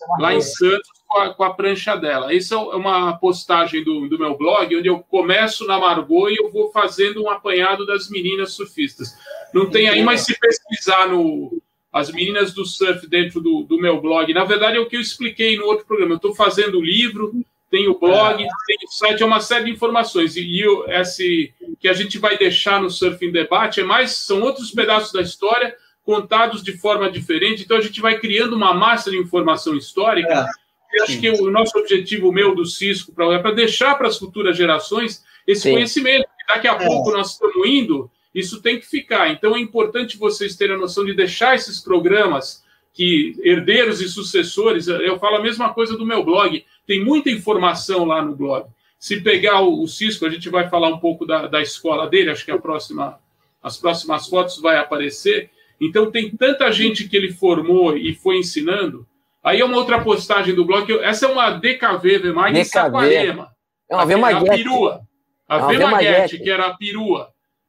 [0.00, 0.40] é uma lá em.
[0.40, 2.34] Santos, com a, com a prancha dela.
[2.34, 6.50] Isso é uma postagem do, do meu blog, onde eu começo na Margot e eu
[6.50, 9.16] vou fazendo um apanhado das meninas surfistas.
[9.54, 11.62] Não tem aí, mas se pesquisar no
[11.92, 15.00] as meninas do surf dentro do, do meu blog, na verdade é o que eu
[15.00, 16.12] expliquei no outro programa.
[16.12, 17.32] Eu estou fazendo o livro,
[17.70, 20.36] tem o blog, tem o site, é uma série de informações.
[20.36, 24.42] E, e esse que a gente vai deixar no Surf em Debate é mais, são
[24.42, 25.74] outros pedaços da história
[26.04, 27.64] contados de forma diferente.
[27.64, 30.32] Então a gente vai criando uma massa de informação histórica.
[30.32, 30.65] É.
[30.96, 34.08] Eu acho que o nosso objetivo, o meu, do Cisco, pra, é para deixar para
[34.08, 35.72] as futuras gerações esse Sim.
[35.72, 36.26] conhecimento.
[36.48, 36.86] Daqui a É.
[36.86, 39.30] pouco nós estamos indo, isso tem que ficar.
[39.30, 42.64] Então é importante vocês terem a noção de deixar esses programas
[42.94, 48.06] que herdeiros e sucessores, eu falo a mesma coisa do meu blog, tem muita informação
[48.06, 48.66] lá no blog.
[48.98, 52.30] Se pegar o, o Cisco, a gente vai falar um pouco da, da escola dele,
[52.30, 53.18] acho que a próxima,
[53.62, 55.50] as próximas fotos vai aparecer.
[55.78, 59.06] Então tem tanta gente que ele formou e foi ensinando.
[59.46, 60.92] Aí é uma outra postagem do blog.
[61.04, 62.64] Essa é uma DKV Vemag em DKV.
[62.64, 63.48] Saquarema.
[63.88, 64.64] É uma A Vemaguete.
[64.64, 65.00] perua.
[65.48, 67.28] A É Vemaguete, que era a perua.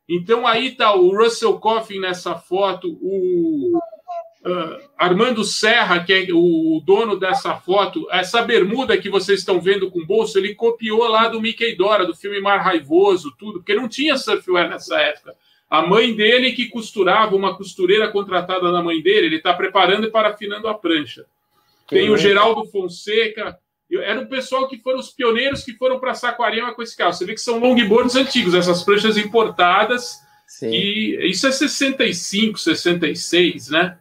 [0.10, 3.80] Então aí tá o Russell Coffin nessa foto, o
[4.44, 9.92] ah, Armando Serra, que é o dono dessa foto, essa bermuda que vocês estão vendo
[9.92, 13.88] com bolso, ele copiou lá do Mickey Dora, do filme Mar Raivoso, tudo, porque não
[13.88, 15.36] tinha surfwear nessa época.
[15.70, 20.12] A mãe dele que costurava, uma costureira contratada da mãe dele, ele está preparando e
[20.12, 21.26] parafinando a prancha.
[21.88, 23.58] Tem o Geraldo Fonseca.
[23.90, 27.14] Eu- Era o pessoal que foram os pioneiros que foram para Saquarema com esse carro.
[27.14, 30.18] Você vê que são longboards antigos, essas pranchas importadas.
[30.48, 30.70] Sim.
[30.72, 33.98] E isso é 65, 66, né?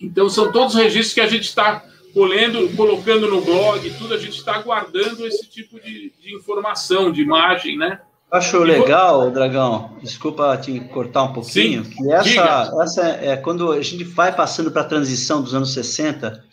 [0.00, 1.84] Então são todos registros que a gente está
[2.14, 7.20] colhendo, colocando no blog, tudo, a gente está guardando esse tipo de, de informação, de
[7.22, 8.00] imagem, né?
[8.30, 12.82] Acho legal, Dragão, desculpa te cortar um pouquinho, Sim, que essa, diga.
[12.82, 16.44] essa é quando a gente vai passando para a transição dos anos 60,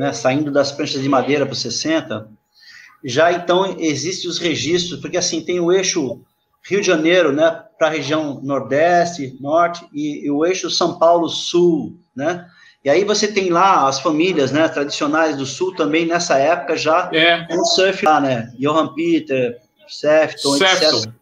[0.00, 2.26] né, saindo das pranchas de madeira para os 60,
[3.04, 6.20] já então existem os registros, porque assim, tem o eixo
[6.62, 11.28] Rio de Janeiro, né, para a região Nordeste, Norte, e, e o eixo São Paulo
[11.28, 12.46] Sul, né,
[12.84, 17.10] e aí você tem lá as famílias, né, tradicionais do Sul também, nessa época já,
[17.12, 20.78] É, com o surf lá, né, Johan Peter, Sefton, etc.
[20.78, 21.12] Sefton.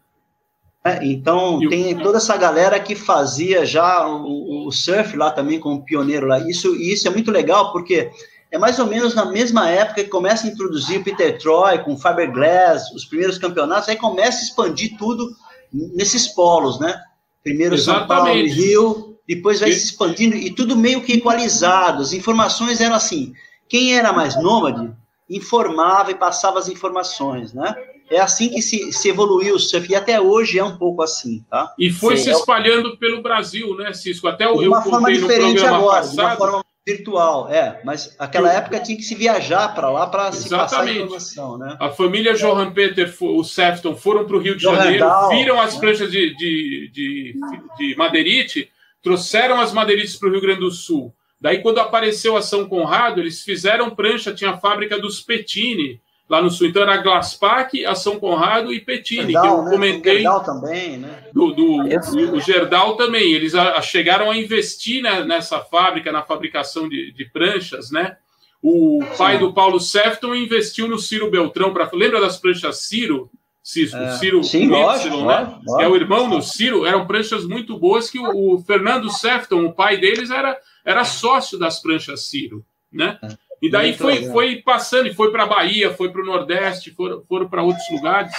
[0.85, 5.29] É, então, E o- tem toda essa galera que fazia já o, o surf lá
[5.31, 6.39] também como pioneiro lá.
[6.39, 8.09] Isso, e isso é muito legal, porque
[8.51, 11.97] é mais ou menos na mesma época que começa a introduzir o Peter Troy com
[11.97, 15.29] Fiberglass, os primeiros campeonatos, aí começa a expandir tudo
[15.71, 16.99] nesses polos, né?
[17.43, 18.53] Primeiro São Paulo e Exatamente.
[18.67, 22.01] Rio, depois vai E- se expandindo e tudo meio que equalizado.
[22.01, 23.33] As informações eram assim:
[23.67, 24.91] quem era mais nômade
[25.29, 27.75] informava e passava as informações, né?
[28.09, 31.43] É assim que se, se evoluiu o surf, e até hoje é um pouco assim,
[31.49, 31.73] tá?
[31.77, 34.27] E foi Sim, se é o- espalhando pelo Brasil, né, Cisco?
[34.27, 36.37] Até o De eu uma forma diferente agora, de uma passado.
[36.37, 37.81] forma virtual, é.
[37.85, 40.97] Mas aquela Eu- época tinha que se viajar para lá para se passar a Exatamente.
[41.03, 41.77] informação, né?
[41.79, 45.61] A família Johan Peter, o Sefton, foram para o Rio de Johan Janeiro, Dahl, viram
[45.61, 45.79] as né?
[45.79, 47.35] pranchas de, de, de,
[47.77, 48.71] de madeirite,
[49.03, 51.13] trouxeram as madeirites para o Rio Grande do Sul.
[51.39, 56.41] Daí, quando apareceu a São Conrado, eles fizeram prancha, tinha a fábrica dos Petini, lá
[56.41, 56.67] no sul.
[56.67, 59.71] Então era Glaspac, a São Conrado e Petini, Gerdau, que eu né?
[59.71, 60.13] comentei.
[60.13, 61.23] O Gerdau também, né?
[61.33, 63.33] Do, do, do, o Gerdau também.
[63.33, 68.17] Eles a, a chegaram a investir né, nessa fábrica, na fabricação de, de pranchas, né?
[68.61, 69.39] O pai Sim.
[69.39, 71.73] do Paulo Sefton investiu no Ciro Beltrão.
[71.73, 73.29] Pra, lembra das pranchas Ciro?
[73.63, 74.17] Ciro, é.
[74.17, 75.59] Ciro Sim, lógico, y, né?
[75.65, 75.81] Lógico.
[75.81, 76.85] É o irmão do Ciro.
[76.85, 81.57] Eram pranchas muito boas que o, o Fernando Sefton, o pai deles, era era sócio
[81.57, 83.19] das pranchas Ciro, né?
[83.21, 83.27] É.
[83.61, 87.23] E daí foi, foi passando, e foi para a Bahia, foi para o Nordeste, foram,
[87.27, 88.31] foram para outros lugares.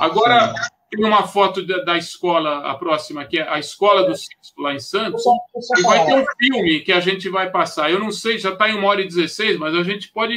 [0.00, 0.52] Agora,
[0.90, 4.74] tem uma foto da, da, escola, a próxima, que é a Escola do Cisco, lá
[4.74, 5.22] em Santos,
[5.78, 7.90] e vai ter um filme que a gente vai passar.
[7.90, 10.36] Eu não sei, já está em uma hora e 16, mas a gente pode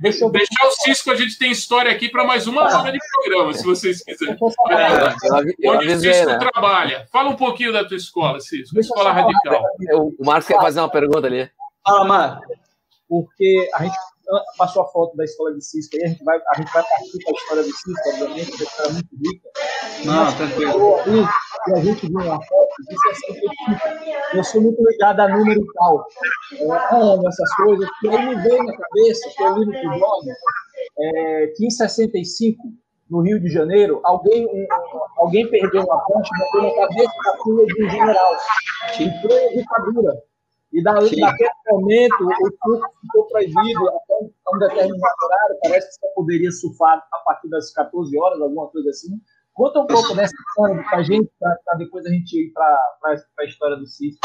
[0.00, 0.30] Deixa eu...
[0.30, 3.62] Deixar o Cisco, a gente tem história aqui para mais uma hora de programa, se
[3.64, 4.34] vocês quiserem.
[4.70, 6.38] É, onde o Cisco né?
[6.38, 7.06] trabalha.
[7.12, 9.62] Fala um pouquinho da tua escola, Cisco, escola radical.
[10.18, 11.50] O Marcos quer fazer uma pergunta ali.
[11.84, 12.59] Fala, Marcos.
[13.10, 13.96] Porque a gente
[14.56, 17.18] passou a foto da escola de Cisco aí, a gente vai, a gente vai partir
[17.24, 19.50] para a história do Cisco, obviamente, que é muito rica.
[20.04, 20.96] Não, tranquilo.
[21.66, 23.40] E a gente viu uma foto, disse assim,
[24.34, 26.06] eu sou muito ligado a número e tal.
[26.52, 30.28] É, amo essas coisas, que aí me veio na cabeça, que eu li no blog,
[30.98, 32.62] é, que em 65,
[33.10, 34.66] no Rio de Janeiro, alguém, um,
[35.16, 38.36] alguém perdeu uma ponte, bateu na cabeça da filha de um general,
[39.00, 40.29] em plena ditadura.
[40.72, 44.14] E daí, naquele momento, o curso ficou proibido até
[44.54, 48.90] um, determinado horário, parece que só poderia surfar a partir das 14 horas, alguma coisa
[48.90, 49.20] assim.
[49.52, 52.78] Conta um pouco dessa história para a gente, para depois a gente ir para
[53.40, 54.20] a história do Cisco.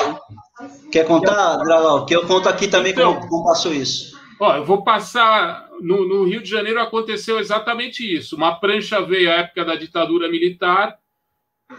[0.92, 2.06] Quer contar, Dragão?
[2.06, 4.16] Que eu conto aqui também então, como, como passou isso.
[4.40, 5.70] Ó, eu vou passar.
[5.82, 8.36] No, no, Rio de Janeiro aconteceu exatamente isso.
[8.36, 10.98] Uma prancha veio à época da ditadura militar,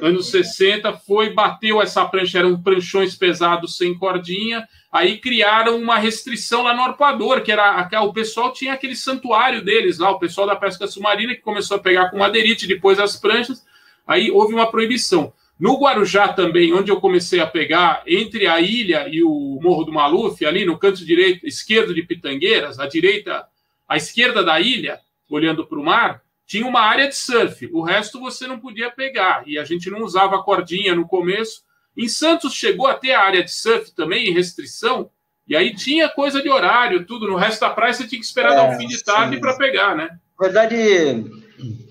[0.00, 6.62] anos 60, foi, bateu essa prancha, eram pranchões pesados sem cordinha, aí criaram uma restrição
[6.62, 10.56] lá no arpoador, que era o pessoal tinha aquele santuário deles lá, o pessoal da
[10.56, 13.64] pesca submarina que começou a pegar com madeirite depois as pranchas,
[14.06, 15.32] aí houve uma proibição.
[15.58, 19.92] No Guarujá também, onde eu comecei a pegar, entre a ilha e o Morro do
[19.92, 23.46] Maluf, ali no canto direito, esquerdo de Pitangueiras, à direita,
[23.88, 25.00] à esquerda da ilha,
[25.30, 29.42] olhando para o mar, tinha uma área de surf, o resto você não podia pegar,
[29.46, 31.62] e a gente não usava cordinha no começo.
[31.96, 35.10] Em Santos chegou a ter a área de surf também, em restrição,
[35.48, 37.28] e aí tinha coisa de horário, tudo.
[37.28, 39.38] No resto da praia você tinha que esperar é, dar um é, fim de tarde
[39.38, 40.08] para pegar, né?
[40.38, 41.24] Na verdade,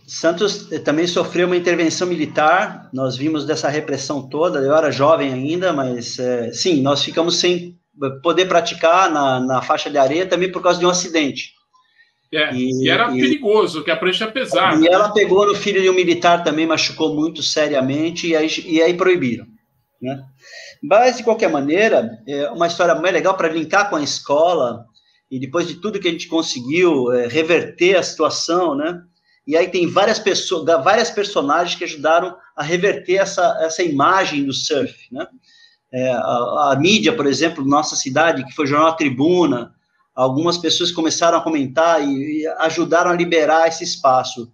[0.05, 5.73] Santos também sofreu uma intervenção militar, nós vimos dessa repressão toda, eu era jovem ainda,
[5.73, 7.77] mas é, sim, nós ficamos sem
[8.21, 11.53] poder praticar na, na faixa de areia também por causa de um acidente.
[12.35, 14.83] É, e, e, era e, perigoso, que a prancha é pesada.
[14.83, 18.81] E ela pegou no filho de um militar também, machucou muito seriamente, e aí, e
[18.81, 19.45] aí proibiram.
[20.01, 20.21] Né?
[20.83, 24.85] Mas, de qualquer maneira, é uma história mais legal para linkar com a escola,
[25.31, 29.01] e depois de tudo que a gente conseguiu é, reverter a situação, né?
[29.47, 34.53] E aí tem várias pessoas, várias personagens que ajudaram a reverter essa, essa imagem do
[34.53, 35.25] surf, né?
[35.93, 39.74] É, a, a, mídia, por exemplo, nossa cidade, que foi o Jornal Tribuna,
[40.15, 44.51] algumas pessoas começaram a comentar e, e ajudaram a liberar esse espaço.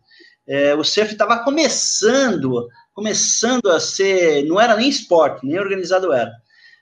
[0.48, 6.32] É, o surf estava começando, começando a ser, não era nem esporte, nem organizado era.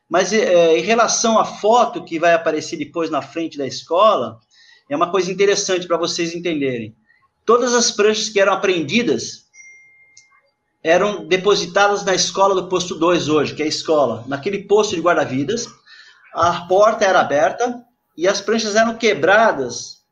[0.09, 4.39] Mas é, em relação à foto que vai aparecer depois na frente da escola,
[4.89, 6.95] é uma coisa interessante para vocês entenderem.
[7.45, 9.49] Todas as pranchas que eram apreendidas
[10.81, 15.01] eram depositadas na escola do posto 2 hoje, que é a escola, naquele posto de
[15.01, 15.67] guarda-vidas.
[16.33, 17.83] A porta era aberta,
[18.19, 20.03] e as pranchas eram quebradas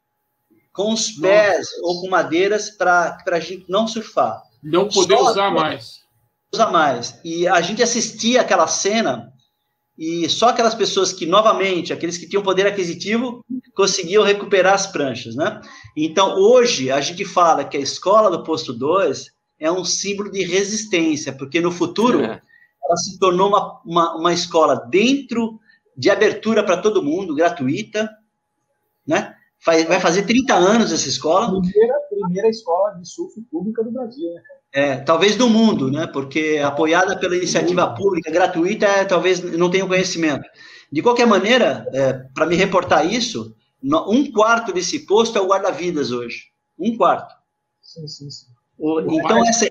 [0.71, 1.81] com os pés Nossa.
[1.83, 4.41] ou com madeiras para a gente não surfar.
[4.63, 5.99] Não poder Só usar mais.
[6.53, 7.19] Usar mais.
[7.21, 9.33] E a gente assistia aquela cena
[9.97, 13.43] e só aquelas pessoas que, novamente, aqueles que tinham poder aquisitivo,
[13.75, 15.59] conseguiam recuperar as pranchas, né?
[15.93, 20.45] Então, hoje, a gente fala que a escola do posto 2 é um símbolo de
[20.45, 22.41] resistência, porque no futuro é.
[22.85, 25.59] ela se tornou uma, uma, uma escola dentro
[25.97, 28.09] de abertura para todo mundo, gratuita,
[29.05, 29.35] né?
[29.65, 31.59] vai fazer 30 anos essa escola.
[31.59, 34.41] Primeira, primeira escola de surf pública do Brasil, né?
[34.71, 36.05] É, talvez do mundo, né?
[36.07, 40.47] Porque apoiada pela iniciativa pública, gratuita, é, talvez não tenha conhecimento.
[40.91, 46.11] De qualquer maneira, é, para me reportar isso, um quarto desse posto é o guarda-vidas
[46.11, 46.51] hoje.
[46.77, 47.33] Um quarto.
[47.81, 48.47] Sim, sim, sim.
[48.77, 49.67] O, então, essa,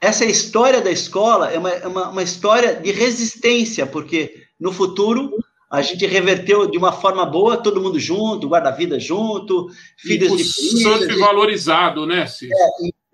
[0.00, 5.30] essa história da escola é uma, é uma, uma história de resistência, porque no futuro
[5.72, 11.10] a gente reverteu de uma forma boa, todo mundo junto, guarda-vida junto, filhos de surf
[11.10, 11.18] e...
[11.18, 12.52] valorizado, né, Cícero?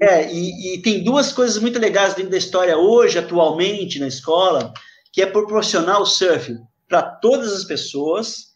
[0.01, 4.09] É, é e, e, tem duas coisas muito legais dentro da história hoje, atualmente, na
[4.09, 4.73] escola,
[5.13, 6.53] que é proporcionar o surf
[6.89, 8.49] para todas as pessoas,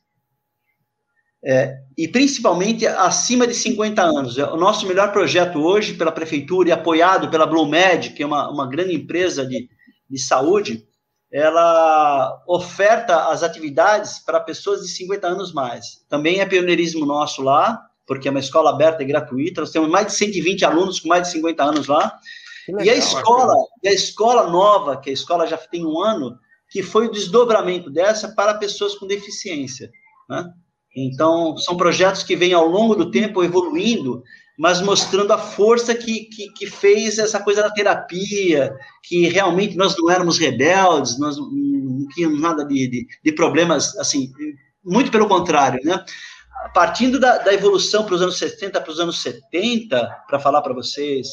[1.45, 4.37] é, e principalmente acima de 50 anos.
[4.37, 8.27] É o nosso melhor projeto hoje, pela prefeitura e apoiado pela Blue Med, que é
[8.27, 9.69] uma, uma grande empresa de,
[10.11, 10.85] de saúde,
[11.33, 16.05] ela oferta as atividades para pessoas de 50 anos mais.
[16.09, 19.63] Também é pioneirismo nosso lá, porque é uma escola aberta e gratuita.
[19.63, 22.19] Nós temos mais de 120 alunos com mais de 50 anos lá.
[22.69, 26.39] Legal, e a escola, e a escola nova, que a escola já tem um ano,
[26.69, 29.91] que foi o desdobramento dessa para pessoas com deficiência.
[30.29, 30.53] Né?
[30.95, 34.23] Então, são projetos que vêm ao longo do tempo evoluindo,
[34.62, 38.72] mas mostrando a força que, que, que, fez essa coisa da terapia,
[39.02, 44.30] que realmente nós não éramos rebeldes, nós não tínhamos nada de, de, de problemas, assim,
[44.84, 46.05] muito pelo contrário, né?
[46.72, 50.72] Partindo da, da evolução para os anos 60 para os anos 70, para falar para
[50.72, 51.26] vocês,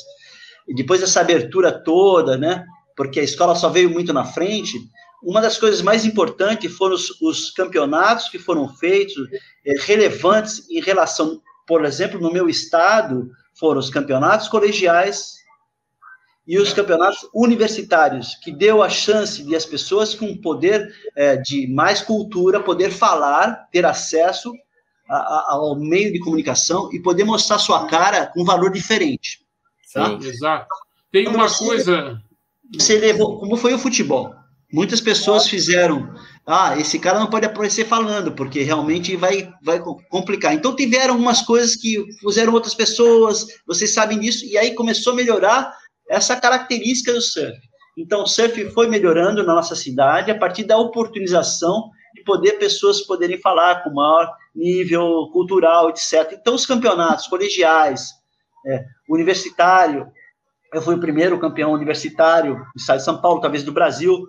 [0.68, 2.66] e depois dessa abertura toda, né?
[2.98, 4.80] Porque a escola só veio muito na frente,
[5.22, 9.30] uma das coisas mais importantes foram os, os campeonatos que foram feitos,
[9.64, 11.40] é, relevantes em relação,
[11.70, 15.36] por exemplo, no meu estado, foram os campeonatos colegiais
[16.48, 21.68] e os campeonatos universitários, que deu a chance de as pessoas com poder é, de
[21.68, 24.52] mais cultura poder falar, ter acesso
[25.08, 29.46] a, a, ao meio de comunicação e poder mostrar sua cara com um valor diferente.
[29.94, 30.08] Tá?
[30.08, 30.68] Sim, exato.
[31.12, 32.20] Tem uma você, coisa.
[32.74, 34.34] Você levou, como foi o futebol?
[34.72, 36.14] Muitas pessoas fizeram,
[36.46, 39.80] ah, esse cara não pode aparecer falando, porque realmente vai, vai
[40.10, 40.54] complicar.
[40.54, 45.16] Então tiveram algumas coisas que fizeram outras pessoas, vocês sabem disso, e aí começou a
[45.16, 45.74] melhorar
[46.08, 47.58] essa característica do surf.
[47.98, 53.02] Então o surf foi melhorando na nossa cidade a partir da oportunização de poder pessoas
[53.02, 56.34] poderem falar com maior nível cultural, etc.
[56.34, 58.12] Então os campeonatos colegiais,
[58.68, 60.08] é, universitário,
[60.74, 64.28] eu fui o primeiro campeão universitário do estado de São Paulo, talvez do Brasil,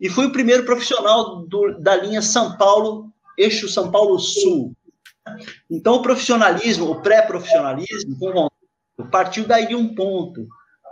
[0.00, 4.74] e fui o primeiro profissional do, da linha São Paulo, eixo São Paulo Sul.
[5.70, 8.50] Então, o profissionalismo, o pré-profissionalismo,
[9.10, 10.46] partiu daí um ponto.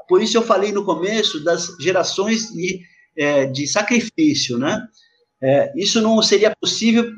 [0.09, 2.81] Por isso eu falei no começo das gerações de,
[3.16, 4.87] é, de sacrifício, né?
[5.43, 7.12] É, isso não seria possível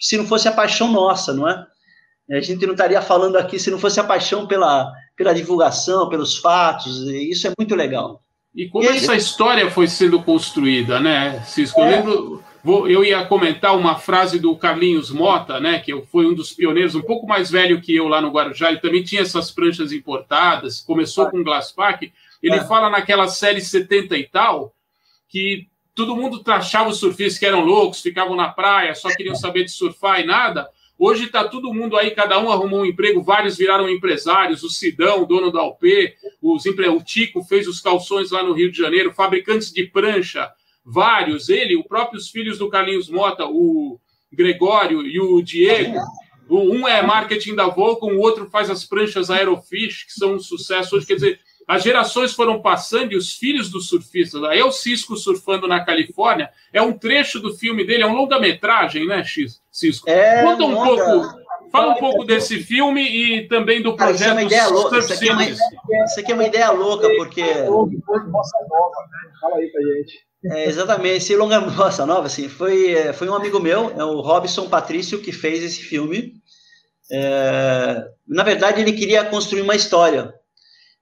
[0.00, 1.66] se não fosse a paixão nossa, não é?
[2.30, 6.38] A gente não estaria falando aqui se não fosse a paixão pela, pela divulgação, pelos
[6.38, 8.22] fatos, isso é muito legal.
[8.54, 11.80] E como e essa história foi sendo construída, né, Cisco?
[11.80, 11.84] É.
[11.84, 16.34] Eu lembro, vou, eu ia comentar uma frase do Carlinhos Mota, né, que foi um
[16.34, 19.50] dos pioneiros, um pouco mais velho que eu lá no Guarujá, ele também tinha essas
[19.50, 22.64] pranchas importadas, começou com Glasspack, ele é.
[22.64, 24.72] fala naquela série 70 e tal,
[25.28, 29.64] que todo mundo achava os surfistas que eram loucos, ficavam na praia, só queriam saber
[29.64, 30.68] de surfar e nada,
[31.06, 34.62] Hoje está todo mundo aí, cada um arrumou um emprego, vários viraram empresários.
[34.62, 35.84] O Sidão, dono da UP,
[36.40, 40.50] os o Tico fez os calções lá no Rio de Janeiro, fabricantes de prancha,
[40.82, 41.50] vários.
[41.50, 44.00] Ele, os próprios filhos do Carlinhos Mota, o
[44.32, 45.98] Gregório e o Diego.
[46.48, 50.96] Um é marketing da Volcom, o outro faz as pranchas Aerofish, que são um sucesso
[50.96, 51.06] hoje.
[51.06, 55.16] Quer dizer, as gerações foram passando e os filhos dos surfistas, aí é o Cisco
[55.16, 60.08] surfando na Califórnia, é um trecho do filme dele, é um longa-metragem, né, X, Cisco?
[60.08, 61.04] É Conta um longa...
[61.04, 61.38] pouco,
[61.72, 65.28] fala um pouco desse filme e também do projeto Cara, isso, é louca, isso, aqui
[65.28, 67.42] é uma, isso aqui é uma ideia louca, porque...
[69.40, 70.24] Fala aí pra gente.
[70.46, 74.20] É, exatamente, esse longa bossa nova, assim, foi, é, foi um amigo meu, é o
[74.20, 76.34] Robson Patrício, que fez esse filme.
[77.10, 80.34] É, na verdade, ele queria construir uma história.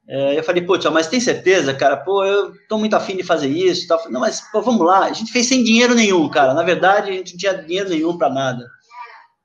[0.09, 1.97] É, eu falei, pô, mas tem certeza, cara?
[1.97, 3.87] Pô, eu tô muito afim de fazer isso.
[3.87, 4.11] Tal.
[4.11, 5.05] Não, mas pô, vamos lá.
[5.05, 6.55] A gente fez sem dinheiro nenhum, cara.
[6.55, 8.67] Na verdade, a gente não tinha dinheiro nenhum para nada.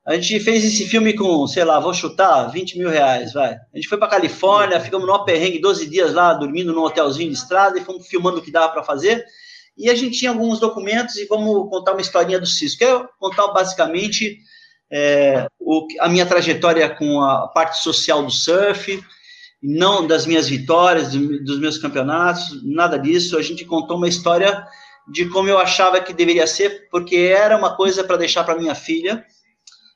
[0.06, 3.50] A gente fez esse filme com, sei lá, vou chutar, 20 mil reais, vai.
[3.50, 7.36] A gente foi para Califórnia, ficamos no perrengue 12 dias lá, dormindo num hotelzinho de
[7.36, 9.22] estrada e fomos filmando o que dava para fazer.
[9.76, 12.78] E a gente tinha alguns documentos e vamos contar uma historinha do Cisco.
[12.78, 14.38] Quero contar basicamente
[14.90, 19.00] é, o, a minha trajetória com a parte social do surf,
[19.62, 23.36] não das minhas vitórias, dos meus campeonatos, nada disso.
[23.36, 24.64] A gente contou uma história
[25.10, 28.74] de como eu achava que deveria ser, porque era uma coisa para deixar para minha
[28.74, 29.24] filha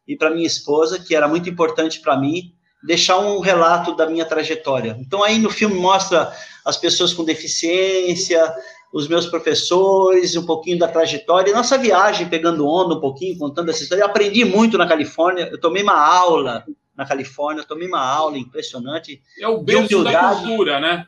[0.06, 4.24] e para minha esposa, que era muito importante para mim, deixar um relato da minha
[4.24, 4.96] trajetória.
[5.00, 6.32] Então aí no filme mostra
[6.64, 8.52] as pessoas com deficiência,
[8.92, 13.82] os meus professores, um pouquinho da trajetória, nossa viagem pegando onda um pouquinho, contando essa
[13.82, 14.02] história.
[14.02, 16.64] Eu aprendi muito na Califórnia, eu tomei uma aula
[16.96, 19.22] na Califórnia, tomei uma aula impressionante.
[19.38, 21.06] É o berço da cultura, né?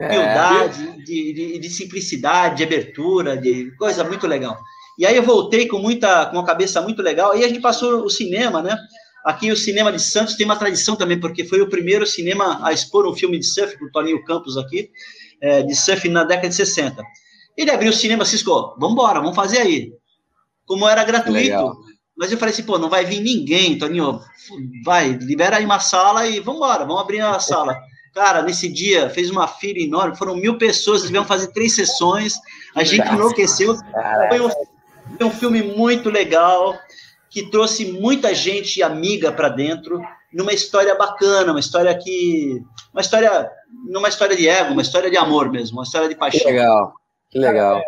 [0.00, 0.92] Humildade, é.
[1.04, 4.58] de, de, de, simplicidade, de abertura, de coisa muito legal.
[4.98, 7.36] E aí eu voltei com muita, com uma cabeça muito legal.
[7.36, 8.76] E a gente passou o cinema, né?
[9.24, 12.72] Aqui o cinema de Santos tem uma tradição também, porque foi o primeiro cinema a
[12.72, 14.90] expor um filme de surf para o Toninho Campos aqui,
[15.42, 17.02] é, de surf na década de 60.
[17.56, 19.92] Ele abriu o cinema, Cisco, vamos embora, vamos fazer aí.
[20.64, 21.76] como era gratuito.
[22.20, 24.20] Mas eu falei assim, pô, não vai vir ninguém, Toninho,
[24.84, 27.74] vai, libera aí uma sala e vamos embora, vamos abrir a sala.
[28.14, 32.34] Cara, nesse dia fez uma fila enorme, foram mil pessoas, tivemos fazer três sessões,
[32.76, 33.74] a gente enlouqueceu.
[34.28, 36.78] Foi um, foi um filme muito legal,
[37.30, 39.98] que trouxe muita gente amiga para dentro,
[40.30, 42.62] numa história bacana, uma história que.
[42.92, 43.50] Uma história.
[43.88, 46.40] Numa história de ego, uma história de amor mesmo, uma história de paixão.
[46.40, 46.92] Que legal,
[47.30, 47.80] que legal.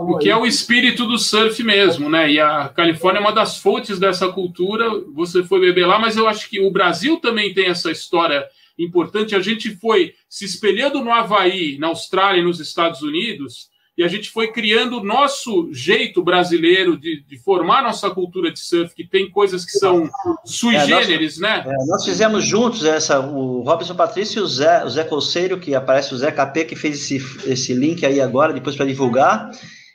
[0.00, 2.30] O que é o espírito do surf mesmo, né?
[2.30, 4.88] E a Califórnia é uma das fontes dessa cultura.
[5.14, 8.44] Você foi beber lá, mas eu acho que o Brasil também tem essa história
[8.78, 9.34] importante.
[9.34, 14.08] A gente foi se espelhando no Havaí, na Austrália e nos Estados Unidos, e a
[14.08, 19.06] gente foi criando o nosso jeito brasileiro de, de, formar nossa cultura de surf, que
[19.06, 20.10] tem coisas que são
[20.44, 21.62] sui é, generis, né?
[21.64, 25.76] É, nós fizemos juntos essa, o Robson Patrício e o Zé, o Zé Colseiro, que
[25.76, 27.16] aparece o Zé KP, que fez esse,
[27.48, 29.52] esse link aí agora, depois para divulgar,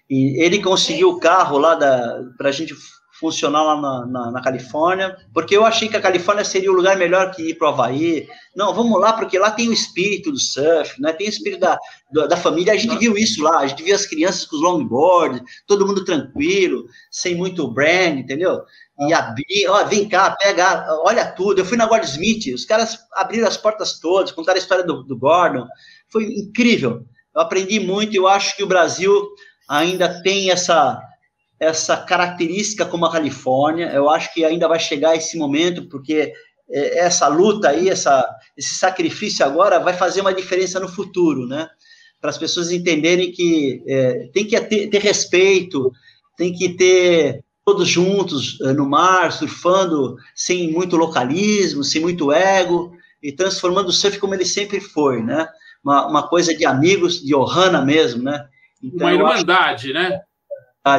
[0.09, 1.77] e ele conseguiu o carro lá
[2.37, 2.73] para a gente
[3.19, 6.95] funcionar lá na, na, na, Califórnia, porque eu achei que a Califórnia seria o lugar
[6.95, 8.27] melhor que ir para o Havaí.
[8.55, 11.11] Não, vamos lá, porque lá tem o espírito do surf, né?
[11.11, 11.77] tem o espírito da,
[12.13, 12.71] da, da, família.
[12.71, 16.05] A gente viu isso lá, a gente viu as crianças com os longboards, todo mundo
[16.05, 18.61] tranquilo, sem muito brand, entendeu?
[19.07, 21.59] E abrir, ó, vem cá, pega, olha tudo.
[21.59, 25.03] Eu fui na Gordon Smith, os caras abriram as portas todas, contaram a história do,
[25.03, 25.65] do Gordon.
[26.09, 27.05] Foi incrível.
[27.35, 29.29] Eu aprendi muito e eu acho que o Brasil
[29.69, 30.99] ainda tem essa
[31.59, 33.91] essa característica como a Califórnia.
[33.91, 36.31] Eu acho que ainda vai chegar esse momento, porque
[36.71, 38.25] é, essa luta aí, essa,
[38.57, 41.67] esse sacrifício agora vai fazer uma diferença no futuro, né?
[42.21, 45.91] Para as pessoas entenderem que é, tem que ter, ter, respeito,
[46.37, 52.93] tem que ter todos juntos é, no mar, surfando sem muito localismo, sem muito ego,
[53.21, 55.45] e transformando o surf como ele sempre foi, né?
[55.83, 58.47] Uma, uma coisa de amigos, de Ohana mesmo, né?
[58.81, 60.21] Então, uma irmandade, né?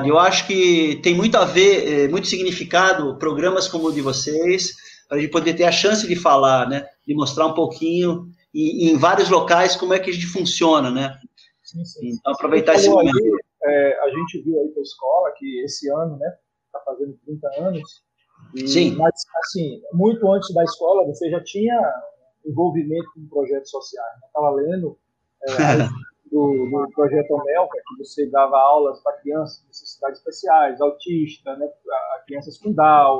[0.06, 4.74] Eu acho que tem muito a ver, é, muito significado, programas como o de vocês,
[5.08, 6.86] para a gente poder ter a chance de falar, né?
[7.06, 11.18] De mostrar um pouquinho e, em vários locais como é que a gente funciona, né?
[11.62, 12.10] Sim, sim.
[12.10, 13.16] Então, aproveitar esse momento.
[13.16, 16.36] Aí, é, a gente viu aí para a escola que esse ano, né?
[16.66, 18.02] Está fazendo 30 anos.
[18.54, 18.94] E, sim.
[18.96, 21.76] Mas, assim, muito antes da escola, você já tinha
[22.44, 24.14] envolvimento com projetos sociais.
[24.22, 24.98] Eu estava lendo
[25.42, 25.48] é,
[26.30, 31.66] do, do projeto Omelca, que você dava aulas para crianças com necessidades especiais, autistas, né,
[32.26, 33.18] crianças com Down,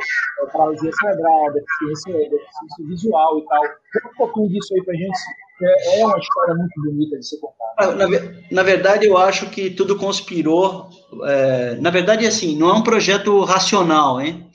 [0.53, 3.63] paralisia cerebral, deficiência, deficiência visual e tal.
[3.63, 5.19] Conta um pouquinho disso aí para a gente.
[5.63, 7.71] É, é uma história muito bonita de ser contada.
[7.77, 8.07] Ah, na,
[8.51, 10.89] na, verdade, eu acho que tudo conspirou.
[11.25, 14.49] É, na verdade, assim, não é um projeto racional, hein?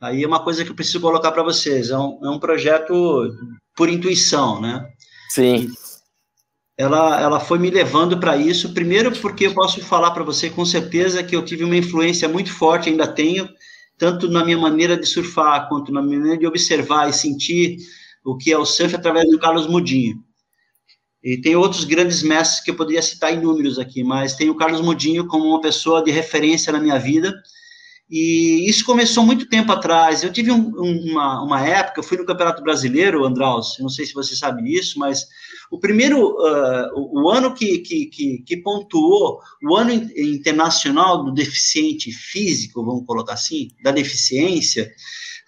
[0.00, 1.90] Aí é uma coisa que eu preciso colocar para vocês.
[1.90, 3.30] É um, é um projeto
[3.76, 4.88] por intuição, né?
[5.28, 5.68] Sim
[6.78, 8.72] ela, ela foi me levando para isso.
[8.72, 12.52] Primeiro, porque eu posso falar para você com certeza que eu tive uma influência muito
[12.52, 13.48] forte, ainda tenho,
[13.98, 17.78] tanto na minha maneira de surfar, quanto na minha maneira de observar e sentir
[18.24, 20.22] o que é o surf através do Carlos Mudinho.
[21.20, 24.80] E tem outros grandes mestres que eu poderia citar inúmeros aqui, mas tem o Carlos
[24.80, 27.34] Mudinho como uma pessoa de referência na minha vida
[28.10, 30.22] e isso começou muito tempo atrás.
[30.22, 34.14] Eu tive um, uma, uma época, eu fui no Campeonato Brasileiro, Andraus, não sei se
[34.14, 35.26] você sabe disso, mas
[35.70, 41.32] o primeiro, uh, o, o, ano que, que, que, que, pontuou, o ano internacional do
[41.32, 44.90] deficiente físico, vamos colocar assim, da deficiência,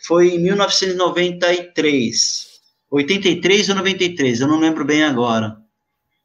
[0.02, 2.50] foi em 1993.
[2.90, 5.56] 83 ou 93, eu não lembro bem agora.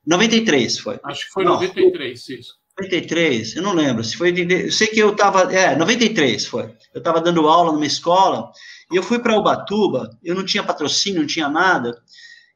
[0.05, 0.99] 93 foi.
[1.03, 2.55] Acho que foi não, 93, isso.
[2.77, 6.99] 93, eu não lembro, se foi, eu sei que eu estava, é, 93 foi, eu
[6.99, 8.51] estava dando aula numa escola,
[8.91, 11.97] e eu fui para Ubatuba, eu não tinha patrocínio, não tinha nada,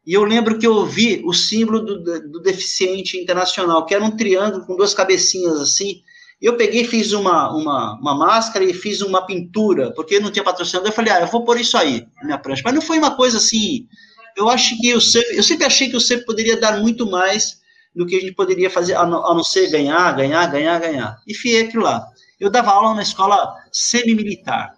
[0.06, 4.16] e eu lembro que eu vi o símbolo do, do deficiente internacional, que era um
[4.16, 6.02] triângulo com duas cabecinhas assim,
[6.42, 10.44] eu peguei fiz uma, uma, uma máscara e fiz uma pintura, porque eu não tinha
[10.44, 12.98] patrocinador, eu falei, ah, eu vou pôr isso aí na minha prancha, mas não foi
[12.98, 13.88] uma coisa assim,
[14.36, 17.60] eu acho que eu sempre, eu sempre achei que o sempre poderia dar muito mais
[17.96, 21.18] do que a gente poderia fazer, a não, a não ser ganhar, ganhar, ganhar, ganhar.
[21.28, 22.08] E fiquei aquilo lá.
[22.40, 24.74] Eu dava aula na escola semi-militar,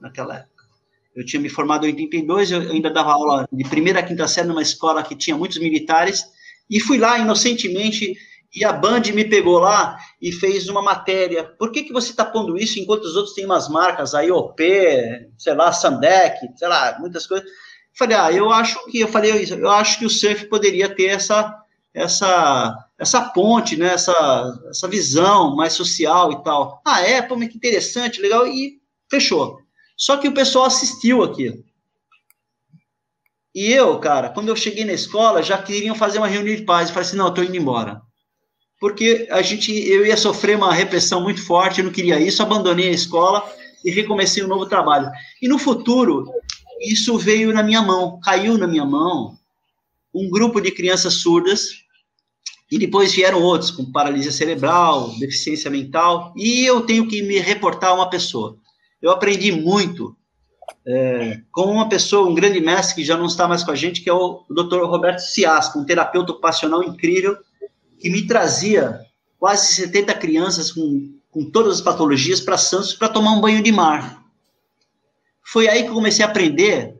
[0.00, 0.52] naquela época.
[1.14, 4.48] Eu tinha me formado em 82, eu ainda dava aula de primeira a quinta série
[4.48, 6.24] numa escola que tinha muitos militares,
[6.70, 8.14] e fui lá inocentemente,
[8.54, 11.44] e a Band me pegou lá e fez uma matéria.
[11.44, 14.62] Por que, que você está pondo isso enquanto os outros têm umas marcas, aí OP,
[15.38, 17.48] sei lá, Sandec, sei lá, muitas coisas.
[17.94, 21.54] Falei, ah, eu acho que, eu falei, eu acho que o surf poderia ter essa,
[21.94, 26.80] essa essa ponte, né, essa, essa visão mais social e tal.
[26.86, 27.20] Ah, é?
[27.20, 29.58] Pô, mas que interessante, legal, e fechou.
[29.96, 31.64] Só que o pessoal assistiu aquilo.
[33.52, 36.88] E eu, cara, quando eu cheguei na escola, já queriam fazer uma reunião de paz.
[36.88, 38.00] Eu falei assim, não, eu tô indo embora.
[38.80, 42.88] porque a gente, eu ia sofrer uma repressão muito forte, eu não queria isso, abandonei
[42.88, 43.44] a escola
[43.84, 45.08] e recomecei um novo trabalho.
[45.40, 46.28] E no futuro,
[46.80, 49.38] isso veio na minha mão, caiu na minha mão
[50.12, 51.81] um grupo de crianças surdas
[52.72, 57.90] e depois vieram outros com paralisia cerebral, deficiência mental, e eu tenho que me reportar
[57.90, 58.56] a uma pessoa.
[59.02, 60.16] Eu aprendi muito
[60.86, 64.00] é, com uma pessoa, um grande mestre que já não está mais com a gente,
[64.00, 64.84] que é o Dr.
[64.84, 67.36] Roberto Ciasco, um terapeuta ocupacional incrível,
[68.00, 69.00] que me trazia
[69.38, 73.70] quase 70 crianças com, com todas as patologias para Santos para tomar um banho de
[73.70, 74.24] mar.
[75.44, 76.96] Foi aí que eu comecei a aprender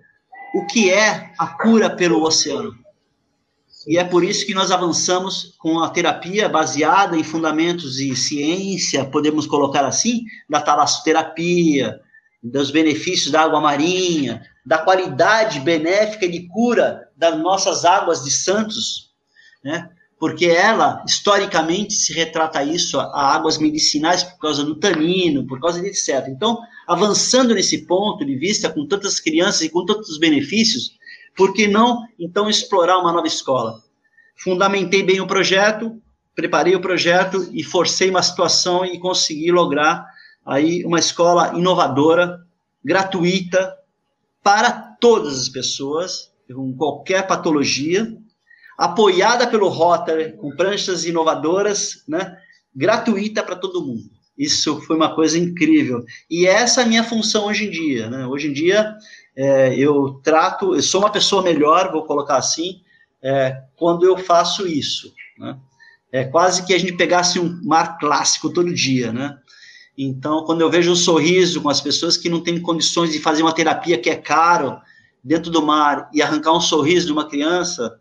[0.54, 2.81] o que é a cura pelo oceano.
[3.86, 9.04] E é por isso que nós avançamos com a terapia baseada em fundamentos e ciência,
[9.04, 12.00] podemos colocar assim, da talassoterapia,
[12.42, 19.12] dos benefícios da água marinha, da qualidade benéfica de cura das nossas águas de Santos,
[19.64, 19.88] né?
[20.18, 25.80] Porque ela, historicamente, se retrata isso a águas medicinais por causa do tanino, por causa
[25.80, 26.28] de etc.
[26.28, 30.92] Então, avançando nesse ponto de vista, com tantas crianças e com tantos benefícios,
[31.36, 33.80] por que não, então, explorar uma nova escola?
[34.36, 36.00] Fundamentei bem o projeto,
[36.34, 40.06] preparei o projeto e forcei uma situação e consegui lograr
[40.44, 42.40] aí uma escola inovadora,
[42.84, 43.76] gratuita,
[44.42, 48.16] para todas as pessoas, com qualquer patologia,
[48.76, 52.36] apoiada pelo Rotary, com pranchas inovadoras, né,
[52.74, 54.10] gratuita para todo mundo.
[54.36, 56.04] Isso foi uma coisa incrível.
[56.28, 58.08] E essa é a minha função hoje em dia.
[58.08, 58.26] Né?
[58.26, 58.96] Hoje em dia,
[59.36, 62.82] é, eu trato, eu sou uma pessoa melhor, vou colocar assim,
[63.22, 65.12] é, quando eu faço isso.
[65.38, 65.56] Né?
[66.10, 69.38] É quase que a gente pegasse um mar clássico todo dia, né?
[69.96, 73.42] Então, quando eu vejo um sorriso com as pessoas que não têm condições de fazer
[73.42, 74.80] uma terapia que é caro
[75.22, 77.98] dentro do mar e arrancar um sorriso de uma criança,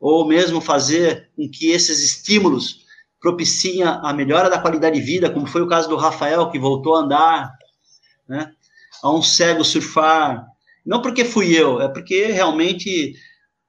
[0.00, 2.84] ou mesmo fazer com que esses estímulos
[3.20, 6.96] propiciem a melhora da qualidade de vida, como foi o caso do Rafael, que voltou
[6.96, 7.52] a andar,
[8.28, 8.52] né?
[9.02, 10.46] A um cego surfar,
[10.84, 13.14] não porque fui eu, é porque realmente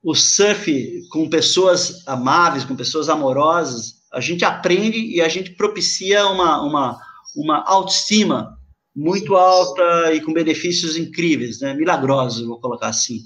[0.04, 6.28] o surf com pessoas amáveis, com pessoas amorosas, a gente aprende e a gente propicia
[6.28, 7.00] uma, uma,
[7.36, 8.58] uma autoestima
[8.96, 11.74] muito alta e com benefícios incríveis, né?
[11.74, 13.20] Milagrosos, vou colocar assim.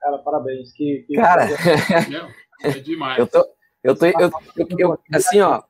[0.00, 0.72] Cara, parabéns.
[0.72, 1.14] Que, que...
[1.14, 1.46] Cara,
[2.62, 3.18] é demais.
[3.18, 3.46] Eu tô,
[3.84, 5.62] eu tô, eu, eu, eu, assim, ó,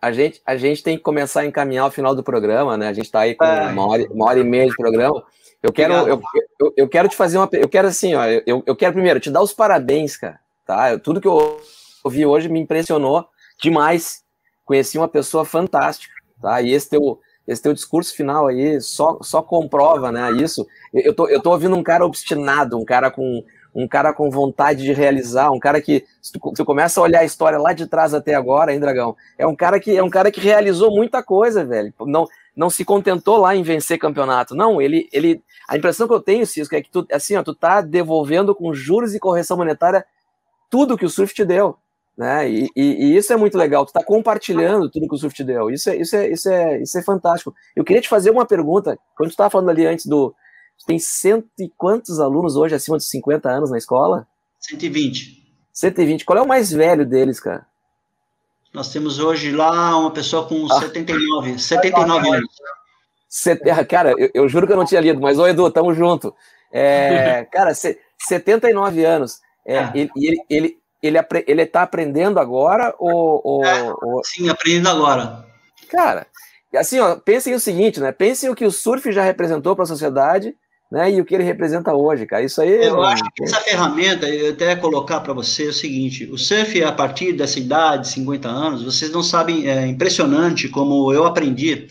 [0.00, 2.88] a gente, a gente tem que começar a encaminhar o final do programa, né?
[2.88, 3.72] A gente está aí com é.
[3.72, 5.24] uma, hora, uma hora e meia de programa.
[5.66, 6.22] Eu quero, eu,
[6.60, 7.48] eu, eu, quero te fazer uma.
[7.52, 8.24] Eu quero assim, ó.
[8.24, 10.38] Eu, eu quero primeiro te dar os parabéns, cara.
[10.64, 10.96] Tá?
[10.96, 11.60] Tudo que eu
[12.04, 13.26] ouvi hoje me impressionou
[13.60, 14.22] demais.
[14.64, 16.62] Conheci uma pessoa fantástica, tá?
[16.62, 17.18] E esse teu,
[17.48, 20.30] esse teu discurso final aí só, só comprova, né?
[20.32, 20.64] Isso.
[20.94, 23.44] Eu tô, eu tô ouvindo um cara obstinado, um cara com
[23.74, 27.20] um cara com vontade de realizar, um cara que se tu, tu começa a olhar
[27.20, 29.14] a história lá de trás até agora, hein, Dragão?
[29.36, 31.92] É um cara que é um cara que realizou muita coisa, velho.
[32.00, 32.26] Não
[32.56, 34.54] não se contentou lá em vencer campeonato.
[34.54, 37.54] Não, ele, ele a impressão que eu tenho, Cisco, é que tu, assim, ó, tu
[37.54, 40.04] tá devolvendo com juros e correção monetária
[40.70, 41.76] tudo que o Surf te deu,
[42.16, 42.48] né?
[42.50, 43.84] E, e, e isso é muito legal.
[43.84, 45.70] Tu tá compartilhando tudo que o Surf te deu.
[45.70, 47.54] Isso é, isso é, isso é, isso é fantástico.
[47.74, 48.98] Eu queria te fazer uma pergunta.
[49.16, 50.34] Quando tu tava falando ali antes do
[50.86, 54.26] tem cento e quantos alunos hoje acima de 50 anos na escola?
[54.60, 55.42] 120.
[55.72, 56.24] 120.
[56.24, 57.66] Qual é o mais velho deles, cara?
[58.76, 60.80] Nós temos hoje lá uma pessoa com ah.
[60.80, 62.50] 79, 79 anos.
[63.88, 66.34] Cara, eu, eu, juro que eu não tinha lido, mas ô Edu, tamo junto.
[66.70, 69.40] É, cara, 79 anos.
[69.64, 69.92] É, é.
[69.94, 75.46] Ele, ele, ele, ele, ele tá aprendendo agora ou, ou, é, ou, Sim, aprendendo agora.
[75.88, 76.26] Cara,
[76.74, 78.12] assim, ó, pensem o seguinte, né?
[78.12, 80.54] Pensem o que o surf já representou para a sociedade
[80.90, 81.12] né?
[81.12, 82.44] E o que ele representa hoje, cara.
[82.44, 82.84] Isso aí.
[82.84, 86.92] Eu acho que essa ferramenta, eu até colocar para você o seguinte: o surf, a
[86.92, 91.88] partir dessa idade, 50 anos, vocês não sabem, é impressionante como eu aprendi,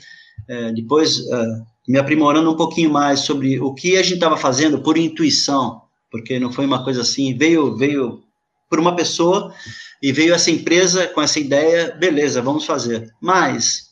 [0.48, 1.46] é, depois é,
[1.88, 6.40] me aprimorando um pouquinho mais sobre o que a gente estava fazendo por intuição, porque
[6.40, 8.24] não foi uma coisa assim, veio, veio
[8.70, 9.54] por uma pessoa
[10.02, 13.12] e veio essa empresa com essa ideia, beleza, vamos fazer.
[13.22, 13.86] Mas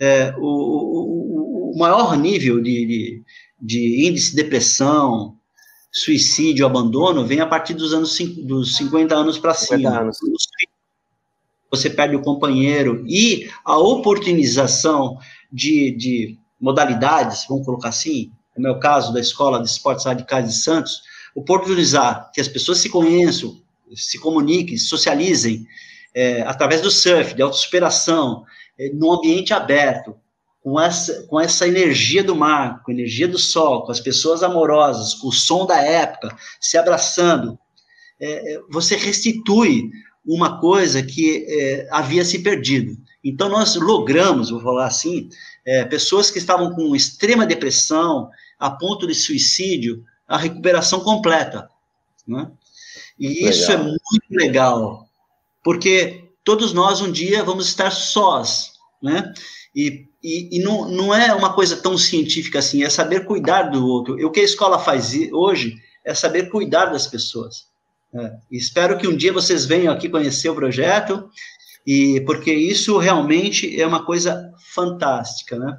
[0.00, 3.22] é, o, o, o, maior nível de, de
[3.64, 5.38] de índice de depressão,
[5.90, 10.00] suicídio, abandono, vem a partir dos anos dos 50 anos para cima.
[10.00, 10.18] Anos.
[11.70, 15.16] Você perde o companheiro e a oportunização
[15.50, 20.56] de, de modalidades, vamos colocar assim, no meu caso da Escola de Esportes Radicais de
[20.56, 21.02] Santos,
[21.34, 23.56] oportunizar que as pessoas se conheçam,
[23.96, 25.66] se comuniquem, socializem,
[26.14, 28.44] é, através do surf, de autossuperação,
[28.78, 30.14] é, num ambiente aberto,
[30.64, 34.42] com essa, com essa energia do mar, com a energia do sol, com as pessoas
[34.42, 37.58] amorosas, com o som da época, se abraçando,
[38.18, 39.90] é, é você restitui
[40.26, 42.96] uma coisa que é, havia se perdido.
[43.22, 45.28] Então, nós logramos, vou falar assim,
[45.66, 51.68] é, pessoas que estavam com extrema depressão, a ponto de suicídio, a recuperação completa.
[52.26, 52.50] Né?
[53.18, 53.50] E legal.
[53.50, 55.06] isso é muito legal,
[55.62, 58.72] porque todos nós um dia vamos estar sós,
[59.02, 59.30] né?
[59.76, 63.86] E, e, e, não, não é uma coisa tão científica assim, é saber cuidar do
[63.86, 64.18] outro.
[64.18, 67.66] E o que a escola faz hoje é saber cuidar das pessoas.
[68.14, 71.28] É, espero que um dia vocês venham aqui conhecer o projeto,
[71.86, 75.78] e porque isso realmente é uma coisa fantástica, né?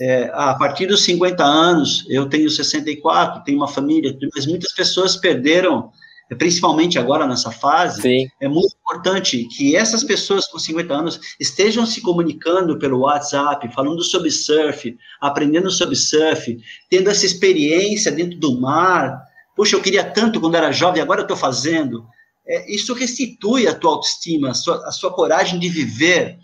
[0.00, 5.16] É, a partir dos 50 anos, eu tenho 64, tenho uma família, mas muitas pessoas
[5.16, 5.92] perderam,
[6.36, 8.02] principalmente agora nessa fase.
[8.02, 8.28] Sim.
[8.40, 14.02] É muito importante que essas pessoas com 50 anos estejam se comunicando pelo WhatsApp, falando
[14.02, 16.58] sobre surf, aprendendo sobre surf,
[16.90, 19.22] tendo essa experiência dentro do mar,
[19.54, 22.06] Puxa, eu queria tanto quando era jovem, agora eu estou fazendo.
[22.46, 26.38] É, isso restitui a tua autoestima, a sua, a sua coragem de viver.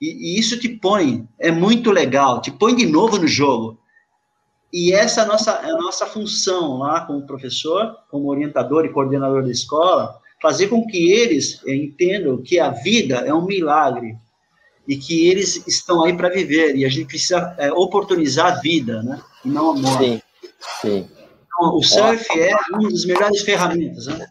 [0.00, 3.78] E, e, isso te põe, é muito legal, te põe de novo no jogo.
[4.76, 8.92] E essa é a nossa, é a nossa função lá como professor, como orientador e
[8.92, 14.18] coordenador da escola, fazer com que eles entendam que a vida é um milagre
[14.88, 19.00] e que eles estão aí para viver e a gente precisa é, oportunizar a vida,
[19.04, 19.22] né?
[19.44, 20.04] E não a morte.
[20.04, 20.22] Sim,
[20.80, 21.08] sim.
[21.46, 24.06] Então, o surf é uma das melhores ferramentas.
[24.08, 24.26] Né?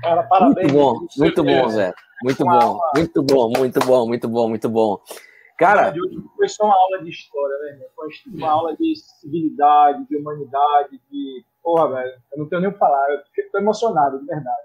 [0.00, 0.72] Cara, parabéns.
[0.72, 1.92] Muito bom, muito bom, Zé.
[2.22, 5.00] Muito bom, muito bom, muito bom, muito bom, muito bom.
[5.60, 5.92] Cara.
[6.36, 7.80] Foi só uma aula de história, né?
[7.94, 11.44] Foi uma aula de civilidade, de humanidade, de.
[11.62, 14.56] Porra, velho, eu não tenho nem o que falar, eu fico emocionado, de verdade.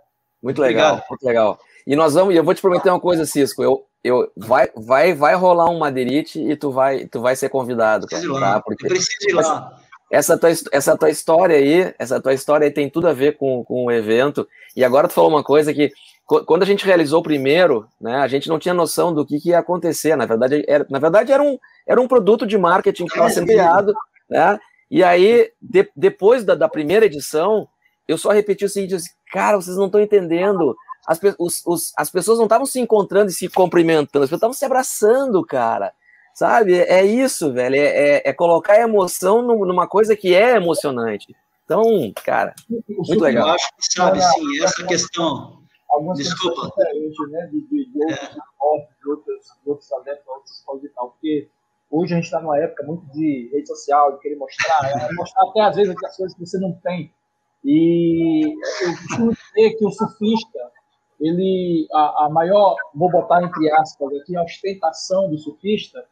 [0.41, 1.09] Muito legal, Obrigado.
[1.09, 1.59] muito legal.
[1.85, 3.61] E nós vamos, e eu vou te prometer uma coisa, Cisco.
[3.61, 8.07] Eu, eu vai, vai, vai rolar um Madeirite e tu vai, tu vai ser convidado,
[8.07, 8.23] cara.
[8.39, 8.61] Tá?
[8.61, 9.77] Porque, eu preciso ir lá
[10.09, 13.63] essa tua, essa tua história aí, essa tua história aí tem tudo a ver com,
[13.65, 14.47] com o evento.
[14.75, 15.91] E agora tu falou uma coisa que
[16.25, 19.49] quando a gente realizou o primeiro, né, a gente não tinha noção do que, que
[19.49, 20.15] ia acontecer.
[20.15, 21.57] Na verdade, era, na verdade era, um,
[21.87, 23.93] era um produto de marketing que estava sendo criado,
[24.29, 24.59] né?
[24.89, 27.67] E aí, de, depois da, da, primeira edição,
[28.07, 30.75] eu só repeti o seguinte: assim, cara, vocês não estão entendendo.
[31.07, 34.53] As, os, os, as pessoas não estavam se encontrando e se cumprimentando, as pessoas estavam
[34.53, 35.93] se abraçando, cara.
[36.33, 36.73] Sabe?
[36.73, 37.75] É, é isso, velho.
[37.75, 41.35] É, é, é colocar emoção numa coisa que é emocionante.
[41.63, 41.83] Então,
[42.23, 43.47] cara, muito legal.
[43.47, 45.54] Eu acho que, sabe, sim, essa questão.
[45.95, 46.67] Algumas Desculpa.
[46.67, 47.47] diferentes, né?
[47.47, 51.09] De, de, de outros esportes, de outros, de outros talentos, outros esportes e tal.
[51.11, 51.49] Porque
[51.89, 55.49] hoje a gente está numa época muito de rede social, de querer mostrar, é, mostrar
[55.49, 57.13] até às vezes as coisas que você não tem.
[57.63, 58.43] E
[58.81, 60.71] eu costumo dizer que o surfista,
[61.19, 66.05] ele, a, a maior, vou botar entre aspas aqui, a ostentação do surfista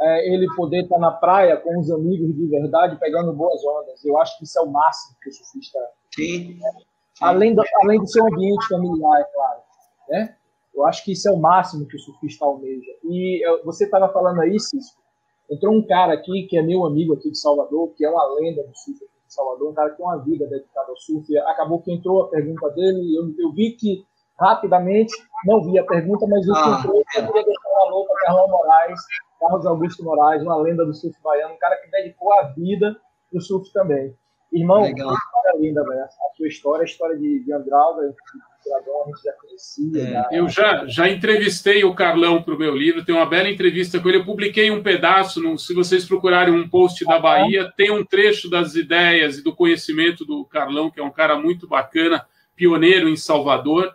[0.00, 4.04] é, ele poder estar na praia com os amigos de verdade, pegando boas ondas.
[4.04, 5.78] Eu acho que isso é o máximo que o surfista.
[6.14, 6.58] Sim.
[6.62, 6.93] É.
[7.20, 9.60] Além, do, além do seu ambiente familiar, é claro.
[10.08, 10.36] Né?
[10.74, 12.90] Eu acho que isso é o máximo que o surfista almeja.
[13.04, 15.00] E você estava falando aí, Cisco,
[15.48, 18.62] entrou um cara aqui que é meu amigo aqui de Salvador, que é uma lenda
[18.62, 21.38] do surf aqui de Salvador, um cara que tem uma vida dedicada ao surf.
[21.38, 24.04] Acabou que entrou a pergunta dele, eu, eu vi que
[24.38, 25.14] rapidamente,
[25.46, 28.48] não vi a pergunta, mas o ah, entrou, eu queria deixar uma louca para Carlão
[28.48, 29.00] Moraes,
[29.38, 32.96] Carlos Augusto Moraes, uma lenda do surf baiano, um cara que dedicou a vida
[33.30, 34.12] pro surf também.
[34.54, 35.08] Irmão, Legal.
[35.08, 36.00] que história linda, velho.
[36.00, 40.26] A sua história, a história de, de Andrada, a gente já conhecia.
[40.30, 40.38] É.
[40.38, 44.08] Eu já, já entrevistei o Carlão para o meu livro, tem uma bela entrevista com
[44.08, 44.18] ele.
[44.18, 48.48] Eu publiquei um pedaço, no, se vocês procurarem um post da Bahia, tem um trecho
[48.48, 52.24] das ideias e do conhecimento do Carlão, que é um cara muito bacana,
[52.54, 53.92] pioneiro em Salvador.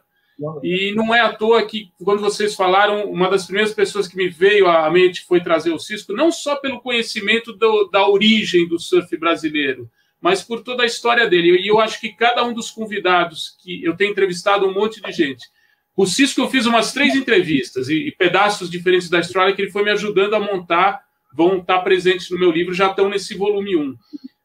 [0.63, 4.29] E não é à toa que, quando vocês falaram, uma das primeiras pessoas que me
[4.29, 8.79] veio à mente foi trazer o Cisco, não só pelo conhecimento do, da origem do
[8.79, 9.89] surf brasileiro,
[10.21, 11.59] mas por toda a história dele.
[11.61, 15.11] E eu acho que cada um dos convidados, que eu tenho entrevistado um monte de
[15.11, 15.47] gente.
[15.95, 19.71] O Cisco, eu fiz umas três entrevistas e, e pedaços diferentes da história que ele
[19.71, 21.01] foi me ajudando a montar,
[21.33, 23.95] vão estar presentes no meu livro, já estão nesse volume 1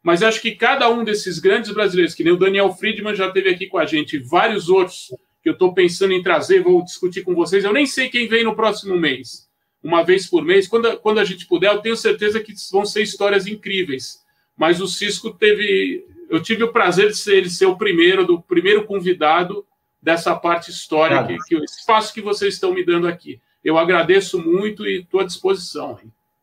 [0.04, 3.48] mas acho que cada um desses grandes brasileiros, que nem o Daniel Friedman já teve
[3.48, 5.08] aqui com a gente, vários outros
[5.42, 7.64] que eu estou pensando em trazer, vou discutir com vocês.
[7.64, 9.48] Eu nem sei quem vem no próximo mês,
[9.82, 10.68] uma vez por mês.
[10.68, 14.18] Quando, quando a gente puder, eu tenho certeza que vão ser histórias incríveis.
[14.56, 16.06] Mas o Cisco teve.
[16.30, 19.66] Eu tive o prazer de ser, ele ser o primeiro, do primeiro convidado
[20.00, 23.40] dessa parte histórica, que, que, o espaço que vocês estão me dando aqui.
[23.62, 25.98] Eu agradeço muito e estou à disposição.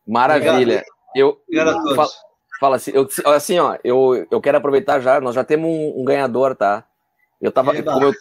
[0.06, 0.82] Maravilha.
[1.14, 1.40] Eu,
[1.94, 2.08] fala,
[2.58, 6.04] fala assim, eu, assim, ó, eu, eu quero aproveitar já, nós já temos um, um
[6.04, 6.84] ganhador, tá?
[7.40, 8.12] Eu tava, como eu,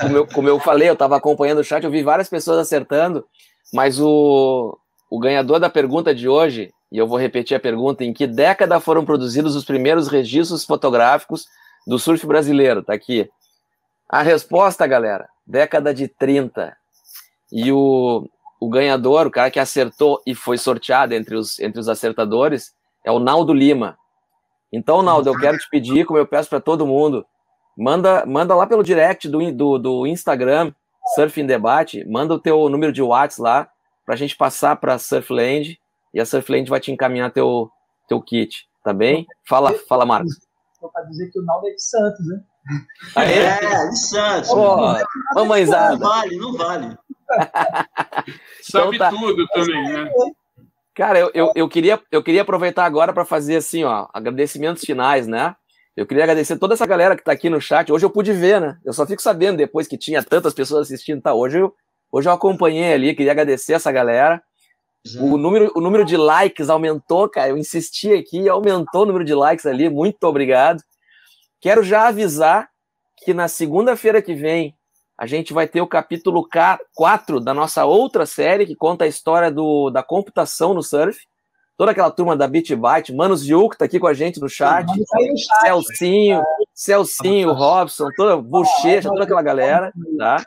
[0.00, 3.26] como, eu, como eu falei, eu estava acompanhando o chat, eu vi várias pessoas acertando,
[3.72, 4.76] mas o,
[5.10, 8.80] o ganhador da pergunta de hoje, e eu vou repetir a pergunta, em que década
[8.80, 11.46] foram produzidos os primeiros registros fotográficos
[11.86, 12.82] do surf brasileiro?
[12.82, 13.30] Tá aqui.
[14.08, 16.76] A resposta, galera, década de 30.
[17.52, 18.28] E o,
[18.60, 23.10] o ganhador, o cara que acertou e foi sorteado entre os, entre os acertadores, é
[23.10, 23.96] o Naldo Lima.
[24.72, 27.24] Então, Naldo, eu quero te pedir, como eu peço para todo mundo,
[27.76, 30.72] manda, manda lá pelo direct do, do, do Instagram,
[31.14, 33.68] Surf em Debate, manda o teu número de WhatsApp lá,
[34.04, 35.79] para a gente passar para Surfland,
[36.12, 37.70] e a Surfland vai te encaminhar teu,
[38.08, 39.26] teu kit, tá bem?
[39.48, 40.34] Fala, fala Marcos.
[40.78, 42.40] Só para dizer que o Naldo é de Santos, né?
[43.16, 43.38] Ah, é?
[43.38, 44.50] é, de Santos.
[44.50, 44.76] Pô,
[45.34, 45.96] mamãezada.
[45.96, 46.98] Não vale, não vale.
[48.62, 49.10] Sabe então, tá.
[49.10, 50.10] tudo também, né?
[50.94, 55.26] Cara, eu, eu, eu, queria, eu queria aproveitar agora para fazer assim, ó, agradecimentos finais,
[55.26, 55.54] né?
[55.96, 57.92] Eu queria agradecer toda essa galera que está aqui no chat.
[57.92, 58.78] Hoje eu pude ver, né?
[58.84, 61.20] Eu só fico sabendo depois que tinha tantas pessoas assistindo.
[61.20, 61.74] Tá, hoje eu,
[62.10, 64.42] hoje eu acompanhei ali, queria agradecer essa galera.
[65.18, 67.48] O número, o número de likes aumentou, cara.
[67.48, 69.88] Eu insisti aqui, aumentou o número de likes ali.
[69.88, 70.82] Muito obrigado.
[71.60, 72.68] Quero já avisar
[73.24, 74.74] que na segunda-feira que vem
[75.16, 76.46] a gente vai ter o capítulo
[76.94, 81.18] 4 da nossa outra série, que conta a história do, da computação no surf.
[81.76, 84.86] Toda aquela turma da BitByte, Manos Yu, que tá aqui com a gente no chat,
[84.86, 86.42] chat Celcinho,
[86.74, 90.42] Celcinho, Robson, toda Bochecha, toda aquela galera, tá?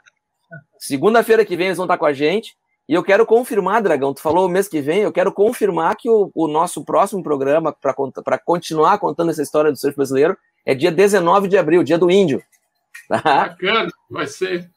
[0.80, 2.56] Segunda-feira que vem eles vão estar com a gente.
[2.88, 6.10] E eu quero confirmar, Dragão, tu falou o mês que vem, eu quero confirmar que
[6.10, 10.92] o, o nosso próximo programa, para continuar contando essa história do surf brasileiro, é dia
[10.92, 12.42] 19 de abril, dia do índio.
[13.08, 13.20] Tá?
[13.22, 14.70] Bacana, vai ser.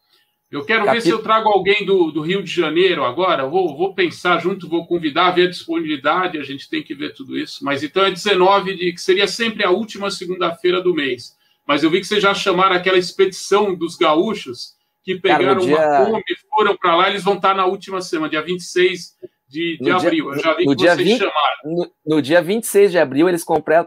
[0.50, 0.94] Eu quero Capit...
[0.94, 3.46] ver se eu trago alguém do, do Rio de Janeiro agora.
[3.46, 7.36] Vou, vou pensar junto, vou convidar, ver a disponibilidade, a gente tem que ver tudo
[7.38, 7.64] isso.
[7.64, 11.36] Mas então é 19 de que seria sempre a última segunda-feira do mês.
[11.66, 14.75] Mas eu vi que vocês já chamaram aquela expedição dos gaúchos
[15.06, 15.76] que pegaram Cara, dia...
[15.76, 19.14] uma Kombi foram para lá, eles vão estar na última semana, dia 26
[19.48, 20.32] de, de abril.
[20.32, 21.36] Dia, eu já vi no que vocês 20, chamaram.
[21.64, 23.44] No, no, dia 26 de abril, eles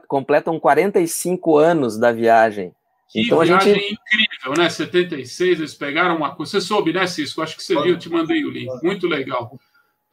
[0.08, 2.72] completam 45 anos da viagem.
[3.12, 3.94] Que então, viagem gente...
[3.94, 4.70] incrível, né?
[4.70, 6.54] 76, eles pegaram uma coisa.
[6.54, 7.42] Você soube, né, Cisco?
[7.42, 8.70] Acho que você viu, eu te mandei o link.
[8.82, 9.60] Muito legal.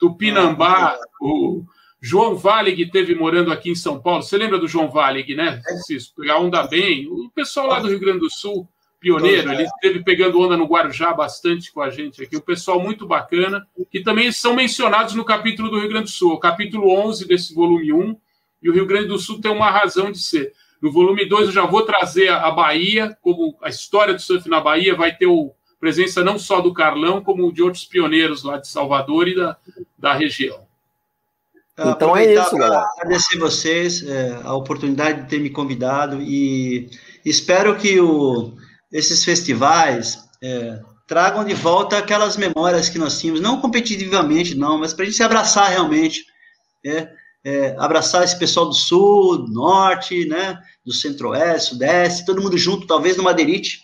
[0.00, 1.62] Tupinambá, o
[2.02, 4.24] João Valig teve morando aqui em São Paulo.
[4.24, 6.20] Você lembra do João Valig, né, Cisco?
[6.20, 7.06] Pegar onda bem.
[7.06, 8.68] O pessoal lá do Rio Grande do Sul,
[9.00, 12.36] pioneiro, ele esteve pegando onda no Guarujá bastante com a gente aqui.
[12.36, 16.32] O pessoal muito bacana, que também são mencionados no capítulo do Rio Grande do Sul,
[16.32, 18.16] o capítulo 11 desse volume 1.
[18.62, 20.52] E o Rio Grande do Sul tem uma razão de ser.
[20.80, 24.60] No volume 2 eu já vou trazer a Bahia, como a história do surf na
[24.60, 28.68] Bahia, vai ter o, presença não só do Carlão, como de outros pioneiros lá de
[28.68, 29.56] Salvador e da,
[29.98, 30.66] da região.
[31.78, 32.88] Então é isso, galera.
[32.96, 36.88] Agradecer vocês é, a oportunidade de ter me convidado e
[37.24, 38.54] espero que o,
[38.96, 44.94] esses festivais é, tragam de volta aquelas memórias que nós tínhamos, não competitivamente, não, mas
[44.94, 46.24] para a gente se abraçar realmente.
[46.84, 47.08] É,
[47.44, 52.86] é, abraçar esse pessoal do sul, do norte, né, do centro-oeste, sudeste, todo mundo junto,
[52.86, 53.82] talvez no Madeirite.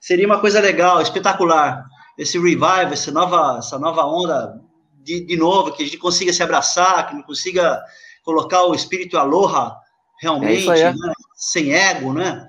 [0.00, 1.84] Seria uma coisa legal, espetacular.
[2.18, 4.60] Esse revival, essa nova, essa nova onda
[5.02, 7.82] de, de novo, que a gente consiga se abraçar, que a gente consiga
[8.22, 9.74] colocar o espírito aloha
[10.20, 12.46] realmente, é né, sem ego, né?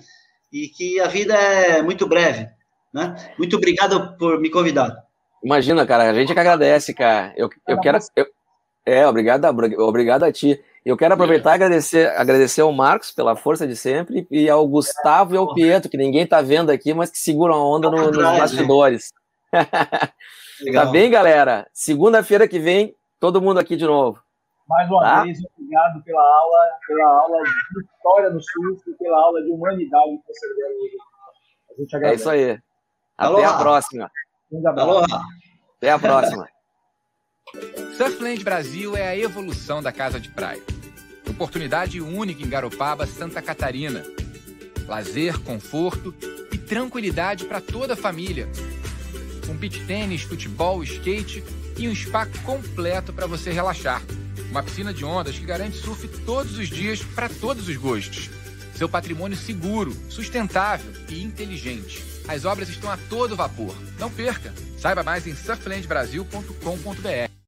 [0.52, 2.48] E que a vida é muito breve,
[2.94, 3.15] né?
[3.38, 4.91] Muito obrigado por me convidar.
[5.44, 7.34] Imagina, cara, a gente que agradece, cara.
[7.36, 7.98] Eu, eu quero.
[8.15, 8.26] Eu,
[8.86, 9.45] é, obrigado,
[9.80, 10.60] obrigado a ti.
[10.84, 15.36] Eu quero aproveitar e agradecer, agradecer ao Marcos pela força de sempre e ao Gustavo
[15.36, 18.18] e ao Pietro, que ninguém está vendo aqui, mas que seguram a onda no, nos
[18.18, 19.14] bastidores.
[20.73, 21.68] tá bem, galera?
[21.72, 24.19] Segunda-feira que vem, todo mundo aqui de novo.
[24.68, 25.23] Mais uma tá?
[25.23, 25.38] vez,
[25.72, 30.34] obrigado pela aula, pela aula de história do surf e pela aula de humanidade que
[30.34, 30.98] você deu hoje.
[31.69, 32.14] A gente agradece.
[32.14, 32.52] É isso aí.
[32.52, 32.64] Até
[33.18, 33.49] Aloha.
[33.49, 34.11] a próxima.
[34.52, 35.15] Um abraço.
[35.77, 36.49] Até a próxima.
[37.98, 40.61] Surfland Brasil é a evolução da casa de praia.
[41.30, 44.03] Oportunidade única em Garopaba, Santa Catarina.
[44.88, 46.14] Lazer, conforto
[46.52, 48.48] e tranquilidade para toda a família.
[49.48, 51.43] Com beach tênis, futebol, skate
[51.77, 54.02] e um spa completo para você relaxar.
[54.52, 58.30] Uma piscina de ondas que garante surf todos os dias para todos os gostos.
[58.76, 62.03] Seu patrimônio seguro, sustentável e inteligente.
[62.28, 63.73] As obras estão a todo vapor.
[63.98, 64.53] Não perca!
[64.78, 67.41] Saiba mais em surflandbrasil.com.br.